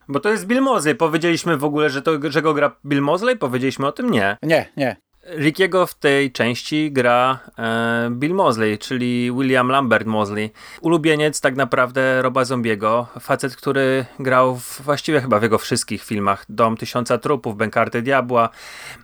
Bo 0.08 0.20
to 0.20 0.28
jest 0.28 0.46
Bill 0.46 0.60
Mosley. 0.60 0.94
Powiedzieliśmy 0.94 1.56
w 1.56 1.64
ogóle, 1.64 1.90
że, 1.90 2.02
to, 2.02 2.12
że 2.30 2.42
go 2.42 2.54
gra 2.54 2.76
Bill 2.86 3.02
Mosley? 3.02 3.36
Powiedzieliśmy 3.36 3.86
o 3.86 3.92
tym? 3.92 4.10
Nie. 4.10 4.36
Nie, 4.42 4.68
nie. 4.76 4.96
Rickiego 5.36 5.86
w 5.86 5.94
tej 5.94 6.32
części 6.32 6.92
gra 6.92 7.38
e, 7.58 8.10
Bill 8.10 8.34
Mosley, 8.34 8.78
czyli 8.78 9.32
William 9.32 9.68
Lambert 9.68 10.06
Mosley. 10.06 10.50
Ulubieniec 10.80 11.40
tak 11.40 11.56
naprawdę 11.56 12.22
Roba 12.22 12.44
Zombiego. 12.44 13.06
Facet, 13.20 13.56
który 13.56 14.04
grał 14.18 14.56
w, 14.56 14.80
właściwie 14.80 15.20
chyba 15.20 15.38
w 15.38 15.42
jego 15.42 15.58
wszystkich 15.58 16.04
filmach. 16.04 16.44
Dom 16.48 16.76
Tysiąca 16.76 17.18
Trupów, 17.18 17.56
Bękarty 17.56 18.02
Diabła, 18.02 18.48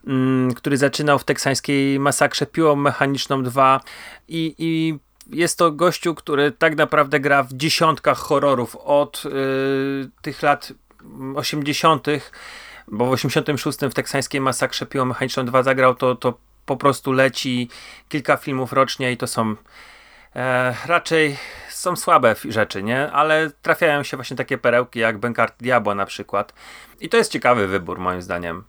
mm, 0.07 0.55
który 0.55 0.77
zaczynał 0.77 1.19
w 1.19 1.25
teksańskiej 1.25 1.99
masakrze 2.01 2.47
Piłą 2.47 2.77
Mechaniczną 2.77 3.43
2 3.43 3.81
i, 4.29 4.55
i 4.59 4.99
jest 5.31 5.59
to 5.59 5.73
gościu, 5.73 6.15
który 6.15 6.53
tak 6.53 6.77
naprawdę 6.77 7.21
gra 7.21 7.43
w 7.43 7.53
dziesiątkach 7.53 8.19
horrorów 8.19 8.77
od 8.77 9.23
y, 9.27 10.11
tych 10.23 10.43
lat 10.43 10.73
80., 11.37 12.07
bo 12.89 13.07
w 13.07 13.11
86 13.11 13.79
w 13.79 13.95
teksańskiej 13.95 14.41
masakrze 14.41 14.87
Piłą 14.87 15.05
Mechaniczną 15.05 15.45
2 15.45 15.63
zagrał, 15.63 15.95
to, 15.95 16.15
to 16.15 16.39
po 16.67 16.77
prostu 16.77 17.13
leci 17.13 17.69
kilka 18.09 18.37
filmów 18.37 18.73
rocznie 18.73 19.13
i 19.13 19.17
to 19.17 19.27
są 19.27 19.55
e, 20.37 20.75
raczej 20.87 21.37
są 21.71 21.97
słabe 21.97 22.35
rzeczy, 22.49 22.83
nie? 22.83 23.13
Ale 23.13 23.51
trafiają 23.63 24.03
się 24.03 24.17
właśnie 24.17 24.37
takie 24.37 24.59
perełki 24.59 24.99
jak 24.99 25.19
Bękart 25.19 25.63
Diabła 25.63 25.95
na 25.95 26.07
przykład. 26.07 26.53
I 27.01 27.09
to 27.09 27.17
jest 27.17 27.33
ciekawy 27.33 27.67
wybór 27.67 27.99
moim 27.99 28.23
zdaniem. 28.23 28.65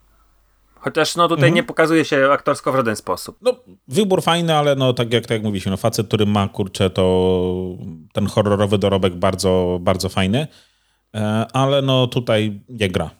Chociaż 0.80 1.16
no 1.16 1.28
tutaj 1.28 1.48
mhm. 1.48 1.54
nie 1.54 1.62
pokazuje 1.62 2.04
się 2.04 2.30
aktorsko 2.32 2.72
w 2.72 2.76
żaden 2.76 2.96
sposób. 2.96 3.36
No, 3.42 3.52
wybór 3.88 4.22
fajny, 4.22 4.56
ale 4.56 4.74
no 4.74 4.92
tak 4.92 5.12
jak, 5.12 5.22
tak 5.22 5.30
jak 5.30 5.42
mówiliśmy, 5.42 5.70
no 5.70 5.76
facet, 5.76 6.06
który 6.06 6.26
ma, 6.26 6.48
kurczę, 6.48 6.90
to 6.90 7.44
ten 8.12 8.26
horrorowy 8.26 8.78
dorobek 8.78 9.14
bardzo, 9.14 9.78
bardzo 9.80 10.08
fajny, 10.08 10.46
ale 11.52 11.82
no 11.82 12.06
tutaj 12.06 12.60
nie 12.68 12.88
gra. 12.88 13.10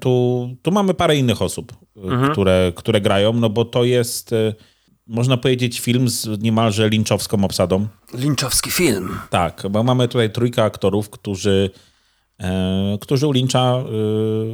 Tu, 0.00 0.56
tu 0.62 0.70
mamy 0.70 0.94
parę 0.94 1.16
innych 1.16 1.42
osób, 1.42 1.72
mhm. 1.96 2.32
które, 2.32 2.72
które 2.76 3.00
grają, 3.00 3.32
no 3.32 3.50
bo 3.50 3.64
to 3.64 3.84
jest 3.84 4.32
e, 4.32 4.54
można 5.06 5.36
powiedzieć, 5.36 5.80
film 5.80 6.08
z 6.08 6.42
niemalże 6.42 6.88
linczowską 6.88 7.44
obsadą. 7.44 7.86
Linczowski 8.14 8.70
film. 8.70 9.18
Tak, 9.30 9.62
bo 9.70 9.82
mamy 9.82 10.08
tutaj 10.08 10.32
trójkę 10.32 10.64
aktorów, 10.64 11.10
którzy, 11.10 11.70
e, 12.40 12.98
którzy 13.00 13.26
u 13.26 13.32
Lyncha 13.32 13.74
e, 13.76 13.84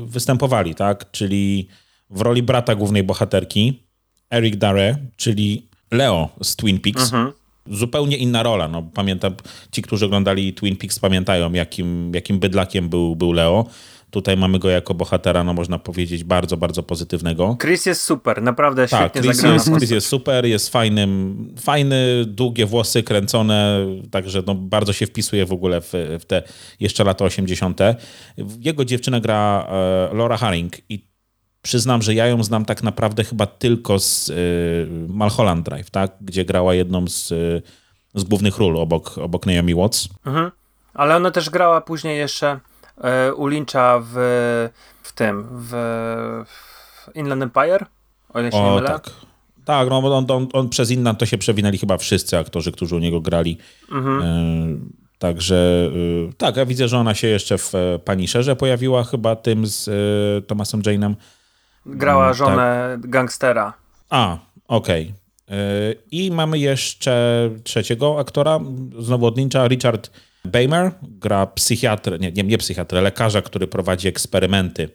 występowali, 0.06 0.74
tak? 0.74 1.10
Czyli 1.10 1.68
w 2.10 2.20
roli 2.20 2.42
brata 2.42 2.74
głównej 2.74 3.02
bohaterki 3.02 3.82
Eric 4.30 4.56
Dare, 4.56 4.96
czyli 5.16 5.68
Leo 5.90 6.28
z 6.42 6.56
Twin 6.56 6.80
Peaks. 6.80 7.02
Mhm. 7.02 7.32
Zupełnie 7.70 8.16
inna 8.16 8.42
rola. 8.42 8.68
No, 8.68 8.82
pamiętam, 8.94 9.34
ci, 9.72 9.82
którzy 9.82 10.06
oglądali 10.06 10.54
Twin 10.54 10.76
Peaks, 10.76 10.98
pamiętają, 10.98 11.52
jakim, 11.52 12.14
jakim 12.14 12.38
bydlakiem 12.38 12.88
był, 12.88 13.16
był 13.16 13.32
Leo. 13.32 13.66
Tutaj 14.10 14.36
mamy 14.36 14.58
go 14.58 14.70
jako 14.70 14.94
bohatera, 14.94 15.44
no 15.44 15.54
można 15.54 15.78
powiedzieć, 15.78 16.24
bardzo, 16.24 16.56
bardzo 16.56 16.82
pozytywnego. 16.82 17.56
Chris 17.60 17.86
jest 17.86 18.02
super, 18.02 18.42
naprawdę 18.42 18.88
tak, 18.88 19.00
świetnie 19.00 19.22
Chris. 19.22 19.42
Jest, 19.42 19.70
Chris 19.78 19.90
jest 19.90 20.06
super, 20.06 20.46
jest 20.46 20.68
fajnym, 20.68 21.36
fajny, 21.60 22.24
długie 22.26 22.66
włosy 22.66 23.02
kręcone, 23.02 23.86
także 24.10 24.42
no, 24.46 24.54
bardzo 24.54 24.92
się 24.92 25.06
wpisuje 25.06 25.46
w 25.46 25.52
ogóle 25.52 25.80
w, 25.80 25.92
w 26.20 26.24
te 26.24 26.42
jeszcze 26.80 27.04
lata 27.04 27.24
80. 27.24 27.80
Jego 28.60 28.84
dziewczyna 28.84 29.20
gra 29.20 29.66
e, 29.70 30.16
Laura 30.16 30.36
Haring 30.36 30.72
i 30.88 31.07
przyznam, 31.68 32.02
że 32.02 32.14
ja 32.14 32.26
ją 32.26 32.42
znam 32.44 32.64
tak 32.64 32.82
naprawdę 32.82 33.24
chyba 33.24 33.46
tylko 33.46 33.98
z 33.98 34.28
y, 34.28 34.88
Malholland 35.08 35.64
Drive, 35.64 35.90
tak? 35.90 36.12
gdzie 36.20 36.44
grała 36.44 36.74
jedną 36.74 37.08
z, 37.08 37.32
y, 37.32 37.62
z 38.14 38.24
głównych 38.24 38.58
ról 38.58 38.76
obok, 38.76 39.18
obok 39.18 39.46
Naomi 39.46 39.74
Watts. 39.74 40.08
Mhm. 40.26 40.50
Ale 40.94 41.16
ona 41.16 41.30
też 41.30 41.50
grała 41.50 41.80
później 41.80 42.18
jeszcze 42.18 42.60
e, 43.00 43.34
u 43.34 43.46
Lyncha 43.46 44.00
w, 44.12 44.14
w 45.02 45.12
tym, 45.12 45.48
w, 45.50 45.70
w 46.46 47.16
Inland 47.16 47.42
Empire, 47.42 47.86
o 48.34 48.40
ile 48.40 48.52
się 48.52 48.58
o, 48.58 48.70
nie 48.70 48.76
mylę. 48.76 48.88
Tak. 48.88 49.10
Tak, 49.64 49.88
no 49.90 49.98
on, 49.98 50.30
on, 50.30 50.48
on, 50.52 50.68
przez 50.68 50.90
Inland 50.90 51.18
to 51.18 51.26
się 51.26 51.38
przewinęli 51.38 51.78
chyba 51.78 51.98
wszyscy 51.98 52.38
aktorzy, 52.38 52.72
którzy 52.72 52.96
u 52.96 52.98
niego 52.98 53.20
grali. 53.20 53.58
Mhm. 53.92 54.22
E, 54.22 55.08
Także 55.18 55.90
y, 56.30 56.32
tak, 56.36 56.56
ja 56.56 56.66
widzę, 56.66 56.88
że 56.88 56.98
ona 56.98 57.14
się 57.14 57.28
jeszcze 57.28 57.58
w 57.58 57.74
e, 57.74 57.98
Punisherze 57.98 58.56
pojawiła 58.56 59.04
chyba 59.04 59.36
tym 59.36 59.66
z 59.66 59.88
y, 59.88 60.46
Thomasem 60.46 60.82
Jane'em. 60.82 61.14
Grała 61.88 62.24
mm, 62.24 62.34
żonę 62.34 62.98
tak. 63.00 63.10
gangstera. 63.10 63.72
A, 64.10 64.38
okej. 64.68 65.02
Okay. 65.46 65.96
I 66.10 66.30
mamy 66.30 66.58
jeszcze 66.58 67.50
trzeciego 67.64 68.18
aktora, 68.18 68.60
znowu 68.98 69.26
od 69.26 69.36
Ninja, 69.36 69.68
Richard 69.68 70.10
Baymer. 70.44 70.90
Gra 71.02 71.46
psychiatr, 71.46 72.20
nie, 72.20 72.32
nie, 72.32 72.42
nie 72.42 72.58
psychiatrę, 72.58 73.00
lekarza, 73.00 73.42
który 73.42 73.66
prowadzi 73.66 74.08
eksperymenty. 74.08 74.88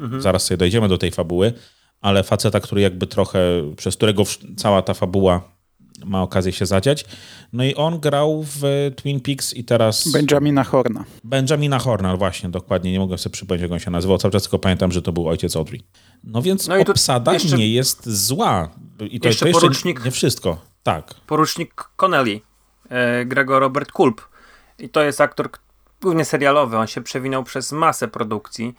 Mhm. 0.00 0.22
Zaraz 0.22 0.44
sobie 0.44 0.58
dojdziemy 0.58 0.88
do 0.88 0.98
tej 0.98 1.10
fabuły, 1.10 1.52
ale 2.00 2.22
faceta, 2.22 2.60
który 2.60 2.80
jakby 2.80 3.06
trochę, 3.06 3.40
przez 3.76 3.96
którego 3.96 4.22
cała 4.56 4.82
ta 4.82 4.94
fabuła 4.94 5.57
ma 6.04 6.22
okazję 6.22 6.52
się 6.52 6.66
zadziać. 6.66 7.04
No 7.52 7.64
i 7.64 7.74
on 7.74 8.00
grał 8.00 8.44
w 8.46 8.90
Twin 8.96 9.20
Peaks 9.20 9.54
i 9.54 9.64
teraz... 9.64 10.08
Benjamina 10.08 10.64
Horna. 10.64 11.04
Benjamina 11.24 11.78
Horna, 11.78 12.16
właśnie, 12.16 12.48
dokładnie. 12.48 12.92
Nie 12.92 12.98
mogę 12.98 13.18
sobie 13.18 13.32
przypomnieć, 13.32 13.62
jak 13.62 13.72
on 13.72 13.78
się 13.78 13.90
nazywał. 13.90 14.18
Cały 14.18 14.32
czas 14.32 14.42
tylko 14.42 14.58
pamiętam, 14.58 14.92
że 14.92 15.02
to 15.02 15.12
był 15.12 15.28
ojciec 15.28 15.56
Audrey. 15.56 15.82
No 16.24 16.42
więc 16.42 16.68
no 16.68 16.76
obsada 16.78 17.32
jeszcze, 17.32 17.56
nie 17.56 17.68
jest 17.68 18.08
zła. 18.08 18.68
I 19.10 19.20
to 19.20 19.28
jeszcze, 19.28 19.40
to 19.40 19.48
jeszcze 19.48 19.60
porucznik, 19.60 20.04
nie 20.04 20.10
wszystko. 20.10 20.58
Tak. 20.82 21.14
Porucznik 21.26 21.84
Connelly, 21.96 22.40
e, 22.88 23.24
Gregor 23.24 23.60
Robert 23.60 23.92
Kulp. 23.92 24.28
I 24.78 24.88
to 24.88 25.02
jest 25.02 25.20
aktor 25.20 25.48
głównie 26.02 26.24
serialowy. 26.24 26.76
On 26.76 26.86
się 26.86 27.00
przewinął 27.00 27.44
przez 27.44 27.72
masę 27.72 28.08
produkcji. 28.08 28.74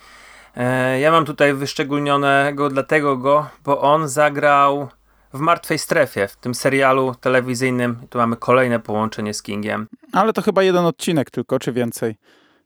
E, 0.56 1.00
ja 1.00 1.12
mam 1.12 1.26
tutaj 1.26 1.54
wyszczególnionego 1.54 2.70
dlatego 2.70 3.18
go, 3.18 3.50
bo 3.66 3.82
on 3.82 4.08
zagrał 4.08 4.90
w 5.34 5.40
Martwej 5.40 5.80
Strefie, 5.80 6.28
w 6.28 6.36
tym 6.36 6.56
serialu 6.56 7.16
telewizyjnym. 7.22 7.98
Tu 8.10 8.18
mamy 8.18 8.36
kolejne 8.36 8.80
połączenie 8.80 9.34
z 9.34 9.42
Kingiem. 9.42 9.88
Ale 10.14 10.34
to 10.34 10.42
chyba 10.42 10.64
jeden 10.64 10.86
odcinek 10.86 11.32
tylko, 11.32 11.60
czy 11.60 11.72
więcej? 11.72 12.16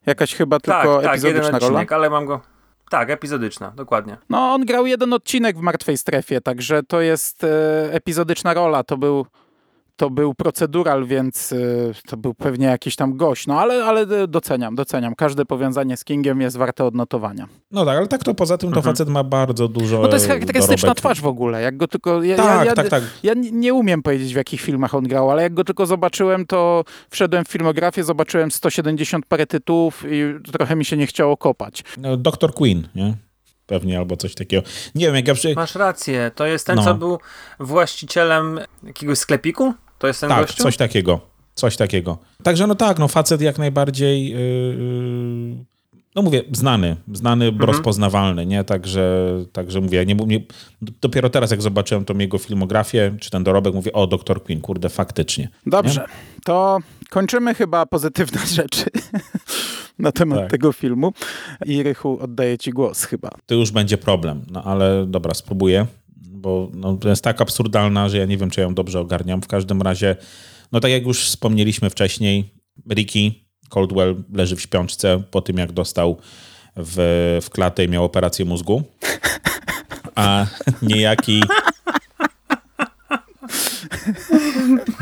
Jakaś 0.06 0.36
chyba 0.36 0.60
tak, 0.60 0.82
tylko 0.82 1.02
tak, 1.02 1.12
epizodyczna 1.12 1.42
jeden 1.42 1.56
odcinek, 1.56 1.92
rola? 1.92 2.02
ale 2.02 2.10
mam 2.10 2.26
go... 2.26 2.42
Tak, 2.90 3.10
epizodyczna, 3.10 3.72
dokładnie. 3.76 4.18
No, 4.30 4.54
on 4.54 4.66
grał 4.66 4.86
jeden 4.86 5.14
odcinek 5.14 5.58
w 5.58 5.62
Martwej 5.62 5.98
Strefie, 5.98 6.42
także 6.42 6.84
to 6.84 7.02
jest 7.02 7.44
e, 7.44 7.94
epizodyczna 7.94 8.54
rola. 8.54 8.84
To 8.84 8.98
był 8.98 9.26
to 9.96 10.10
był 10.10 10.34
procedural, 10.34 11.06
więc 11.06 11.52
y, 11.52 11.94
to 12.08 12.18
był 12.18 12.34
pewnie 12.34 12.66
jakiś 12.66 12.96
tam 12.96 13.18
gość. 13.18 13.48
No 13.48 13.60
ale, 13.60 13.86
ale 13.86 14.28
doceniam, 14.28 14.76
doceniam. 14.76 15.16
Każde 15.16 15.46
powiązanie 15.46 15.98
z 15.98 16.04
Kingiem 16.04 16.42
jest 16.42 16.58
warte 16.58 16.86
odnotowania. 16.86 17.48
No 17.72 17.86
tak, 17.86 17.98
ale 17.98 18.08
tak 18.08 18.24
to 18.24 18.34
poza 18.34 18.58
tym 18.58 18.72
to 18.72 18.78
mhm. 18.78 18.96
facet 18.96 19.10
ma 19.10 19.24
bardzo 19.24 19.68
dużo 19.68 20.02
No 20.02 20.08
to 20.08 20.14
jest 20.14 20.28
charakterystyczna 20.28 20.88
dorobek. 20.88 20.98
twarz 20.98 21.22
w 21.22 21.28
ogóle. 21.28 21.62
Jak 21.62 21.78
go 21.78 21.88
tylko... 21.88 22.24
Ja, 22.24 22.36
tak, 22.36 22.46
ja, 22.46 22.66
ja, 22.66 22.74
tak, 22.74 22.90
tak. 22.90 23.04
Ja 23.24 23.34
nie 23.36 23.74
umiem 23.74 24.04
powiedzieć 24.04 24.34
w 24.34 24.38
jakich 24.38 24.62
filmach 24.62 24.96
on 24.96 25.04
grał, 25.04 25.32
ale 25.32 25.44
jak 25.44 25.54
go 25.54 25.64
tylko 25.64 25.86
zobaczyłem, 25.86 26.46
to 26.46 26.84
wszedłem 27.10 27.46
w 27.46 27.48
filmografię, 27.48 28.04
zobaczyłem 28.04 28.52
170 28.52 29.26
parę 29.26 29.48
tytułów 29.48 30.04
i 30.10 30.24
trochę 30.52 30.76
mi 30.76 30.86
się 30.86 30.98
nie 30.98 31.08
chciało 31.08 31.38
kopać. 31.38 31.84
No, 31.98 32.18
Dr. 32.18 32.54
Queen, 32.54 32.88
nie? 32.96 33.14
pewnie, 33.68 33.98
albo 33.98 34.18
coś 34.18 34.36
takiego. 34.36 34.64
Nie 34.96 35.06
wiem, 35.06 35.16
jak 35.16 35.28
ja 35.28 35.34
przy... 35.34 35.56
Masz 35.56 35.76
rację, 35.76 36.32
to 36.36 36.46
jest 36.46 36.68
ten, 36.68 36.76
no. 36.76 36.84
co 36.84 36.96
był 36.96 37.20
właścicielem 37.60 38.60
jakiegoś 38.84 39.18
sklepiku? 39.18 39.74
To 40.04 40.08
jest 40.08 40.22
ten 40.22 40.30
tak, 40.30 40.42
gościu? 40.42 40.64
coś 40.64 40.78
takiego. 40.78 41.20
Coś 41.56 41.78
takiego. 41.78 42.18
Także 42.44 42.68
no 42.68 42.76
tak, 42.76 43.00
no 43.00 43.08
facet 43.08 43.42
jak 43.42 43.58
najbardziej 43.58 44.30
yy, 44.30 45.66
no 46.16 46.22
mówię, 46.22 46.42
znany, 46.52 46.96
znany, 47.14 47.46
mhm. 47.46 47.70
rozpoznawalny, 47.70 48.46
nie? 48.46 48.64
Także, 48.64 49.30
także 49.52 49.82
mówię, 49.82 50.06
nie, 50.06 50.16
nie, 50.16 50.40
dopiero 50.82 51.30
teraz 51.30 51.52
jak 51.52 51.62
zobaczyłem 51.62 52.06
tą 52.06 52.18
jego 52.18 52.38
filmografię, 52.38 53.16
czy 53.20 53.30
ten 53.30 53.44
dorobek, 53.44 53.74
mówię, 53.74 53.94
o, 53.94 54.08
Dr. 54.08 54.44
Queen, 54.44 54.62
kurde, 54.62 54.90
faktycznie. 54.90 55.50
Dobrze, 55.66 56.02
nie? 56.02 56.42
to 56.44 56.80
kończymy 57.10 57.54
chyba 57.54 57.86
pozytywne 57.86 58.48
rzeczy 58.62 58.86
na 60.00 60.12
temat 60.12 60.40
tak. 60.40 60.52
tego 60.52 60.72
filmu 60.72 61.14
i 61.66 61.84
Rychu, 61.84 62.20
oddaję 62.22 62.58
ci 62.58 62.72
głos 62.72 63.04
chyba. 63.04 63.30
To 63.46 63.56
już 63.56 63.72
będzie 63.72 63.98
problem, 63.98 64.46
no 64.52 64.64
ale 64.64 65.06
dobra, 65.08 65.34
spróbuję 65.34 65.86
bo 66.44 66.70
no, 66.74 66.98
jest 67.06 67.24
tak 67.24 67.42
absurdalna, 67.42 68.10
że 68.10 68.18
ja 68.18 68.26
nie 68.26 68.38
wiem, 68.38 68.50
czy 68.50 68.62
ją 68.62 68.74
dobrze 68.74 69.00
ogarniam. 69.00 69.42
W 69.42 69.48
każdym 69.48 69.82
razie, 69.82 70.16
no 70.72 70.80
tak 70.80 70.92
jak 70.92 71.06
już 71.06 71.26
wspomnieliśmy 71.26 71.90
wcześniej, 71.90 72.54
Ricky 72.90 73.32
Coldwell 73.70 74.24
leży 74.34 74.56
w 74.56 74.62
śpiączce 74.62 75.24
po 75.32 75.42
tym, 75.42 75.58
jak 75.58 75.72
dostał 75.72 76.18
w, 76.78 77.40
w 77.44 77.50
klatę 77.50 77.86
i 77.86 77.90
miał 77.90 78.04
operację 78.04 78.46
mózgu. 78.46 78.84
A 80.16 80.46
niejaki 80.82 81.42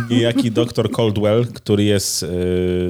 niejaki 0.10 0.52
doktor 0.52 0.92
Coldwell, 0.92 1.48
który 1.48 1.84
jest 1.84 2.24
y, 2.24 2.28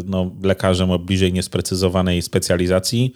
no, 0.06 0.32
lekarzem 0.44 0.92
o 0.92 1.00
bliżej 1.00 1.34
niesprecyzowanej 1.34 2.22
specjalizacji, 2.22 3.14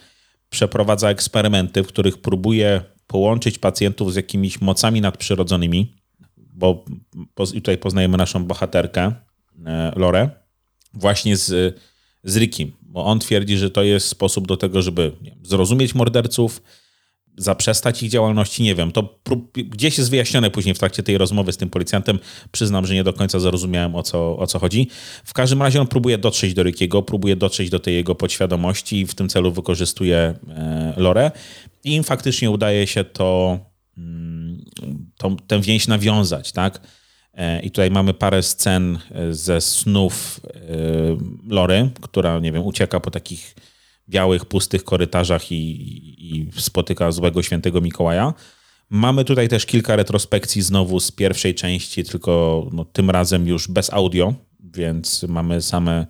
przeprowadza 0.49 1.09
eksperymenty, 1.09 1.83
w 1.83 1.87
których 1.87 2.17
próbuje 2.17 2.81
połączyć 3.07 3.59
pacjentów 3.59 4.13
z 4.13 4.15
jakimiś 4.15 4.61
mocami 4.61 5.01
nadprzyrodzonymi, 5.01 5.95
bo 6.37 6.85
tutaj 7.53 7.77
poznajemy 7.77 8.17
naszą 8.17 8.45
bohaterkę, 8.45 9.13
e, 9.65 9.93
Lorę, 9.95 10.29
właśnie 10.93 11.37
z, 11.37 11.79
z 12.23 12.37
Rickiem, 12.37 12.71
bo 12.81 13.05
on 13.05 13.19
twierdzi, 13.19 13.57
że 13.57 13.69
to 13.69 13.83
jest 13.83 14.07
sposób 14.07 14.47
do 14.47 14.57
tego, 14.57 14.81
żeby 14.81 15.11
zrozumieć 15.43 15.95
morderców, 15.95 16.61
zaprzestać 17.37 18.03
ich 18.03 18.09
działalności, 18.09 18.63
nie 18.63 18.75
wiem. 18.75 18.91
To 18.91 19.19
gdzieś 19.53 19.97
jest 19.97 20.09
wyjaśnione 20.09 20.51
później 20.51 20.75
w 20.75 20.79
trakcie 20.79 21.03
tej 21.03 21.17
rozmowy 21.17 21.53
z 21.53 21.57
tym 21.57 21.69
policjantem. 21.69 22.19
Przyznam, 22.51 22.85
że 22.85 22.93
nie 22.93 23.03
do 23.03 23.13
końca 23.13 23.39
zrozumiałem 23.39 23.95
o 23.95 24.03
co, 24.03 24.37
o 24.37 24.47
co 24.47 24.59
chodzi. 24.59 24.87
W 25.23 25.33
każdym 25.33 25.61
razie 25.61 25.81
on 25.81 25.87
próbuje 25.87 26.17
dotrzeć 26.17 26.53
do 26.53 26.63
Rickiego, 26.63 27.01
próbuje 27.01 27.35
dotrzeć 27.35 27.69
do 27.69 27.79
tej 27.79 27.95
jego 27.95 28.15
podświadomości 28.15 28.99
i 28.99 29.05
w 29.05 29.15
tym 29.15 29.29
celu 29.29 29.51
wykorzystuje 29.51 30.17
e, 30.17 30.93
Lorę. 30.97 31.31
I 31.85 31.95
im 31.95 32.03
faktycznie 32.03 32.51
udaje 32.51 32.87
się 32.87 33.03
to, 33.03 33.59
mm, 33.97 34.65
to 35.17 35.35
tę 35.47 35.61
więź 35.61 35.87
nawiązać, 35.87 36.51
tak? 36.51 36.81
E, 37.33 37.61
I 37.61 37.71
tutaj 37.71 37.91
mamy 37.91 38.13
parę 38.13 38.43
scen 38.43 38.99
e, 39.11 39.33
ze 39.33 39.61
snów 39.61 40.39
Lory, 41.47 41.89
która, 42.01 42.39
nie 42.39 42.51
wiem, 42.51 42.63
ucieka 42.63 42.99
po 42.99 43.11
takich 43.11 43.55
białych, 44.09 44.45
pustych 44.45 44.83
korytarzach 44.83 45.51
i, 45.51 45.55
i 46.37 46.51
spotyka 46.61 47.11
złego 47.11 47.43
świętego 47.43 47.81
Mikołaja. 47.81 48.33
Mamy 48.89 49.25
tutaj 49.25 49.47
też 49.47 49.65
kilka 49.65 49.95
retrospekcji 49.95 50.61
znowu 50.61 50.99
z 50.99 51.11
pierwszej 51.11 51.55
części, 51.55 52.03
tylko 52.03 52.65
no, 52.73 52.85
tym 52.85 53.09
razem 53.09 53.47
już 53.47 53.67
bez 53.67 53.93
audio, 53.93 54.33
więc 54.59 55.23
mamy 55.23 55.61
same, 55.61 56.07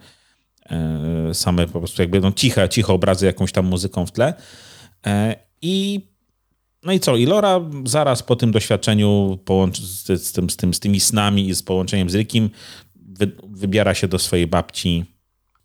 e, 0.69 1.34
same 1.34 1.67
po 1.67 1.80
prostu 1.80 2.01
jakby 2.01 2.19
no, 2.19 2.32
ciche, 2.32 2.69
ciche 2.69 2.93
obrazy 2.93 3.26
jakąś 3.26 3.51
tam 3.51 3.65
muzyką 3.65 4.05
w 4.05 4.11
tle. 4.11 4.34
I 5.66 6.01
No 6.84 6.93
i 6.93 6.99
co? 6.99 7.16
I 7.16 7.26
Laura 7.26 7.61
zaraz 7.86 8.24
po 8.24 8.36
tym 8.36 8.51
doświadczeniu 8.51 9.39
połącz- 9.45 9.82
z, 9.82 10.24
z, 10.24 10.32
tym, 10.32 10.49
z, 10.49 10.57
tym, 10.57 10.74
z 10.74 10.80
tymi 10.80 10.99
snami 10.99 11.47
i 11.47 11.55
z 11.55 11.63
połączeniem 11.63 12.09
z 12.09 12.16
Rickiem 12.16 12.49
wy, 12.95 13.32
wybiera 13.43 13.93
się 13.93 14.07
do 14.07 14.20
swojej 14.20 14.47
babci 14.47 15.05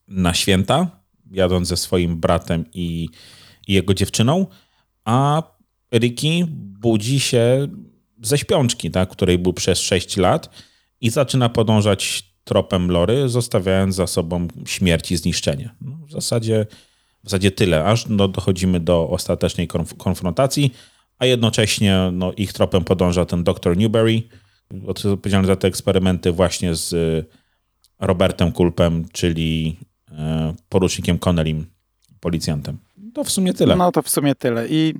na 0.09 0.35
święta, 0.35 1.03
jadąc 1.31 1.69
ze 1.69 1.77
swoim 1.77 2.21
bratem 2.21 2.65
i, 2.75 3.09
i 3.69 3.73
jego 3.73 3.95
dziewczyną, 3.95 4.47
a 5.05 5.43
Ricky 5.95 6.47
budzi 6.81 7.21
się 7.21 7.69
ze 8.23 8.39
śpiączki, 8.39 8.91
tak, 8.91 9.09
której 9.09 9.39
był 9.39 9.53
przez 9.53 9.79
6 9.79 10.17
lat 10.17 10.51
i 11.01 11.11
zaczyna 11.11 11.49
podążać 11.49 12.31
tropem 12.45 12.91
Lory, 12.91 13.29
zostawiając 13.29 13.95
za 13.95 14.07
sobą 14.07 14.49
śmierć 14.67 15.13
i 15.13 15.17
zniszczenie. 15.17 15.71
No, 15.81 16.07
w, 16.07 16.11
zasadzie, 16.11 16.67
w 17.25 17.31
zasadzie 17.31 17.51
tyle, 17.51 17.85
aż 17.85 18.07
no, 18.09 18.29
dochodzimy 18.29 18.81
do 18.81 19.09
ostatecznej 19.09 19.68
konf- 19.68 19.97
konfrontacji, 19.97 20.75
a 21.18 21.27
jednocześnie 21.27 22.11
no, 22.12 22.33
ich 22.33 22.53
tropem 22.53 22.85
podąża 22.85 23.25
ten 23.25 23.45
dr 23.45 23.77
Newberry, 23.77 24.23
odpowiedzialny 24.87 25.47
za 25.47 25.57
te 25.57 25.68
eksperymenty 25.68 26.33
właśnie 26.33 26.75
z 26.75 26.95
Robertem 28.01 28.53
Kulpem, 28.53 29.05
czyli 29.12 29.79
e, 30.12 30.55
porucznikiem 30.68 31.18
Connelim, 31.18 31.66
policjantem. 32.21 32.79
To 33.14 33.25
w 33.25 33.31
sumie 33.31 33.55
tyle. 33.55 33.77
No 33.77 33.93
to 33.93 34.03
w 34.03 34.09
sumie 34.09 34.35
tyle. 34.35 34.68
I 34.68 34.95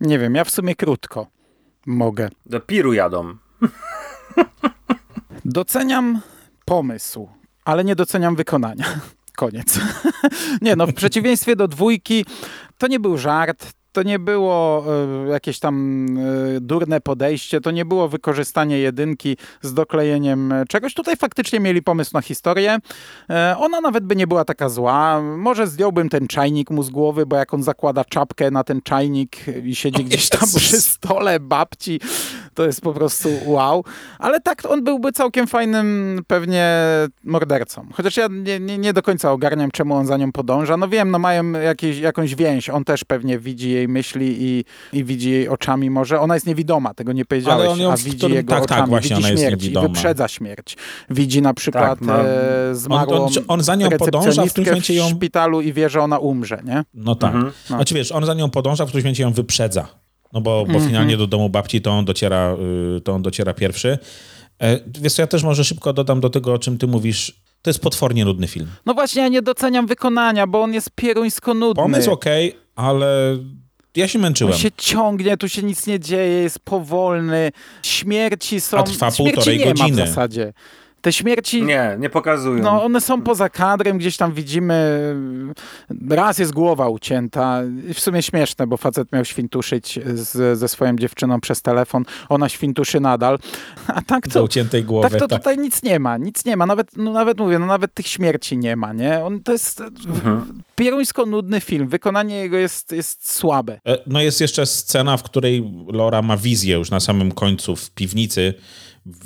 nie 0.00 0.18
wiem, 0.18 0.34
ja 0.34 0.44
w 0.44 0.50
sumie 0.50 0.74
krótko 0.74 1.26
mogę. 1.86 2.28
Do 2.46 2.60
piru 2.60 2.92
jadą. 2.92 3.36
Doceniam 5.44 6.20
pomysł, 6.64 7.28
ale 7.64 7.84
nie 7.84 7.96
doceniam 7.96 8.36
wykonania. 8.36 9.00
Koniec. 9.36 9.80
nie 10.62 10.76
no, 10.76 10.86
w 10.86 10.94
przeciwieństwie 10.94 11.56
do 11.56 11.68
dwójki, 11.68 12.24
to 12.78 12.86
nie 12.86 13.00
był 13.00 13.18
żart, 13.18 13.72
to 13.92 14.02
nie 14.02 14.18
było 14.18 14.84
y, 15.26 15.28
jakieś 15.28 15.58
tam 15.58 16.06
y, 16.56 16.60
durne 16.60 17.00
podejście, 17.00 17.60
to 17.60 17.70
nie 17.70 17.84
było 17.84 18.08
wykorzystanie 18.08 18.78
jedynki 18.78 19.36
z 19.62 19.74
doklejeniem 19.74 20.54
czegoś. 20.68 20.94
Tutaj 20.94 21.16
faktycznie 21.16 21.60
mieli 21.60 21.82
pomysł 21.82 22.10
na 22.14 22.22
historię. 22.22 22.78
Y, 23.30 23.56
ona 23.56 23.80
nawet 23.80 24.04
by 24.04 24.16
nie 24.16 24.26
była 24.26 24.44
taka 24.44 24.68
zła. 24.68 25.22
Może 25.22 25.66
zdjąłbym 25.66 26.08
ten 26.08 26.28
czajnik 26.28 26.70
mu 26.70 26.82
z 26.82 26.90
głowy, 26.90 27.26
bo 27.26 27.36
jak 27.36 27.54
on 27.54 27.62
zakłada 27.62 28.04
czapkę 28.04 28.50
na 28.50 28.64
ten 28.64 28.82
czajnik 28.82 29.36
i 29.64 29.74
siedzi 29.74 30.04
gdzieś 30.04 30.28
tam 30.28 30.48
przy 30.56 30.80
stole 30.80 31.40
babci, 31.40 32.00
to 32.54 32.66
jest 32.66 32.80
po 32.80 32.92
prostu 32.92 33.28
wow. 33.46 33.84
Ale 34.18 34.40
tak, 34.40 34.62
on 34.70 34.84
byłby 34.84 35.12
całkiem 35.12 35.46
fajnym 35.46 36.20
pewnie 36.26 36.66
mordercą. 37.24 37.86
Chociaż 37.94 38.16
ja 38.16 38.28
nie, 38.30 38.60
nie, 38.60 38.78
nie 38.78 38.92
do 38.92 39.02
końca 39.02 39.32
ogarniam, 39.32 39.70
czemu 39.70 39.94
on 39.94 40.06
za 40.06 40.16
nią 40.16 40.32
podąża. 40.32 40.76
No 40.76 40.88
wiem, 40.88 41.10
no 41.10 41.18
mają 41.18 41.50
jakieś, 41.52 41.98
jakąś 41.98 42.34
więź. 42.34 42.68
On 42.70 42.84
też 42.84 43.04
pewnie 43.04 43.38
widzi 43.38 43.70
jej 43.70 43.88
myśli 43.88 44.36
i, 44.40 44.64
i 44.92 45.04
widzi 45.04 45.30
jej 45.30 45.48
oczami 45.48 45.90
może. 45.90 46.20
Ona 46.20 46.34
jest 46.34 46.46
niewidoma, 46.46 46.94
tego 46.94 47.12
nie 47.12 47.24
powiedziałeś, 47.24 47.60
Ale 47.60 47.70
on 47.70 47.78
ją 47.80 47.92
a 47.92 47.96
widzi 47.96 48.16
którym- 48.16 48.36
jego 48.36 48.54
tak, 48.54 48.66
tak, 48.66 48.72
oczami. 48.78 48.90
właśnie, 48.90 49.16
widzi 49.16 49.22
ona 49.22 49.30
jest 49.30 49.42
śmierć 49.42 49.64
i 49.64 49.72
wyprzedza 49.80 50.28
śmierć. 50.28 50.76
Widzi 51.10 51.42
na 51.42 51.54
przykład 51.54 51.98
Tak, 51.98 52.00
ma- 52.00 52.18
e, 52.18 52.74
zmarłą 52.74 53.16
On- 53.16 53.22
on- 53.38 53.44
on 53.48 53.60
za 53.62 53.74
nią 53.74 53.88
podąża, 53.90 54.44
w 54.46 54.50
którymś 54.50 54.68
momencie 54.68 54.94
ją- 54.94 55.06
w 55.08 55.10
szpitalu 55.10 55.60
i 55.60 55.72
wie, 55.72 55.88
że 55.90 56.00
ona 56.02 56.18
umrze, 56.18 56.62
nie? 56.64 56.84
No 56.94 57.14
tak. 57.14 57.34
Mhm. 57.34 57.52
Znaczy 57.66 57.94
wiesz, 57.94 58.12
on 58.12 58.24
za 58.26 58.34
nią 58.34 58.50
podąża, 58.50 58.84
w 58.84 58.88
którymś 58.88 59.04
momencie 59.04 59.22
ją 59.22 59.32
wyprzedza. 59.32 59.86
No 60.32 60.40
bo, 60.40 60.66
bo 60.66 60.80
finalnie 60.80 61.16
do 61.16 61.26
domu 61.26 61.48
babci 61.48 61.80
to 61.80 61.90
on 61.90 62.04
dociera, 62.04 62.56
y, 62.96 63.00
to 63.00 63.12
on 63.12 63.22
dociera 63.22 63.54
pierwszy. 63.54 63.98
E, 64.62 65.08
co, 65.10 65.22
ja 65.22 65.26
też 65.26 65.42
może 65.42 65.64
szybko 65.64 65.92
dodam 65.92 66.20
do 66.20 66.30
tego, 66.30 66.52
o 66.52 66.58
czym 66.58 66.78
ty 66.78 66.86
mówisz. 66.86 67.42
To 67.62 67.70
jest 67.70 67.80
potwornie 67.80 68.24
nudny 68.24 68.48
film. 68.48 68.68
No 68.86 68.94
właśnie, 68.94 69.22
ja 69.22 69.28
nie 69.28 69.42
doceniam 69.42 69.86
wykonania, 69.86 70.46
bo 70.46 70.62
on 70.62 70.74
jest 70.74 70.90
pieruńsko 70.94 71.54
nudny. 71.54 71.82
Pomysł 71.82 72.10
okej, 72.10 72.56
ale 72.76 73.38
ja 73.96 74.08
się 74.08 74.18
męczyłem. 74.18 74.52
On 74.52 74.58
się 74.58 74.70
ciągnie, 74.76 75.36
tu 75.36 75.48
się 75.48 75.62
nic 75.62 75.86
nie 75.86 76.00
dzieje, 76.00 76.42
jest 76.42 76.58
powolny. 76.58 77.52
Śmierci 77.82 78.60
są. 78.60 78.78
A 78.78 78.82
trwa 78.82 79.10
śmierci 79.10 79.34
półtorej 79.34 79.58
nie 79.58 79.64
godziny. 79.64 80.00
Ma 80.00 80.04
w 80.04 80.08
zasadzie. 80.08 80.52
Te 81.02 81.12
śmierci. 81.12 81.62
Nie, 81.62 81.96
nie 82.00 82.10
pokazują. 82.10 82.62
No, 82.62 82.84
one 82.84 83.00
są 83.00 83.22
poza 83.22 83.48
kadrem, 83.48 83.98
gdzieś 83.98 84.16
tam 84.16 84.32
widzimy, 84.32 85.14
raz 86.10 86.38
jest 86.38 86.52
głowa 86.52 86.88
ucięta. 86.88 87.60
W 87.94 88.00
sumie 88.00 88.22
śmieszne, 88.22 88.66
bo 88.66 88.76
facet 88.76 89.12
miał 89.12 89.24
świntuszyć 89.24 89.98
z, 90.14 90.58
ze 90.58 90.68
swoją 90.68 90.96
dziewczyną 90.96 91.40
przez 91.40 91.62
telefon. 91.62 92.04
Ona 92.28 92.48
świntuszy 92.48 93.00
nadal. 93.00 93.38
A 93.86 94.02
tak 94.02 94.28
Do 94.28 94.34
to, 94.34 94.44
uciętej 94.44 94.84
głowy. 94.84 95.10
tak 95.10 95.18
to 95.20 95.28
tak. 95.28 95.38
tutaj 95.40 95.58
nic 95.58 95.82
nie 95.82 95.98
ma. 95.98 96.16
Nic 96.16 96.44
nie 96.44 96.56
ma. 96.56 96.66
Nawet, 96.66 96.96
no, 96.96 97.12
nawet 97.12 97.38
mówię, 97.38 97.58
no, 97.58 97.66
nawet 97.66 97.94
tych 97.94 98.06
śmierci 98.06 98.58
nie 98.58 98.76
ma, 98.76 98.92
nie? 98.92 99.24
On, 99.24 99.40
to 99.40 99.52
jest 99.52 99.80
Mhm. 99.80 100.62
pieruńsko 100.76 101.26
nudny 101.26 101.60
film. 101.60 101.88
Wykonanie 101.88 102.36
jego 102.36 102.56
jest, 102.56 102.92
jest 102.92 103.32
słabe. 103.32 103.80
E, 103.88 103.98
No 104.06 104.20
jest 104.22 104.40
jeszcze 104.40 104.66
scena, 104.66 105.16
w 105.16 105.22
której 105.22 105.72
Laura 105.92 106.22
ma 106.22 106.36
wizję 106.36 106.74
już 106.76 106.90
na 106.90 107.00
samym 107.00 107.32
końcu 107.32 107.76
w 107.76 107.90
piwnicy. 107.90 108.54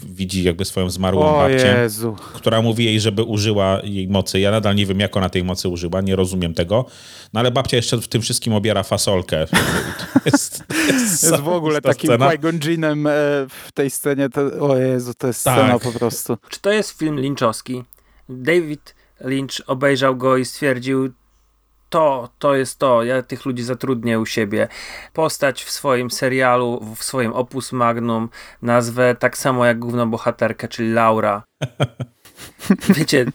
Widzi 0.07 0.43
jakby 0.43 0.64
swoją 0.64 0.91
zmarłą 0.91 1.20
O 1.27 1.33
babcię. 1.39 1.79
Jezu. 1.83 2.16
która 2.35 2.62
mówi 2.62 2.85
jej, 2.85 3.01
żeby 3.01 3.22
użyła 3.22 3.81
jej 3.85 4.09
mocy. 4.09 4.41
Ja 4.41 4.51
nadal 4.51 4.74
nie 4.74 4.87
wiem, 4.87 5.01
jak 5.01 5.16
ona 5.16 5.29
tej 5.29 5.45
mocy 5.45 5.68
użyła, 5.68 6.01
nie 6.01 6.16
rozumiem 6.16 6.55
tego. 6.55 6.85
No 7.33 7.41
ale 7.41 7.51
babcia 7.51 7.77
jeszcze 7.77 7.97
w 7.99 8.09
tym 8.09 8.22
wszystkim 8.22 8.53
obiera 8.55 8.83
fasolkę. 8.83 9.47
To 10.27 10.31
jest, 10.33 10.62
to 10.68 10.74
jest, 10.74 11.22
jest 11.22 11.37
w 11.37 11.49
ogóle 11.49 11.81
ta 11.81 11.89
takim 11.89 12.11
Jinnem 12.64 13.07
e, 13.07 13.11
w 13.49 13.72
tej 13.74 13.91
scenie. 13.91 14.29
To, 14.29 14.41
o 14.68 14.77
Jezu, 14.77 15.12
to 15.18 15.27
jest 15.27 15.45
Tak. 15.45 15.55
scena 15.59 15.79
po 15.79 15.99
prostu. 15.99 16.37
Czy 16.49 16.61
to 16.61 16.72
jest 16.72 16.99
film 16.99 17.16
Lynchowski? 17.16 17.83
David 18.29 18.95
Lynch 19.20 19.61
obejrzał 19.66 20.16
go 20.16 20.37
i 20.37 20.45
stwierdził, 20.45 21.12
to, 21.89 22.28
to 22.39 22.55
jest 22.55 22.78
to, 22.78 23.03
ja 23.03 23.22
tych 23.22 23.47
ludzi 23.47 23.62
zatrudnię 23.62 24.20
u 24.20 24.26
siebie. 24.26 24.68
Postać 25.12 25.64
w 25.64 25.70
swoim 25.70 26.11
serialu, 26.11 26.95
w 26.97 27.05
swoim 27.05 27.32
opus 27.32 27.72
magnum 27.72 28.28
nazwę 28.62 29.14
tak 29.18 29.39
samo 29.39 29.66
jak 29.66 29.78
główną 29.78 30.11
bohaterkę, 30.11 30.68
czyli 30.68 30.93
Laura. 30.93 31.43
Wiecie, 32.97 33.26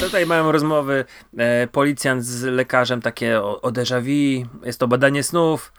tutaj 0.00 0.26
mają 0.26 0.52
rozmowy 0.52 1.04
e, 1.38 1.66
policjant 1.66 2.24
z 2.24 2.44
lekarzem 2.44 3.02
takie 3.02 3.40
o, 3.42 3.60
o 3.60 3.70
déjà 3.70 4.02
vu, 4.02 4.48
jest 4.64 4.80
to 4.80 4.88
badanie 4.88 5.22
snów, 5.22 5.72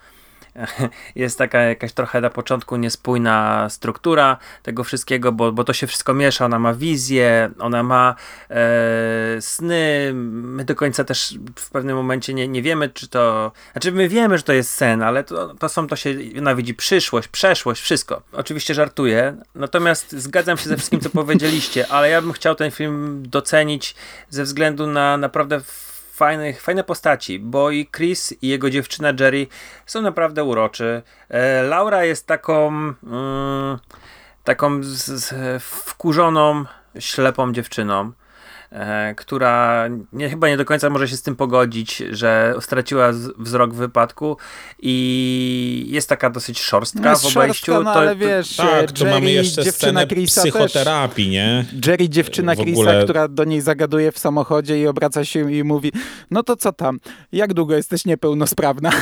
jest 1.15 1.37
taka 1.37 1.61
jakaś 1.61 1.93
trochę 1.93 2.21
na 2.21 2.29
początku 2.29 2.75
niespójna 2.75 3.67
struktura 3.69 4.37
tego 4.63 4.83
wszystkiego, 4.83 5.31
bo, 5.31 5.51
bo 5.51 5.63
to 5.63 5.73
się 5.73 5.87
wszystko 5.87 6.13
miesza. 6.13 6.45
Ona 6.45 6.59
ma 6.59 6.73
wizję, 6.73 7.51
ona 7.59 7.83
ma 7.83 8.15
e, 8.49 9.41
sny. 9.41 10.11
My 10.13 10.65
do 10.65 10.75
końca 10.75 11.03
też 11.03 11.37
w 11.55 11.69
pewnym 11.69 11.95
momencie 11.95 12.33
nie, 12.33 12.47
nie 12.47 12.61
wiemy, 12.61 12.89
czy 12.89 13.07
to. 13.07 13.51
Znaczy, 13.71 13.91
my 13.91 14.09
wiemy, 14.09 14.37
że 14.37 14.43
to 14.43 14.53
jest 14.53 14.73
sen, 14.73 15.03
ale 15.03 15.23
to, 15.23 15.55
to 15.55 15.69
są 15.69 15.87
to 15.87 15.95
się. 15.95 16.15
Ona 16.37 16.55
widzi 16.55 16.73
przyszłość, 16.73 17.27
przeszłość, 17.27 17.81
wszystko. 17.81 18.21
Oczywiście 18.31 18.73
żartuję, 18.73 19.37
natomiast 19.55 20.11
zgadzam 20.11 20.57
się 20.57 20.69
ze 20.69 20.77
wszystkim, 20.77 20.99
co 20.99 21.09
powiedzieliście, 21.09 21.87
ale 21.87 22.09
ja 22.09 22.21
bym 22.21 22.33
chciał 22.33 22.55
ten 22.55 22.71
film 22.71 23.23
docenić 23.27 23.95
ze 24.29 24.43
względu 24.43 24.87
na 24.87 25.17
naprawdę 25.17 25.61
fajnych, 26.19 26.61
fajne 26.61 26.83
postaci, 26.83 27.39
bo 27.39 27.71
i 27.71 27.87
Chris 27.95 28.33
i 28.41 28.47
jego 28.47 28.69
dziewczyna 28.69 29.13
Jerry 29.19 29.47
są 29.85 30.01
naprawdę 30.01 30.43
uroczy. 30.43 31.01
E, 31.29 31.63
Laura 31.63 32.03
jest 32.03 32.27
taką 32.27 32.67
mm, 32.67 33.79
taką 34.43 34.83
z, 34.83 35.05
z, 35.05 35.63
wkurzoną, 35.63 36.65
ślepą 36.99 37.53
dziewczyną, 37.53 38.11
która 39.17 39.87
nie, 40.13 40.29
chyba 40.29 40.47
nie 40.47 40.57
do 40.57 40.65
końca 40.65 40.89
może 40.89 41.07
się 41.07 41.17
z 41.17 41.21
tym 41.21 41.35
pogodzić, 41.35 42.03
że 42.11 42.53
straciła 42.59 43.13
z, 43.13 43.31
wzrok 43.37 43.73
w 43.73 43.77
wypadku 43.77 44.37
i 44.79 45.85
jest 45.89 46.09
taka 46.09 46.29
dosyć 46.29 46.61
szorstka 46.61 46.99
No 47.03 47.09
jest 47.09 47.23
w 47.23 47.37
obejściu. 47.37 47.65
szorstka, 47.65 47.93
no, 47.93 47.99
ale 47.99 48.15
wiesz, 48.15 48.55
Tak, 48.55 48.99
Jerry, 48.99 49.11
mamy 49.11 49.31
jeszcze 49.31 49.63
dziewczyna 49.63 49.99
scenę 50.01 50.07
Chrisa 50.07 50.41
też. 50.41 50.51
psychoterapii, 50.51 51.29
nie? 51.29 51.65
Jerry, 51.87 52.09
dziewczyna 52.09 52.55
Chrisa, 52.55 52.71
ogóle- 52.81 53.03
która 53.03 53.27
do 53.27 53.43
niej 53.43 53.61
zagaduje 53.61 54.11
w 54.11 54.19
samochodzie 54.19 54.81
i 54.81 54.87
obraca 54.87 55.25
się 55.25 55.51
i 55.53 55.63
mówi, 55.63 55.91
no 56.31 56.43
to 56.43 56.55
co 56.55 56.73
tam, 56.73 56.99
jak 57.31 57.53
długo 57.53 57.75
jesteś 57.75 58.05
niepełnosprawna? 58.05 58.91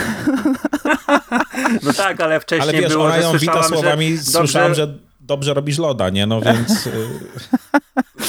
No 1.83 1.93
tak, 1.93 2.21
ale 2.21 2.39
wcześniej 2.39 2.69
Ale 2.69 2.81
wiesz, 2.81 2.91
było, 2.93 3.05
ona 3.05 3.15
że 3.15 3.21
ją 3.21 3.37
wita 3.37 3.63
słowami, 3.63 4.17
że 4.17 4.23
słyszałem, 4.23 4.67
dobrze, 4.69 4.85
że 4.85 4.97
dobrze 5.27 5.53
robisz 5.53 5.77
loda, 5.77 6.09
nie? 6.09 6.25
No 6.27 6.41
więc... 6.41 6.87
y, 6.87 6.91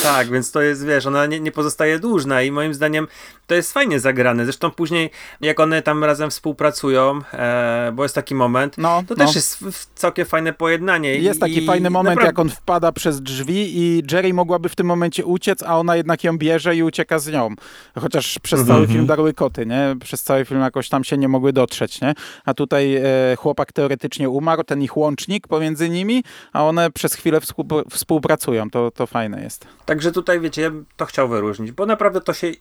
Tak, 0.02 0.30
więc 0.30 0.52
to 0.52 0.62
jest, 0.62 0.86
wiesz, 0.86 1.06
ona 1.06 1.26
nie, 1.26 1.40
nie 1.40 1.52
pozostaje 1.52 1.98
dłużna 1.98 2.42
i 2.42 2.50
moim 2.50 2.74
zdaniem 2.74 3.08
to 3.46 3.54
jest 3.54 3.72
fajnie 3.72 4.00
zagrane. 4.00 4.44
Zresztą 4.44 4.70
później, 4.70 5.10
jak 5.40 5.60
one 5.60 5.82
tam 5.82 6.04
razem 6.04 6.30
współpracują, 6.30 7.20
e, 7.32 7.92
bo 7.94 8.02
jest 8.02 8.14
taki 8.14 8.34
moment, 8.34 8.78
No, 8.78 9.02
to 9.08 9.14
no. 9.18 9.26
też 9.26 9.34
jest 9.34 9.64
całkiem 9.94 10.26
fajne 10.26 10.52
pojednanie. 10.52 11.14
i- 11.14 11.24
Jest 11.24 11.40
taki 11.40 11.62
i 11.62 11.66
fajny 11.66 11.90
moment, 11.90 12.16
naprawdę- 12.16 12.26
jak 12.28 12.38
on 12.38 12.48
wpada 12.50 12.92
przez 12.92 13.22
drzwi 13.22 13.78
i 13.78 14.02
Jerry 14.12 14.34
mogłaby 14.34 14.68
w 14.68 14.76
tym 14.76 14.86
momencie 14.86 15.24
uciec, 15.24 15.62
a 15.62 15.78
ona 15.78 15.96
jednak 15.96 16.24
ją 16.24 16.38
bierze 16.38 16.76
i 16.76 16.82
ucieka 16.82 17.18
z 17.18 17.28
nią. 17.28 17.54
Chociaż 18.00 18.38
przez 18.42 18.60
Mhm. 18.60 18.76
cały 18.78 18.88
film 18.88 19.06
darły 19.06 19.34
koty, 19.34 19.66
nie? 19.66 19.96
Przez 20.04 20.22
cały 20.22 20.44
film 20.44 20.60
jakoś 20.60 20.88
tam 20.88 21.04
się 21.04 21.18
nie 21.18 21.28
mogły 21.28 21.52
dotrzeć, 21.52 22.00
nie? 22.00 22.14
A 22.44 22.54
tutaj 22.54 22.96
e, 22.96 23.02
chłopak 23.38 23.72
teoretycznie 23.72 24.28
umarł, 24.30 24.64
ten 24.64 24.82
ich 24.82 24.96
łącznik 24.96 25.48
pomiędzy 25.48 25.88
nimi, 25.88 26.24
a 26.52 26.64
one 26.64 26.87
przez 26.90 27.14
chwilę 27.14 27.40
współpr- 27.40 27.84
współpracują. 27.90 28.70
To, 28.70 28.90
to 28.90 29.06
fajne 29.06 29.42
jest. 29.42 29.66
Także 29.86 30.12
tutaj, 30.12 30.40
wiecie, 30.40 30.62
ja 30.62 30.70
bym 30.70 30.86
to 30.96 31.06
chciał 31.06 31.28
wyróżnić, 31.28 31.72
bo 31.72 31.86
naprawdę 31.86 32.20
to 32.20 32.34
się 32.34 32.52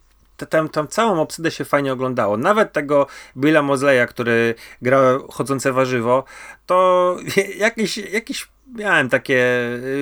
tam, 0.45 0.69
tam 0.69 0.87
całą 0.87 1.21
obsydę 1.21 1.51
się 1.51 1.65
fajnie 1.65 1.93
oglądało. 1.93 2.37
Nawet 2.37 2.73
tego 2.73 3.07
Billa 3.37 3.61
Mosleya, 3.61 4.07
który 4.07 4.55
gra 4.81 4.99
chodzące 5.31 5.73
warzywo, 5.73 6.23
to 6.65 7.17
jakiś, 7.57 7.97
jakiś 7.97 8.47
miałem 8.75 9.09
takie 9.09 9.37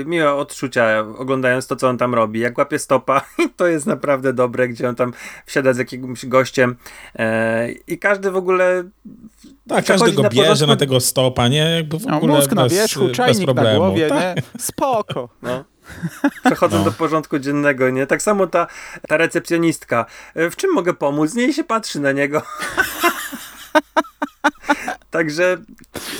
y, 0.01 0.03
miłe 0.07 0.33
odczucia 0.33 0.99
oglądając 1.17 1.67
to, 1.67 1.75
co 1.75 1.89
on 1.89 1.97
tam 1.97 2.15
robi. 2.15 2.39
Jak 2.39 2.57
łapie 2.57 2.79
stopa, 2.79 3.21
to 3.57 3.67
jest 3.67 3.85
naprawdę 3.85 4.33
dobre, 4.33 4.67
gdzie 4.67 4.89
on 4.89 4.95
tam 4.95 5.13
wsiada 5.45 5.73
z 5.73 5.77
jakimś 5.77 6.25
gościem 6.25 6.75
e, 7.15 7.71
i 7.71 7.99
każdy 7.99 8.31
w 8.31 8.35
ogóle 8.35 8.83
tak, 9.67 9.85
każdy 9.85 10.11
go 10.11 10.21
na 10.21 10.29
bierze 10.29 10.47
porządku... 10.47 10.67
na 10.67 10.75
tego 10.75 10.99
stopa, 10.99 11.47
nie? 11.47 11.75
Jakby 11.75 11.99
w 11.99 12.05
no, 12.05 12.17
ogóle 12.17 12.33
mózg 12.33 12.49
bez, 12.49 12.55
na 12.55 12.69
wierzchu, 12.69 13.09
czajnik 13.09 13.53
na 13.55 13.75
głowie, 13.75 14.07
tak. 14.07 14.35
nie? 14.35 14.43
Spoko. 14.59 15.29
No. 15.41 15.63
Przechodzą 16.45 16.77
no. 16.77 16.83
do 16.83 16.91
porządku 16.91 17.39
dziennego, 17.39 17.89
nie? 17.89 18.07
Tak 18.07 18.21
samo 18.21 18.47
ta, 18.47 18.67
ta 19.07 19.17
recepcjonistka. 19.17 20.05
E, 20.35 20.49
w 20.49 20.55
czym 20.55 20.73
mogę 20.73 20.93
pomóc? 20.93 21.33
Nie 21.33 21.53
się 21.53 21.63
patrzy 21.63 21.99
na 21.99 22.11
niego. 22.11 22.41
także, 25.11 25.57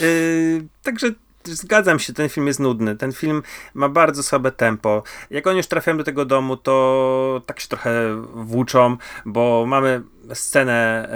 yy, 0.01 0.65
także 0.83 1.07
zgadzam 1.47 1.99
się, 1.99 2.13
ten 2.13 2.29
film 2.29 2.47
jest 2.47 2.59
nudny. 2.59 2.95
Ten 2.95 3.11
film 3.11 3.41
ma 3.73 3.89
bardzo 3.89 4.23
słabe 4.23 4.51
tempo. 4.51 5.03
Jak 5.29 5.47
oni 5.47 5.57
już 5.57 5.67
trafiają 5.67 5.97
do 5.97 6.03
tego 6.03 6.25
domu, 6.25 6.57
to 6.57 7.41
tak 7.45 7.59
się 7.59 7.67
trochę 7.67 7.91
włóczą, 8.33 8.97
bo 9.25 9.65
mamy 9.67 10.01
scenę, 10.33 11.09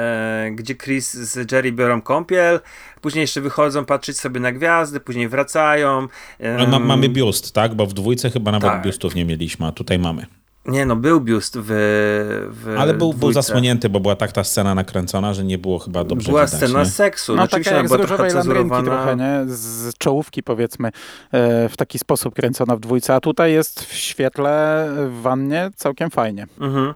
e, 0.48 0.52
gdzie 0.52 0.76
Chris 0.76 1.14
z 1.14 1.52
Jerry 1.52 1.72
biorą 1.72 2.02
kąpiel, 2.02 2.60
później 3.02 3.22
jeszcze 3.22 3.42
wychodzą 3.42 3.86
patrzeć 3.86 4.20
sobie 4.20 4.40
na 4.40 4.52
gwiazdy, 4.52 5.00
później 5.00 5.30
wracają. 5.30 6.08
E, 6.40 6.68
ma, 6.68 6.80
mamy 6.80 7.10
biust, 7.10 7.54
tak? 7.54 7.76
Bo 7.76 7.86
w 7.86 7.94
dwójce 7.94 8.30
chyba 8.30 8.52
nawet 8.52 8.72
tak. 8.72 8.82
biustów 8.82 9.16
nie 9.16 9.26
mieliśmy, 9.26 9.66
a 9.66 9.72
tutaj 9.72 10.00
mamy. 10.00 10.39
Nie 10.70 10.86
no, 10.86 10.96
był 10.96 11.22
biust 11.22 11.58
w, 11.58 11.68
w 12.52 12.76
Ale 12.80 12.94
był, 12.94 13.14
był 13.14 13.32
zasłonięty, 13.32 13.90
bo 13.90 14.00
była 14.00 14.16
tak 14.16 14.32
ta 14.32 14.44
scena 14.44 14.76
nakręcona, 14.76 15.34
że 15.34 15.44
nie 15.44 15.58
było 15.58 15.80
chyba 15.80 16.04
dobrze 16.04 16.30
Była 16.30 16.46
widać, 16.46 16.58
scena 16.58 16.80
nie? 16.80 16.86
seksu. 16.86 17.36
No 17.36 17.48
taka 17.48 17.72
jak 17.72 17.90
z 17.90 17.92
różowej 17.92 18.34
landrynki 18.34 18.84
trochę, 18.84 19.16
nie? 19.16 19.44
Z 19.48 19.98
czołówki 19.98 20.44
powiedzmy 20.44 20.88
e, 21.32 21.70
w 21.70 21.78
taki 21.78 22.00
sposób 22.00 22.36
kręcona 22.36 22.76
w 22.76 22.80
dwójce, 22.80 23.16
a 23.16 23.20
tutaj 23.20 23.54
jest 23.54 23.86
w 23.86 23.94
świetle 23.94 24.88
w 25.10 25.22
wannie 25.22 25.72
całkiem 25.76 26.10
fajnie. 26.10 26.48
Mhm. 26.60 26.94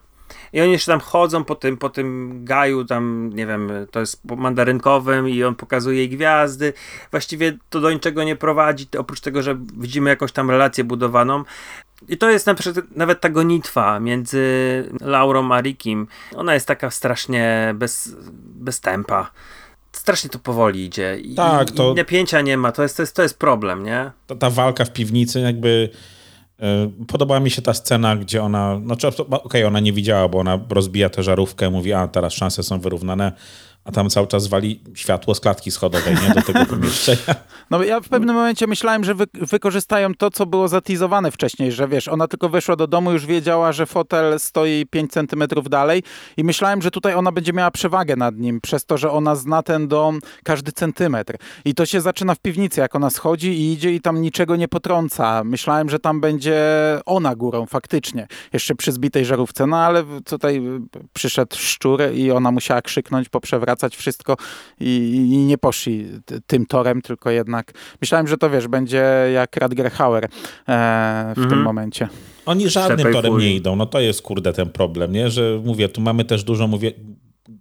I 0.54 0.62
oni 0.62 0.72
jeszcze 0.72 0.92
tam 0.92 1.00
chodzą 1.00 1.44
po 1.44 1.56
tym, 1.56 1.78
po 1.78 1.90
tym 1.90 2.40
gaju, 2.46 2.86
tam, 2.86 3.32
nie 3.34 3.46
wiem, 3.46 3.72
to 3.92 4.00
jest 4.00 4.22
mandarynkowym 4.26 5.30
i 5.30 5.44
on 5.44 5.56
pokazuje 5.56 5.98
jej 5.98 6.10
gwiazdy. 6.10 6.74
Właściwie 7.12 7.58
to 7.70 7.82
do 7.82 7.92
niczego 7.92 8.24
nie 8.24 8.36
prowadzi, 8.36 8.88
oprócz 8.98 9.20
tego, 9.20 9.42
że 9.42 9.58
widzimy 9.78 10.10
jakąś 10.10 10.32
tam 10.32 10.52
relację 10.52 10.84
budowaną. 10.84 11.44
I 12.10 12.18
to 12.18 12.30
jest 12.30 12.46
na 12.46 12.54
przykład 12.54 12.86
nawet 12.96 13.22
ta 13.22 13.30
gonitwa 13.30 14.00
między 14.00 14.44
Laurą 15.02 15.52
a 15.52 15.62
Rickim. 15.62 16.08
Ona 16.36 16.54
jest 16.54 16.68
taka 16.68 16.92
strasznie 16.92 17.74
bez, 17.76 18.16
bez 18.36 18.82
tempa. 18.82 19.32
Strasznie 19.92 20.30
to 20.30 20.40
powoli 20.40 20.86
idzie. 20.86 21.18
I, 21.18 21.36
tak, 21.36 21.72
to... 21.72 21.92
I 21.92 21.96
napięcia 21.96 22.42
nie 22.42 22.58
ma. 22.58 22.72
To 22.72 22.84
jest, 22.84 22.98
to 22.98 23.04
jest, 23.04 23.16
to 23.16 23.24
jest 23.24 23.40
problem, 23.40 23.84
nie? 23.84 24.12
Ta, 24.28 24.36
ta 24.36 24.50
walka 24.50 24.86
w 24.86 24.94
piwnicy 24.94 25.40
jakby... 25.40 25.90
E, 26.64 26.92
podobała 27.08 27.40
mi 27.40 27.50
się 27.50 27.62
ta 27.62 27.74
scena, 27.74 28.16
gdzie 28.16 28.44
ona, 28.44 28.80
znaczy 28.86 29.08
okej, 29.08 29.26
okay, 29.30 29.68
ona 29.68 29.80
nie 29.80 29.94
widziała, 29.94 30.28
bo 30.30 30.40
ona 30.40 30.60
rozbija 30.70 31.10
tę 31.10 31.24
żarówkę, 31.24 31.70
mówi, 31.70 31.94
a 31.94 32.08
teraz 32.08 32.34
szanse 32.34 32.64
są 32.64 32.80
wyrównane, 32.80 33.32
a 33.86 33.92
tam 33.92 34.10
cały 34.10 34.28
czas 34.28 34.48
wali 34.48 34.80
światło 34.94 35.36
z 35.36 35.40
klatki 35.40 35.72
schodowej, 35.72 36.16
nie? 36.16 36.34
Do 36.34 36.42
tego 36.42 36.66
pomieszczenia. 36.76 37.36
No 37.70 37.84
ja 37.84 38.00
w 38.00 38.10
pewnym 38.10 38.36
momencie 38.36 38.68
myślałem, 38.68 39.04
że 39.04 39.16
wy 39.16 39.26
wykorzystają 39.34 40.16
to, 40.16 40.32
co 40.32 40.46
było 40.46 40.68
zatizowane 40.68 41.32
wcześniej, 41.32 41.72
że 41.72 41.88
wiesz, 41.88 42.08
ona 42.08 42.28
tylko 42.28 42.50
weszła 42.50 42.76
do 42.76 42.88
domu, 42.88 43.12
już 43.12 43.26
wiedziała, 43.26 43.72
że 43.72 43.86
fotel 43.86 44.40
stoi 44.40 44.86
5 44.90 45.12
centymetrów 45.12 45.70
dalej 45.70 46.04
i 46.38 46.44
myślałem, 46.44 46.82
że 46.82 46.92
tutaj 46.92 47.14
ona 47.16 47.32
będzie 47.32 47.54
miała 47.54 47.72
przewagę 47.72 48.16
nad 48.16 48.38
nim, 48.38 48.62
przez 48.62 48.86
to, 48.86 48.98
że 48.98 49.12
ona 49.12 49.36
zna 49.36 49.64
ten 49.64 49.88
dom 49.88 50.20
każdy 50.44 50.72
centymetr. 50.72 51.38
I 51.66 51.76
to 51.76 51.86
się 51.86 52.02
zaczyna 52.02 52.36
w 52.36 52.40
piwnicy, 52.40 52.82
jak 52.82 52.96
ona 52.96 53.10
schodzi 53.10 53.48
i 53.48 53.74
idzie 53.74 53.94
i 53.94 54.02
tam 54.02 54.22
niczego 54.22 54.56
nie 54.56 54.68
potrąca. 54.68 55.44
Myślałem, 55.44 55.90
że 55.90 56.00
tam 56.00 56.22
będzie 56.22 56.62
ona 57.06 57.36
górą, 57.36 57.66
faktycznie. 57.66 58.28
Jeszcze 58.54 58.76
przy 58.76 58.92
zbitej 58.92 59.26
żarówce, 59.26 59.68
no 59.68 59.78
ale 59.78 60.04
tutaj 60.26 60.62
przyszedł 61.14 61.56
szczur 61.56 62.02
i 62.14 62.32
ona 62.32 62.52
musiała 62.52 62.82
krzyknąć, 62.82 63.30
poprzewracać 63.74 63.96
wszystko 63.96 64.38
i, 64.80 65.16
i 65.32 65.38
nie 65.38 65.58
poszli 65.58 66.08
tym 66.48 66.66
torem, 66.66 67.02
tylko 67.02 67.32
jednak 67.32 67.72
myślałem, 68.02 68.28
że 68.28 68.38
to 68.38 68.50
wiesz, 68.50 68.68
będzie 68.68 69.04
jak 69.34 69.58
Radger 69.58 69.92
Hauer 69.92 70.26
e, 70.26 70.30
w 71.36 71.38
mhm. 71.38 71.50
tym 71.50 71.62
momencie. 71.62 72.08
Oni 72.46 72.70
żadnym 72.70 73.14
torem 73.14 73.38
nie 73.38 73.56
idą, 73.56 73.76
no 73.76 73.86
to 73.86 74.00
jest 74.00 74.22
kurde 74.22 74.54
ten 74.54 74.70
problem, 74.70 75.12
nie? 75.12 75.30
Że 75.30 75.62
mówię, 75.66 75.90
tu 75.90 76.02
mamy 76.02 76.26
też 76.26 76.44
dużo 76.44 76.68
mówię, 76.68 76.92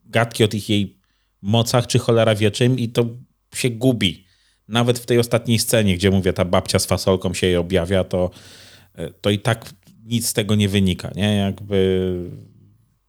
gadki 0.07 0.45
o 0.45 0.49
tych 0.49 0.69
jej 0.69 0.99
mocach, 1.43 1.87
czy 1.87 1.99
cholera 1.99 2.35
wie 2.35 2.51
czym 2.51 2.79
i 2.79 2.89
to 2.89 3.07
się 3.55 3.71
gubi. 3.71 4.25
Nawet 4.69 4.99
w 4.99 5.07
tej 5.07 5.19
ostatniej 5.19 5.59
scenie, 5.59 5.95
gdzie 5.95 6.11
mówię, 6.11 6.33
ta 6.33 6.45
babcia 6.45 6.79
z 6.79 6.87
fasolką 6.87 7.35
się 7.35 7.47
jej 7.47 7.57
objawia, 7.57 8.05
to, 8.05 8.31
e, 8.95 9.11
to 9.11 9.31
i 9.31 9.39
tak 9.39 9.71
nic 10.05 10.27
z 10.27 10.33
tego 10.33 10.55
nie 10.55 10.69
wynika, 10.69 11.11
nie? 11.17 11.37
Jakby 11.37 12.15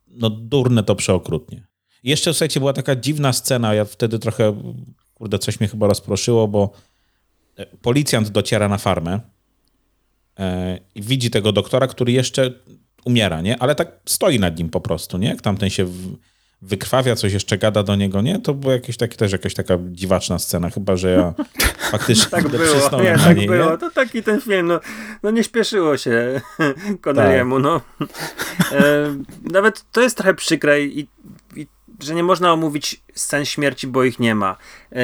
no 0.08 0.30
durne 0.30 0.84
to 0.84 0.96
przeokrutnie. 0.96 1.73
Jeszcze, 2.04 2.34
słuchajcie, 2.34 2.60
była 2.60 2.74
taka 2.74 2.96
dziwna 2.96 3.34
scena, 3.34 3.74
ja 3.74 3.86
wtedy 3.86 4.20
trochę, 4.20 4.62
kurde, 5.14 5.40
coś 5.40 5.60
mnie 5.60 5.70
chyba 5.70 5.88
rozproszyło, 5.88 6.48
bo 6.48 6.72
e, 7.58 7.66
policjant 7.66 8.30
dociera 8.30 8.70
na 8.70 8.78
farmę 8.78 9.20
e, 10.40 10.80
i 10.96 11.02
widzi 11.02 11.30
tego 11.30 11.52
doktora, 11.52 11.88
który 11.88 12.12
jeszcze 12.12 12.54
umiera, 13.06 13.42
nie? 13.42 13.60
Ale 13.60 13.76
tak 13.76 13.92
stoi 14.06 14.40
nad 14.40 14.58
nim 14.58 14.70
po 14.70 14.82
prostu, 14.82 15.18
nie? 15.18 15.28
Jak 15.28 15.42
tamten 15.42 15.70
się 15.70 15.88
wykrwawia, 16.64 17.16
coś 17.16 17.34
jeszcze 17.34 17.58
gada 17.58 17.84
do 17.84 17.96
niego, 17.96 18.22
nie? 18.22 18.40
To 18.40 18.54
była 18.54 18.74
jakieś 18.74 18.98
takie, 18.98 19.18
też 19.18 19.32
jakaś 19.32 19.54
taka 19.54 19.78
dziwaczna 19.92 20.40
scena, 20.40 20.70
chyba, 20.70 20.96
że 20.96 21.12
ja 21.12 21.34
faktycznie 21.92 22.32
tak 22.32 22.48
było, 22.50 23.02
nie, 23.02 23.18
tak 23.18 23.38
niej, 23.38 23.48
było. 23.48 23.72
Nie? 23.72 23.78
To 23.78 23.92
taki 23.92 24.24
ten 24.24 24.42
film, 24.42 24.68
no, 24.68 24.80
no 25.24 25.32
nie 25.32 25.44
śpieszyło 25.44 25.98
się 25.98 26.42
Connelly'emu, 27.04 27.54
tak. 27.54 27.64
no. 27.64 27.82
E, 28.72 29.16
nawet 29.52 29.86
to 29.92 30.02
jest 30.02 30.18
trochę 30.18 30.34
przykre 30.34 30.82
i 30.82 31.08
że 32.04 32.16
nie 32.16 32.24
można 32.24 32.54
omówić 32.54 33.04
scen 33.16 33.46
śmierci, 33.46 33.88
bo 33.88 34.04
ich 34.04 34.20
nie 34.20 34.36
ma. 34.36 34.58
Yy, 34.92 35.00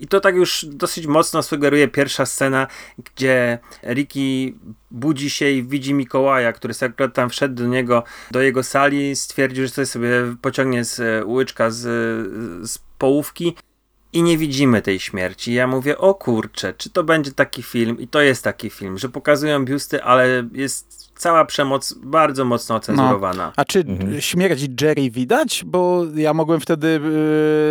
I 0.00 0.06
to 0.06 0.20
tak 0.20 0.34
już 0.34 0.66
dosyć 0.68 1.06
mocno 1.06 1.42
sugeruje 1.42 1.88
pierwsza 1.88 2.26
scena, 2.26 2.66
gdzie 3.04 3.58
Ricky 3.84 4.54
budzi 4.90 5.30
się 5.30 5.50
i 5.50 5.62
widzi 5.62 5.94
Mikołaja, 5.94 6.52
który 6.52 6.74
sobie 6.74 6.90
akurat 6.90 7.14
tam 7.14 7.30
wszedł 7.30 7.54
do 7.54 7.66
niego, 7.66 8.04
do 8.30 8.42
jego 8.42 8.62
sali, 8.62 9.16
stwierdził, 9.16 9.66
że 9.66 9.86
sobie 9.86 10.10
pociągnie 10.42 10.84
z 10.84 11.00
e, 11.00 11.24
łyczka 11.26 11.70
z, 11.70 11.80
z 12.70 12.78
połówki 12.98 13.56
i 14.12 14.22
nie 14.22 14.38
widzimy 14.38 14.82
tej 14.82 15.00
śmierci. 15.00 15.54
Ja 15.54 15.66
mówię, 15.66 15.98
o 15.98 16.14
kurczę, 16.14 16.74
czy 16.74 16.90
to 16.90 17.04
będzie 17.04 17.32
taki 17.32 17.62
film? 17.62 17.98
I 18.00 18.08
to 18.08 18.20
jest 18.20 18.44
taki 18.44 18.70
film, 18.70 18.98
że 18.98 19.08
pokazują 19.08 19.64
biusty, 19.64 20.02
ale 20.02 20.48
jest 20.52 21.11
cała 21.22 21.44
przemoc 21.44 21.94
bardzo 22.02 22.44
mocno 22.44 22.74
ocenzurowana. 22.74 23.46
No. 23.46 23.52
A 23.56 23.64
czy 23.64 23.78
mhm. 23.78 24.20
śmierć 24.20 24.68
Jerry 24.80 25.10
widać? 25.10 25.64
Bo 25.66 26.04
ja 26.14 26.34
mogłem 26.34 26.60
wtedy... 26.60 27.00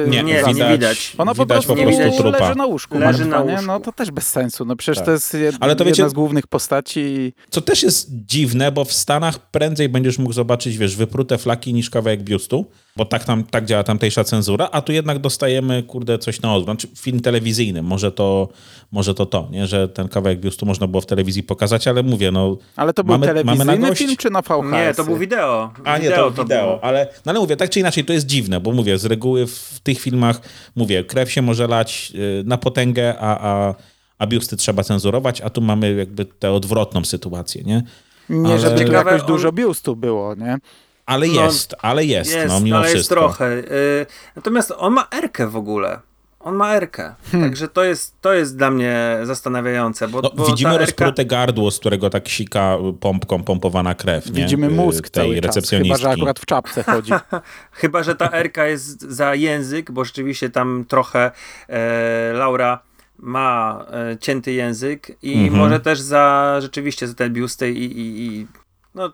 Yy, 0.06 0.12
nie, 0.12 0.24
nie, 0.24 0.44
nie 0.54 0.72
widać. 0.72 1.16
Ona 1.18 1.36
po 1.36 1.46
prostu, 1.46 1.76
po 1.76 1.84
prostu 1.84 2.24
trupa. 2.24 2.40
leży 2.40 2.56
na 2.56 2.66
łóżku. 2.66 3.00
Leży 3.00 3.26
na 3.26 3.40
łóżku. 3.42 3.66
No 3.68 3.80
to 3.80 3.92
też 3.92 4.12
bez 4.12 4.28
sensu. 4.28 4.66
No 4.66 4.76
przecież 4.76 4.98
tak. 4.98 5.06
to 5.06 5.12
jest 5.12 5.34
jed, 5.34 5.56
Ale 5.60 5.76
to 5.76 5.86
wiecie, 5.86 6.02
jedna 6.02 6.10
z 6.10 6.14
głównych 6.14 6.48
postaci. 6.48 7.34
Co 7.50 7.62
też 7.62 7.84
jest 7.84 8.10
dziwne, 8.12 8.72
bo 8.72 8.86
w 8.86 8.94
Stanach 8.94 9.40
prędzej 9.40 9.90
będziesz 9.90 10.18
mógł 10.18 10.34
zobaczyć, 10.34 10.78
wiesz, 10.78 10.96
wyprute 10.96 11.38
flaki 11.38 11.74
niż 11.74 11.90
kawałek 11.90 12.24
biustu, 12.24 12.66
bo 12.96 13.06
tak, 13.06 13.24
tam, 13.24 13.44
tak 13.44 13.66
działa 13.66 13.84
tamtejsza 13.84 14.24
cenzura, 14.24 14.70
a 14.72 14.82
tu 14.82 14.92
jednak 14.92 15.20
dostajemy, 15.20 15.84
kurde, 15.84 16.18
coś 16.18 16.42
na 16.42 16.56
odwrót. 16.56 16.82
Znaczy 16.82 16.96
film 16.98 17.20
telewizyjny, 17.20 17.82
może 17.82 18.12
to, 18.12 18.50
może 18.92 19.14
to 19.14 19.26
to, 19.26 19.48
nie? 19.52 19.68
że 19.68 19.88
ten 19.88 20.08
kawałek 20.08 20.40
biustu 20.40 20.66
można 20.66 20.88
było 20.88 21.02
w 21.02 21.06
telewizji 21.06 21.44
pokazać, 21.44 21.88
ale 21.88 22.04
mówię, 22.04 22.32
no... 22.32 22.58
Ale 22.76 22.94
to 22.94 23.04
był 23.04 23.18
mamy, 23.18 23.41
telewizyjny 23.44 23.80
mamy 23.80 23.96
film 23.96 24.18
czy 24.18 24.30
na 24.30 24.42
VHS? 24.42 24.72
Nie, 24.72 24.94
to 24.94 25.04
był 25.04 25.18
wideo. 25.18 25.72
A 25.84 25.98
nie, 25.98 26.10
to, 26.10 26.32
to 26.32 26.44
wideo, 26.44 26.66
było. 26.66 26.84
ale, 26.84 27.08
no 27.26 27.30
ale 27.30 27.40
mówię, 27.40 27.58
tak 27.58 27.70
czy 27.70 27.80
inaczej 27.80 28.06
to 28.06 28.14
jest 28.14 28.26
dziwne, 28.26 28.60
bo 28.60 28.72
mówię, 28.72 28.98
z 28.98 29.06
reguły 29.06 29.48
w 29.48 29.80
tych 29.84 30.00
filmach, 30.00 30.42
mówię, 30.76 31.04
krew 31.04 31.32
się 31.32 31.42
może 31.42 31.68
lać 31.68 32.12
y, 32.16 32.44
na 32.46 32.58
potęgę, 32.58 33.16
a, 33.20 33.38
a, 33.40 33.76
a 34.18 34.28
biusty 34.28 34.58
trzeba 34.58 34.84
cenzurować, 34.84 35.42
a 35.42 35.50
tu 35.50 35.62
mamy 35.62 35.94
jakby 35.94 36.26
tę 36.26 36.52
odwrotną 36.52 37.06
sytuację, 37.06 37.64
nie? 37.64 37.84
Nie, 38.30 38.50
ale... 38.50 38.60
żeby 38.60 38.94
jakoś 38.94 39.22
on... 39.22 39.28
dużo 39.28 39.52
biustu 39.52 39.96
było, 39.96 40.36
nie? 40.36 40.58
Ale 41.06 41.28
no, 41.28 41.44
jest, 41.44 41.76
ale 41.82 42.06
jest, 42.06 42.34
jest 42.34 42.48
no 42.48 42.60
mimo 42.60 42.78
ale 42.78 42.88
wszystko. 42.88 43.16
jest 43.16 43.38
trochę. 43.38 43.54
Y, 43.54 44.06
natomiast 44.36 44.74
on 44.78 44.94
ma 44.94 45.08
erkę 45.12 45.48
w 45.48 45.56
ogóle. 45.56 46.00
On 46.44 46.56
ma 46.56 46.76
erkę. 46.76 47.16
Hmm. 47.32 47.50
Także 47.50 47.68
to 47.68 47.84
jest, 47.84 48.22
to 48.22 48.34
jest 48.34 48.58
dla 48.58 48.72
mnie 48.72 49.18
zastanawiające. 49.24 50.08
Bo, 50.08 50.22
no, 50.22 50.32
bo 50.36 50.46
widzimy 50.46 50.78
rozprute 50.78 51.26
gardło, 51.26 51.72
z 51.72 51.80
którego 51.80 52.10
tak 52.10 52.30
sika 52.30 52.78
pompką 53.00 53.44
pompowana 53.44 53.96
krew. 53.96 54.26
Nie? 54.26 54.32
Widzimy 54.32 54.70
mózg 54.70 55.10
tej 55.10 55.24
cały 55.24 55.42
recepcjonistki. 55.42 55.90
Czas, 55.90 56.00
chyba, 56.00 56.10
że 56.10 56.22
akurat 56.22 56.40
w 56.40 56.46
czapce 56.46 56.84
chodzi. 56.84 57.12
chyba, 57.72 58.04
że 58.04 58.16
ta 58.16 58.32
erka 58.32 58.66
jest 58.66 59.02
za 59.02 59.36
język, 59.36 59.92
bo 59.92 60.06
rzeczywiście 60.06 60.50
tam 60.50 60.86
trochę 60.88 61.32
e, 61.68 62.34
Laura 62.34 62.80
ma 63.18 63.86
e, 64.12 64.18
cięty 64.18 64.52
język 64.52 65.12
i 65.22 65.34
mhm. 65.34 65.54
może 65.54 65.80
też 65.80 66.00
za 66.00 66.58
rzeczywiście 66.62 67.08
za 67.08 67.14
te 67.14 67.30
biusty 67.30 67.72
i, 67.72 67.86
i, 67.86 68.26
i 68.26 68.48
no 68.96 69.14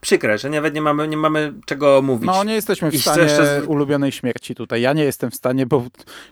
przykre, 0.00 0.38
że 0.38 0.50
nawet 0.50 0.74
nie 0.74 0.80
mamy, 0.82 1.08
nie 1.08 1.16
mamy 1.16 1.52
czego 1.66 2.02
mówić. 2.02 2.26
No 2.26 2.44
nie 2.44 2.54
jesteśmy 2.54 2.90
w 2.90 2.94
I 2.94 3.00
stanie 3.00 3.22
jeszcze 3.22 3.60
z- 3.62 3.66
ulubionej 3.66 4.12
śmierci 4.12 4.54
tutaj. 4.54 4.82
Ja 4.82 4.92
nie 4.92 5.04
jestem 5.04 5.30
w 5.30 5.34
stanie, 5.34 5.66
bo 5.66 5.84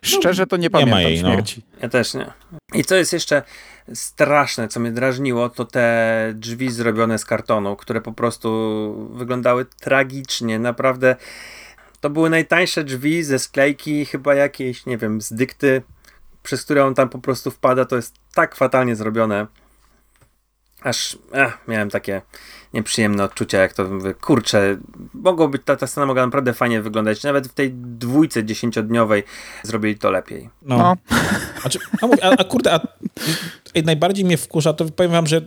szczerze 0.02 0.46
to 0.46 0.56
nie 0.56 0.70
pamiętam 0.70 1.00
jej, 1.00 1.22
no. 1.22 1.32
śmierci. 1.32 1.62
Ja 1.82 1.88
też 1.88 2.14
nie. 2.14 2.32
I 2.74 2.84
co 2.84 2.94
jest 2.96 3.12
jeszcze 3.12 3.42
straszne, 3.94 4.68
co 4.68 4.80
mnie 4.80 4.92
drażniło, 4.92 5.48
to 5.48 5.64
te 5.64 6.32
drzwi 6.34 6.70
zrobione 6.70 7.18
z 7.18 7.24
kartonu, 7.24 7.76
które 7.76 8.00
po 8.00 8.12
prostu 8.12 9.10
wyglądały 9.14 9.64
tragicznie. 9.80 10.58
Naprawdę 10.58 11.16
to 12.00 12.10
były 12.10 12.30
najtańsze 12.30 12.84
drzwi 12.84 13.22
ze 13.22 13.38
sklejki, 13.38 14.04
chyba 14.06 14.34
jakieś, 14.34 14.86
nie 14.86 14.98
wiem, 14.98 15.20
z 15.20 15.32
dykty, 15.32 15.82
przez 16.42 16.64
które 16.64 16.84
on 16.84 16.94
tam 16.94 17.08
po 17.08 17.18
prostu 17.18 17.50
wpada. 17.50 17.84
To 17.84 17.96
jest 17.96 18.14
tak 18.34 18.56
fatalnie 18.56 18.96
zrobione. 18.96 19.46
Aż 20.82 21.18
ach, 21.34 21.58
miałem 21.68 21.90
takie 21.90 22.22
nieprzyjemne 22.74 23.24
odczucia, 23.24 23.58
jak 23.58 23.72
to 23.72 23.84
mówię, 23.84 24.14
kurczę, 24.14 24.76
mogło 25.14 25.48
być, 25.48 25.62
ta, 25.64 25.76
ta 25.76 25.86
scena 25.86 26.06
mogła 26.06 26.26
naprawdę 26.26 26.54
fajnie 26.54 26.82
wyglądać. 26.82 27.22
Nawet 27.22 27.48
w 27.48 27.54
tej 27.54 27.72
dwójce 27.74 28.44
dziesięciodniowej 28.44 29.22
zrobili 29.62 29.98
to 29.98 30.10
lepiej. 30.10 30.50
No. 30.62 30.78
No. 30.78 30.96
Znaczy, 31.60 31.78
a, 32.02 32.06
mówię, 32.06 32.24
a, 32.24 32.30
a 32.30 32.44
kurde, 32.44 32.74
a, 32.74 32.80
ej, 33.74 33.84
najbardziej 33.84 34.24
mnie 34.24 34.36
wkurza, 34.36 34.72
to 34.72 34.84
powiem 34.84 35.12
wam, 35.12 35.26
że 35.26 35.40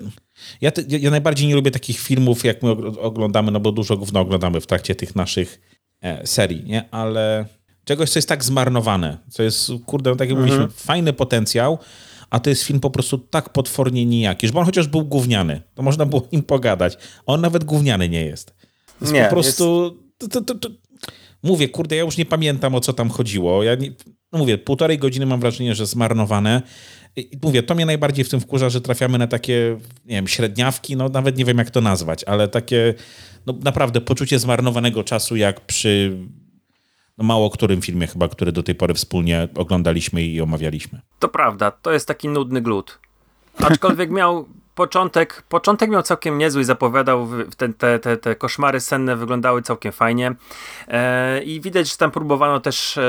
ja, 0.62 0.72
te, 0.72 0.84
ja, 0.88 1.12
najbardziej 1.12 1.48
nie 1.48 1.56
lubię 1.56 1.72
takich 1.72 2.00
filmów, 2.00 2.44
jak 2.46 2.64
my 2.64 2.70
og- 2.70 2.98
oglądamy, 3.00 3.52
no 3.52 3.60
bo 3.60 3.72
dużo 3.72 3.98
gówno 3.98 4.20
oglądamy 4.20 4.62
w 4.62 4.68
trakcie 4.68 4.96
tych 4.96 5.16
naszych 5.16 5.60
e, 6.02 6.28
serii, 6.28 6.64
nie? 6.66 6.90
Ale 6.92 7.46
czegoś, 7.84 8.10
co 8.10 8.20
jest 8.20 8.30
tak 8.30 8.44
zmarnowane, 8.44 9.18
co 9.30 9.44
jest, 9.44 9.72
kurde, 9.86 10.10
no 10.10 10.16
tak 10.16 10.30
jak 10.30 10.38
mówiliśmy, 10.38 10.68
fajny 10.70 11.14
potencjał, 11.14 11.80
a 12.30 12.40
to 12.40 12.50
jest 12.50 12.64
film 12.64 12.80
po 12.80 12.90
prostu 12.90 13.18
tak 13.18 13.50
potwornie 13.50 14.06
nijaki, 14.06 14.48
że 14.48 14.54
on 14.54 14.66
chociaż 14.66 14.88
był 14.88 15.06
gówniany, 15.06 15.62
to 15.76 15.84
można 15.84 16.06
było 16.06 16.28
nim 16.32 16.44
pogadać, 16.44 16.98
on 17.26 17.42
nawet 17.42 17.64
gówniany 17.64 18.10
nie 18.10 18.26
jest. 18.26 18.54
Jest 19.02 19.14
Nie, 19.14 19.24
po 19.24 19.30
prostu... 19.30 19.98
To, 20.18 20.28
to, 20.28 20.42
to, 20.42 20.56
to, 20.56 20.70
mówię, 21.44 21.70
kurde, 21.70 21.96
ja 21.96 22.02
już 22.02 22.18
nie 22.18 22.26
pamiętam, 22.26 22.76
o 22.76 22.80
co 22.80 22.94
tam 22.94 23.10
chodziło. 23.10 23.64
Ja 23.64 23.76
nie, 23.76 23.92
no 24.32 24.40
mówię, 24.40 24.58
półtorej 24.58 24.98
godziny 24.98 25.26
mam 25.26 25.40
wrażenie, 25.40 25.76
że 25.76 25.86
zmarnowane. 25.86 26.62
I 27.16 27.38
mówię, 27.44 27.64
to 27.64 27.76
mnie 27.76 27.86
najbardziej 27.86 28.26
w 28.26 28.30
tym 28.30 28.40
wkurza, 28.40 28.70
że 28.70 28.82
trafiamy 28.82 29.18
na 29.18 29.28
takie, 29.28 29.78
nie 30.06 30.16
wiem, 30.16 30.28
średniawki, 30.28 30.96
no 30.96 31.10
nawet 31.10 31.38
nie 31.38 31.46
wiem, 31.46 31.58
jak 31.58 31.72
to 31.72 31.82
nazwać, 31.82 32.24
ale 32.24 32.48
takie, 32.48 32.94
no 33.46 33.54
naprawdę 33.64 34.02
poczucie 34.02 34.40
zmarnowanego 34.40 35.04
czasu, 35.04 35.36
jak 35.36 35.62
przy 35.62 36.18
no, 37.20 37.26
mało 37.26 37.50
którym 37.50 37.82
filmie 37.82 38.08
chyba, 38.08 38.28
który 38.28 38.52
do 38.52 38.64
tej 38.64 38.76
pory 38.76 38.94
wspólnie 38.94 39.48
oglądaliśmy 39.56 40.24
i 40.24 40.42
omawialiśmy. 40.42 41.02
To 41.20 41.28
prawda, 41.28 41.72
to 41.72 41.92
jest 41.92 42.08
taki 42.08 42.28
nudny 42.28 42.62
glut. 42.62 43.00
Aczkolwiek 43.64 44.12
miał 44.12 44.46
początek, 44.76 45.44
początek 45.50 45.90
miał 45.90 46.04
całkiem 46.04 46.38
niezły 46.38 46.62
i 46.62 46.66
zapowiadał, 46.66 47.28
ten, 47.58 47.74
te, 47.74 48.00
te, 48.00 48.18
te 48.18 48.36
koszmary 48.36 48.80
senne 48.80 49.16
wyglądały 49.16 49.62
całkiem 49.62 49.92
fajnie 49.92 50.36
e, 50.88 51.44
i 51.44 51.62
widać, 51.62 51.92
że 51.92 51.98
tam 51.98 52.12
próbowano 52.12 52.60
też 52.60 52.98
e, 52.98 53.02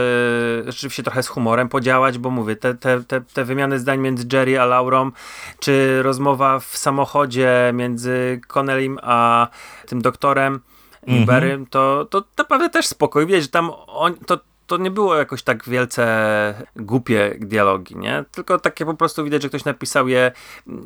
rzeczywiście 0.66 1.02
trochę 1.02 1.22
z 1.22 1.28
humorem 1.28 1.68
podziałać, 1.68 2.18
bo 2.18 2.30
mówię, 2.30 2.56
te, 2.56 2.74
te, 2.74 3.04
te, 3.04 3.20
te 3.20 3.44
wymiany 3.44 3.78
zdań 3.78 4.00
między 4.00 4.26
Jerry 4.32 4.60
a 4.60 4.64
Laurą, 4.64 5.10
czy 5.60 6.02
rozmowa 6.02 6.60
w 6.60 6.76
samochodzie 6.76 7.70
między 7.74 8.40
Connelim 8.46 8.98
a 9.02 9.48
tym 9.86 10.02
doktorem 10.02 10.60
i 11.06 11.24
Barrym, 11.26 11.66
to, 11.66 12.04
to 12.10 12.24
naprawdę 12.38 12.70
też 12.70 12.86
spokój. 12.86 13.26
Widać, 13.26 13.42
że 13.42 13.48
tam 13.48 13.70
on, 13.86 14.14
to, 14.26 14.38
to 14.66 14.76
nie 14.76 14.90
było 14.90 15.14
jakoś 15.16 15.42
tak 15.42 15.68
wielce 15.68 16.04
głupie 16.76 17.34
dialogi, 17.40 17.96
nie? 17.96 18.24
Tylko 18.32 18.58
takie 18.58 18.86
po 18.86 18.94
prostu 18.94 19.24
widać, 19.24 19.42
że 19.42 19.48
ktoś 19.48 19.64
napisał 19.64 20.08
je 20.08 20.32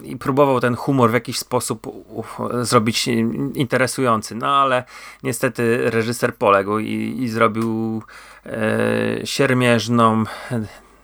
i 0.04 0.16
próbował 0.16 0.60
ten 0.60 0.74
humor 0.76 1.10
w 1.10 1.14
jakiś 1.14 1.38
sposób 1.38 1.86
u- 1.86 1.90
u- 1.90 2.24
zrobić 2.64 3.08
interesujący. 3.54 4.34
No 4.34 4.46
ale 4.46 4.84
niestety 5.22 5.90
reżyser 5.90 6.34
poległ 6.36 6.78
i, 6.78 7.16
i 7.22 7.28
zrobił 7.28 8.02
e, 8.46 9.26
siermierzną, 9.26 10.24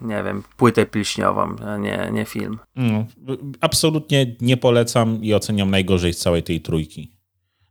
nie 0.01 0.23
wiem, 0.23 0.43
płytę 0.57 0.87
pilśniową, 0.87 1.57
a 1.67 1.77
nie, 1.77 2.09
nie 2.13 2.25
film. 2.25 2.59
No, 2.77 3.37
absolutnie 3.61 4.37
nie 4.41 4.57
polecam 4.57 5.19
i 5.23 5.35
oceniam 5.35 5.71
najgorzej 5.71 6.15
z 6.15 6.19
całej 6.19 6.43
tej 6.43 6.61
trójki. 6.61 7.13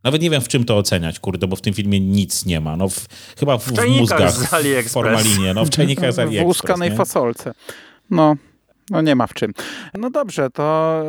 Nawet 0.04 0.22
nie 0.22 0.30
wiem, 0.30 0.42
w 0.42 0.48
czym 0.48 0.64
to 0.64 0.76
oceniać, 0.76 1.20
kurde, 1.20 1.46
bo 1.46 1.56
w 1.56 1.60
tym 1.60 1.74
filmie 1.74 2.00
nic 2.00 2.46
nie 2.46 2.60
ma. 2.60 2.76
No, 2.76 2.88
w, 2.88 3.06
chyba 3.38 3.58
w, 3.58 3.64
w 3.66 3.72
czajnikach 3.72 4.00
mózgach, 4.20 4.32
z 4.32 4.88
w 4.88 4.92
formalinie, 4.92 5.54
no 5.54 5.64
w 5.64 5.70
czajnikach 5.76 6.12
z 6.12 6.16
W 6.16 6.18
AliExpress. 6.18 6.46
łuskanej 6.46 6.90
nie? 6.90 6.96
fasolce. 6.96 7.52
No, 8.10 8.36
no 8.90 9.00
nie 9.00 9.16
ma 9.16 9.26
w 9.26 9.34
czym. 9.34 9.52
No 9.94 10.10
dobrze, 10.10 10.50
to, 10.50 11.02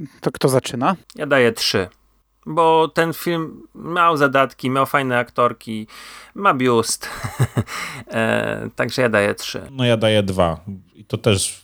yy, 0.00 0.06
to 0.20 0.30
kto 0.32 0.48
zaczyna? 0.48 0.96
Ja 1.14 1.26
daję 1.26 1.52
trzy. 1.52 1.88
Bo 2.46 2.88
ten 2.88 3.12
film 3.12 3.62
miał 3.74 4.16
zadatki, 4.16 4.70
miał 4.70 4.86
fajne 4.86 5.18
aktorki, 5.18 5.86
ma 6.34 6.54
biust. 6.54 7.08
e, 8.10 8.68
także 8.76 9.02
ja 9.02 9.08
daję 9.08 9.34
trzy. 9.34 9.62
No 9.70 9.84
ja 9.84 9.96
daję 9.96 10.22
dwa. 10.22 10.60
I 10.94 11.04
to 11.04 11.18
też 11.18 11.62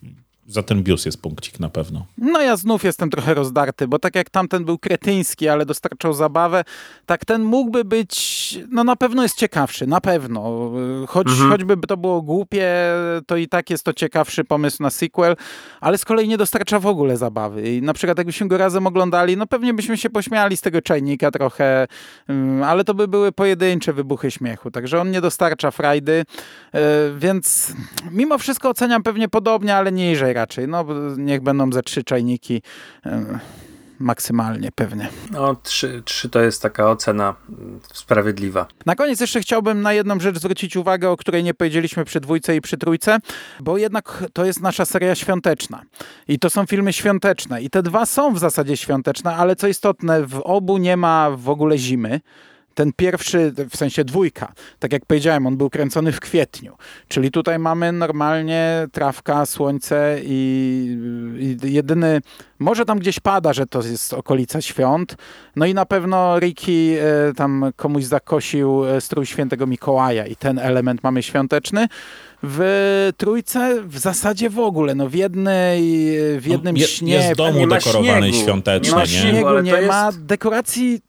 za 0.49 0.63
ten 0.63 0.83
bius 0.83 1.05
jest 1.07 1.23
punkcik 1.23 1.61
na 1.61 1.69
pewno. 1.69 2.07
No 2.19 2.41
ja 2.41 2.57
znów 2.57 2.85
jestem 2.85 3.11
trochę 3.11 3.35
rozdarty, 3.35 3.89
bo 3.89 3.99
tak 3.99 4.15
jak 4.15 4.31
tamten 4.31 4.65
był 4.65 4.79
kretyński, 4.79 5.49
ale 5.49 5.67
dostarczał 5.67 6.13
zabawę, 6.13 6.65
tak 7.07 7.25
ten 7.25 7.43
mógłby 7.43 7.85
być, 7.85 8.59
no 8.71 8.85
na 8.85 8.97
pewno 8.97 9.23
jest 9.23 9.37
ciekawszy, 9.37 9.87
na 9.87 10.01
pewno. 10.01 10.71
Choć, 11.09 11.29
Mhm. 11.29 11.51
Choćby 11.51 11.77
to 11.77 11.97
było 11.97 12.23
głupie, 12.23 12.75
to 13.27 13.37
i 13.37 13.49
tak 13.49 13.71
jest 13.71 13.85
to 13.85 13.93
ciekawszy 13.93 14.45
pomysł 14.45 14.83
na 14.83 14.91
sequel, 14.91 15.37
ale 15.81 15.99
z 15.99 16.05
kolei 16.05 16.29
nie 16.29 16.39
dostarcza 16.39 16.79
w 16.79 16.87
ogóle 16.87 17.17
zabawy. 17.17 17.75
I 17.77 17.83
na 17.83 17.93
przykład 17.95 18.19
jakbyśmy 18.19 18.49
go 18.49 18.59
razem 18.59 18.87
oglądali, 18.87 19.37
no 19.37 19.47
pewnie 19.47 19.75
byśmy 19.75 19.97
się 19.97 20.11
pośmiali 20.11 20.57
z 20.57 20.61
tego 20.61 20.83
czajnika 20.83 21.31
trochę, 21.31 21.87
ym, 22.31 22.63
ale 22.63 22.85
to 22.85 22.95
by 22.95 23.09
były 23.09 23.33
pojedyncze 23.33 23.93
wybuchy 23.93 24.31
śmiechu, 24.31 24.71
także 24.71 25.01
on 25.01 25.11
nie 25.11 25.21
dostarcza 25.21 25.71
frajdy, 25.71 26.25
yy, 26.75 26.81
więc 27.19 27.73
mimo 28.11 28.39
wszystko 28.39 28.69
oceniam 28.69 29.03
pewnie 29.03 29.29
podobnie, 29.29 29.77
ale 29.77 29.93
niżej 29.93 30.35
raczej. 30.39 30.69
No, 30.69 30.85
niech 31.17 31.41
będą 31.41 31.73
ze 31.73 31.83
trzy 31.83 32.05
czajniki 32.05 32.63
maksymalnie 33.99 34.73
pewnie. 34.75 35.09
No, 35.31 35.55
trzy, 35.55 36.03
trzy 36.05 36.29
to 36.29 36.41
jest 36.41 36.63
taka 36.63 36.91
ocena 36.91 37.35
mm, 37.49 37.81
sprawiedliwa. 37.93 38.67
Na 38.87 38.95
koniec 38.95 39.21
jeszcze 39.21 39.41
chciałbym 39.41 39.83
na 39.83 39.93
jedną 39.93 40.21
rzecz 40.21 40.39
zwrócić 40.39 40.77
uwagę, 40.77 41.11
o 41.11 41.17
której 41.17 41.45
nie 41.45 41.55
powiedzieliśmy 41.55 42.05
przy 42.05 42.21
dwójce 42.21 42.57
i 42.57 42.61
przy 42.61 42.77
trójce, 42.77 43.19
bo 43.61 43.79
jednak 43.79 44.25
to 44.33 44.45
jest 44.45 44.61
nasza 44.61 44.85
seria 44.85 45.15
świąteczna. 45.15 45.83
I 46.29 46.39
to 46.39 46.51
są 46.51 46.67
filmy 46.67 46.93
świąteczne. 46.93 47.63
I 47.63 47.71
te 47.71 47.83
dwa 47.83 48.07
są 48.07 48.35
w 48.35 48.39
zasadzie 48.39 48.77
świąteczne, 48.77 49.37
ale 49.37 49.57
co 49.57 49.69
istotne, 49.69 50.27
w 50.27 50.41
obu 50.45 50.79
nie 50.79 50.97
ma 50.97 51.31
w 51.31 51.49
ogóle 51.49 51.79
zimy. 51.79 52.21
Ten 52.79 52.93
pierwszy, 52.97 53.53
w 53.71 53.77
sensie 53.77 54.05
dwójka, 54.05 54.53
tak 54.79 54.93
jak 54.93 55.07
powiedziałem, 55.07 55.47
on 55.47 55.57
był 55.57 55.71
kręcony 55.71 56.13
w 56.13 56.21
kwietniu. 56.21 56.77
Czyli 57.09 57.31
tutaj 57.31 57.59
mamy 57.59 57.93
normalnie 57.93 58.87
trawka, 58.93 59.47
słońce 59.47 60.19
i, 60.25 60.37
i 61.63 61.73
jedyny, 61.73 62.21
może 62.59 62.85
tam 62.85 62.99
gdzieś 62.99 63.21
pada, 63.21 63.53
że 63.53 63.67
to 63.67 63.83
jest 63.83 64.13
okolica 64.15 64.61
świąt. 64.61 65.17
No 65.57 65.67
i 65.67 65.75
na 65.75 65.87
pewno 65.87 66.39
Ricky 66.39 66.99
e, 67.31 67.35
tam 67.35 67.65
komuś 67.77 68.05
zakosił 68.05 68.85
e, 68.87 69.01
strój 69.01 69.27
świętego 69.27 69.67
Mikołaja 69.67 70.27
i 70.27 70.37
ten 70.37 70.59
element 70.59 71.03
mamy 71.03 71.23
świąteczny. 71.23 71.87
W 72.43 73.11
trójce 73.17 73.83
w 73.85 73.99
zasadzie 73.99 74.51
w 74.51 74.59
ogóle, 74.59 74.95
no 74.95 75.09
w 75.09 75.15
jednej, 75.15 75.83
w 76.41 76.47
jednym 76.47 76.77
Je- 76.77 76.87
śnie, 76.87 77.13
Jest 77.15 77.35
dom 77.35 77.55
nie 77.57 77.67
ma 77.67 77.77
udekorowany 77.77 78.29
śniegu. 78.29 78.45
świątecznie, 78.45 78.93
no 78.95 79.01
nie? 79.01 79.07
śniegu 79.07 79.43
to 79.49 79.61
nie 79.61 79.71
jest- 79.71 79.89
ma, 79.89 80.11
dekoracji 80.19 81.01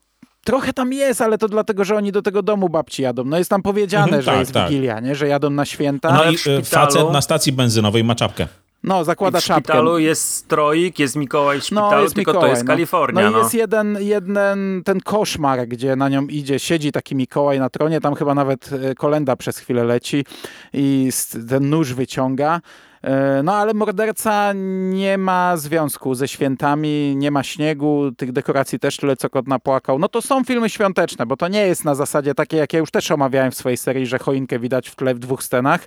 trochę 0.50 0.74
tam 0.74 0.94
jest, 0.94 1.22
ale 1.22 1.38
to 1.38 1.48
dlatego, 1.48 1.84
że 1.86 1.96
oni 1.96 2.12
do 2.12 2.22
tego 2.22 2.42
domu 2.44 2.70
babci 2.70 3.02
jadą. 3.04 3.24
No 3.24 3.38
jest 3.38 3.50
tam 3.50 3.62
powiedziane, 3.62 4.04
Mhm, 4.04 4.22
że 4.22 4.32
tak, 4.32 4.40
jest 4.40 4.52
tak. 4.54 4.70
Wigilia, 4.70 5.00
nie? 5.00 5.16
że 5.16 5.28
jadą 5.28 5.50
na 5.50 5.66
święta. 5.66 6.14
No 6.14 6.24
No, 6.26 6.32
i 6.32 6.38
w 6.38 6.40
szpitalu- 6.42 6.66
facet 6.66 7.12
na 7.12 7.22
stacji 7.22 7.52
benzynowej 7.52 8.04
ma 8.04 8.16
czapkę. 8.16 8.48
no 8.84 9.02
I 9.02 9.06
zakłada 9.06 9.40
w 9.40 9.44
czapkę. 9.44 9.64
szpitalu 9.64 10.00
jest 10.00 10.34
stroik, 10.34 11.00
jest 11.00 11.16
Mikołaj 11.16 11.62
w 11.62 11.64
szpitalu, 11.64 11.92
No, 11.92 12.02
jest 12.02 12.16
tylko 12.16 12.32
Mikołaj, 12.32 12.50
to 12.50 12.52
jest 12.56 12.64
no. 12.64 12.68
Kalifornia. 12.68 13.22
No 13.24 13.30
No, 13.32 13.38
i 13.38 13.42
jest 13.42 13.54
jeden, 13.54 13.98
jeden 14.02 14.38
ten 14.86 15.00
koszmar, 15.00 15.68
gdzie 15.68 15.96
na 15.96 16.10
nią 16.10 16.28
idzie, 16.28 16.60
siedzi 16.60 16.92
taki 16.92 17.16
Mikołaj 17.16 17.60
na 17.60 17.70
tronie, 17.70 18.02
tam 18.02 18.16
chyba 18.16 18.36
nawet 18.36 18.70
e, 18.92 18.96
kolenda 18.96 19.36
przez 19.36 19.58
chwilę 19.58 19.84
leci 19.84 20.26
i 20.74 21.10
ten 21.50 21.70
nóż 21.70 21.94
wyciąga. 21.94 22.62
E, 23.02 23.44
No 23.44 23.54
ale 23.56 23.74
morderca 23.74 24.54
nie 24.92 25.18
ma 25.18 25.58
związku 25.58 26.16
ze 26.16 26.28
świętami, 26.28 27.14
nie 27.18 27.32
ma 27.32 27.44
śniegu, 27.44 28.12
tych 28.18 28.32
dekoracji 28.32 28.80
też 28.80 28.98
tyle 28.98 29.16
co 29.18 29.30
kot 29.30 29.48
napłakał. 29.48 30.00
No 30.00 30.10
to 30.10 30.22
są 30.22 30.44
filmy 30.44 30.70
świąteczne, 30.70 31.26
bo 31.26 31.38
to 31.38 31.48
nie 31.48 31.68
jest 31.68 31.86
na 31.86 31.96
zasadzie 31.96 32.36
takie, 32.36 32.58
jak 32.58 32.74
ja 32.74 32.80
już 32.80 32.92
też 32.92 33.12
omawiałem 33.12 33.52
w 33.52 33.56
swojej 33.56 33.78
serii, 33.78 34.06
że 34.08 34.20
choinkę 34.20 34.60
widać 34.60 34.90
w 34.90 34.96
tle 34.96 35.16
w 35.16 35.20
dwóch 35.20 35.44
scenach. 35.44 35.86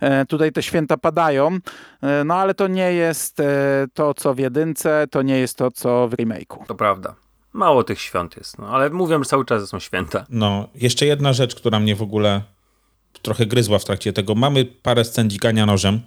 E, 0.00 0.26
Tutaj 0.26 0.52
te 0.52 0.62
święta 0.62 0.96
padają, 0.96 1.58
e, 2.02 2.24
no 2.24 2.34
ale 2.34 2.54
to 2.54 2.68
nie 2.68 2.92
jest 2.92 3.40
e, 3.40 3.44
to, 3.94 4.14
co 4.14 4.34
w 4.34 4.38
jedynce, 4.38 5.06
to 5.10 5.22
nie 5.22 5.38
jest 5.38 5.56
to, 5.56 5.70
co 5.70 6.08
w 6.08 6.12
remake'u. 6.12 6.66
To 6.66 6.74
prawda. 6.74 7.14
Mało 7.52 7.84
tych 7.84 8.00
świąt 8.00 8.36
jest, 8.36 8.58
no, 8.58 8.68
ale 8.68 8.90
mówią, 8.90 9.18
że 9.18 9.24
cały 9.30 9.44
czas 9.44 9.68
są 9.68 9.78
święta. 9.78 10.26
No, 10.30 10.68
jeszcze 10.74 11.06
jedna 11.06 11.32
rzecz, 11.32 11.54
która 11.54 11.80
mnie 11.80 11.96
w 11.96 12.02
ogóle 12.02 12.42
trochę 13.22 13.46
gryzła 13.46 13.78
w 13.78 13.84
trakcie 13.84 14.12
tego. 14.12 14.34
Mamy 14.34 14.64
parę 14.64 15.04
scen 15.04 15.30
dzikania 15.30 15.66
nożem 15.66 16.00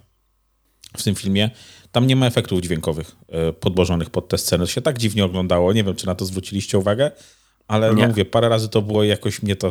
w 0.98 1.04
tym 1.04 1.16
filmie. 1.16 1.50
Tam 1.92 2.08
nie 2.08 2.16
ma 2.16 2.26
efektów 2.26 2.62
dźwiękowych 2.62 3.16
e, 3.30 3.54
podłożonych 3.54 4.10
pod 4.10 4.28
te 4.28 4.38
sceny. 4.38 4.64
To 4.64 4.72
się 4.72 4.82
tak 4.82 4.98
dziwnie 4.98 5.26
oglądało. 5.26 5.74
Nie 5.74 5.84
wiem, 5.84 5.96
czy 5.96 6.06
na 6.06 6.16
to 6.16 6.26
zwróciliście 6.26 6.78
uwagę, 6.78 7.12
ale 7.68 7.96
Nie. 7.96 8.02
no 8.02 8.08
mówię, 8.08 8.26
parę 8.26 8.50
razy 8.50 8.70
to 8.70 8.82
było 8.82 9.04
jakoś 9.04 9.44
mnie 9.44 9.56
to 9.56 9.70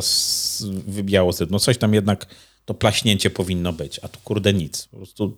wybijało 0.87 1.33
z. 1.33 1.51
No 1.51 1.59
coś 1.59 1.77
tam 1.77 1.93
jednak, 1.93 2.25
to 2.65 2.73
plaśnięcie 2.73 3.29
powinno 3.29 3.73
być, 3.73 3.99
a 4.03 4.07
tu 4.07 4.19
kurde 4.23 4.53
nic. 4.53 4.87
Po 4.87 4.97
prostu 4.97 5.37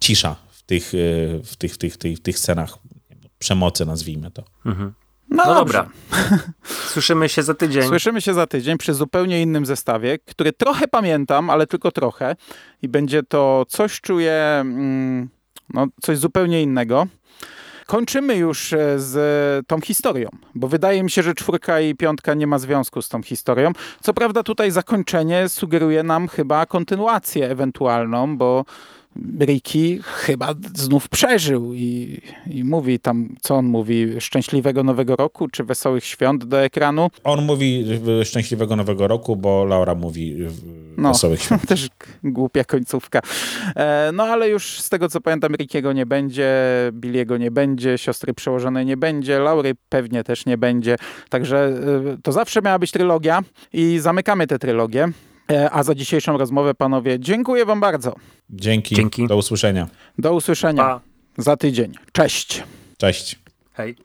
cisza 0.00 0.36
w 0.50 0.62
tych, 0.62 0.94
e, 0.94 0.98
w 1.44 1.56
tych, 1.56 1.74
w 1.74 1.78
tych, 1.78 1.94
w 1.94 1.98
tych, 1.98 2.16
w 2.18 2.20
tych 2.22 2.38
scenach 2.38 2.78
przemocy, 3.38 3.86
nazwijmy 3.86 4.30
to. 4.30 4.44
No 5.30 5.44
dobrze. 5.44 5.78
dobra. 5.78 5.88
Słyszymy 6.92 7.28
się 7.28 7.42
za 7.42 7.54
tydzień. 7.54 7.88
Słyszymy 7.88 8.20
się 8.20 8.34
za 8.34 8.46
tydzień 8.46 8.78
przy 8.78 8.94
zupełnie 8.94 9.42
innym 9.42 9.66
zestawie, 9.66 10.18
który 10.18 10.52
trochę 10.52 10.88
pamiętam, 10.88 11.50
ale 11.50 11.66
tylko 11.66 11.90
trochę. 11.90 12.36
I 12.82 12.88
będzie 12.88 13.22
to 13.22 13.64
coś 13.68 14.00
czuję, 14.00 14.56
mm, 14.60 15.28
no, 15.74 15.86
coś 16.02 16.18
zupełnie 16.18 16.62
innego. 16.62 17.06
Kończymy 17.86 18.36
już 18.36 18.72
e, 18.72 18.98
z 18.98 19.66
tą 19.66 19.80
historią, 19.80 20.28
bo 20.54 20.68
wydaje 20.68 21.02
mi 21.02 21.10
się, 21.10 21.22
że 21.22 21.34
czwórka 21.34 21.80
i 21.80 21.94
piątka 21.94 22.34
nie 22.34 22.46
ma 22.46 22.58
związku 22.58 23.02
z 23.02 23.08
tą 23.08 23.22
historią. 23.22 23.72
Co 24.00 24.14
prawda 24.14 24.42
tutaj 24.42 24.70
zakończenie 24.70 25.48
sugeruje 25.48 26.02
nam 26.02 26.28
chyba 26.28 26.66
kontynuację 26.66 27.50
ewentualną, 27.50 28.36
bo 28.36 28.64
Ricky 29.40 29.98
chyba 30.02 30.54
znów 30.74 31.08
przeżył 31.08 31.74
i, 31.74 32.20
i 32.50 32.64
mówi 32.64 33.00
tam, 33.00 33.34
co 33.40 33.54
on 33.56 33.66
mówi, 33.66 34.20
szczęśliwego 34.20 34.82
nowego 34.82 35.16
roku, 35.16 35.48
czy 35.48 35.64
wesołych 35.64 36.04
świąt 36.04 36.44
do 36.44 36.62
ekranu. 36.62 37.10
On 37.24 37.44
mówi 37.44 37.84
szczęśliwego 38.24 38.76
nowego 38.76 39.08
roku, 39.08 39.36
bo 39.36 39.64
Laura 39.64 39.94
mówi 39.94 40.36
No. 40.96 41.08
wesołych 41.08 41.42
świąt. 41.42 41.66
Też 41.68 41.88
głupia 42.24 42.64
końcówka. 42.64 43.20
E, 43.76 44.10
no 44.14 44.24
ale 44.24 44.48
już 44.48 44.80
z 44.80 44.88
tego 44.88 45.08
co 45.08 45.20
pamiętam, 45.20 45.54
Rickiego 45.54 45.92
nie 45.92 46.06
będzie, 46.06 46.52
Billiego 46.92 47.36
nie 47.36 47.50
będzie, 47.50 47.98
siostry 47.98 48.34
przełożonej 48.34 48.86
nie 48.86 48.96
będzie, 48.96 49.38
Laury 49.38 49.72
pewnie 49.88 50.24
też 50.24 50.46
nie 50.46 50.58
będzie. 50.58 50.96
Także 51.28 51.58
e, 52.14 52.16
to 52.22 52.32
zawsze 52.32 52.62
miała 52.62 52.78
być 52.78 52.90
trylogia 52.92 53.40
i 53.72 53.98
zamykamy 53.98 54.46
tę 54.46 54.58
trylogię. 54.58 55.08
E, 55.52 55.70
a 55.70 55.82
za 55.82 55.94
dzisiejszą 55.94 56.36
rozmowę, 56.38 56.74
panowie, 56.74 57.20
dziękuję 57.20 57.64
wam 57.64 57.80
bardzo. 57.80 58.14
Dzięki. 58.50 58.94
Dzięki. 58.94 59.26
Do 59.26 59.36
usłyszenia. 59.36 59.88
Do 60.18 60.34
usłyszenia 60.34 60.82
Pa. 60.84 61.00
za 61.38 61.56
tydzień. 61.56 61.92
Cześć. 62.12 62.62
Cześć. 62.98 63.38
Hej. 63.72 63.96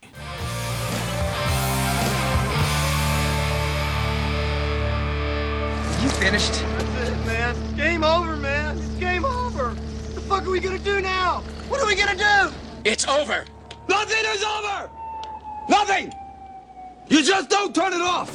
You 6.04 6.10
finished? 6.10 6.54
That's 6.98 7.10
it, 7.10 7.26
man. 7.26 7.56
Game 7.78 8.04
over, 8.04 8.36
man. 8.38 8.78
It's 8.78 9.00
game 9.00 9.26
over. 9.26 9.66
What 9.74 10.16
the 10.16 10.22
fuck 10.22 10.44
are 10.48 10.52
we 10.52 10.60
gonna 10.60 10.78
do 10.80 11.02
now? 11.02 11.42
What 11.70 11.82
are 11.82 11.88
we 11.88 11.96
gonna 11.96 12.16
do? 12.16 12.54
It's 12.86 13.06
over. 13.08 13.46
Nothing 13.90 14.24
is 14.36 14.44
over! 14.44 14.90
Nothing! 15.70 16.14
You 17.10 17.24
just 17.24 17.50
don't 17.50 17.74
turn 17.74 17.92
it 17.94 18.02
off! 18.02 18.30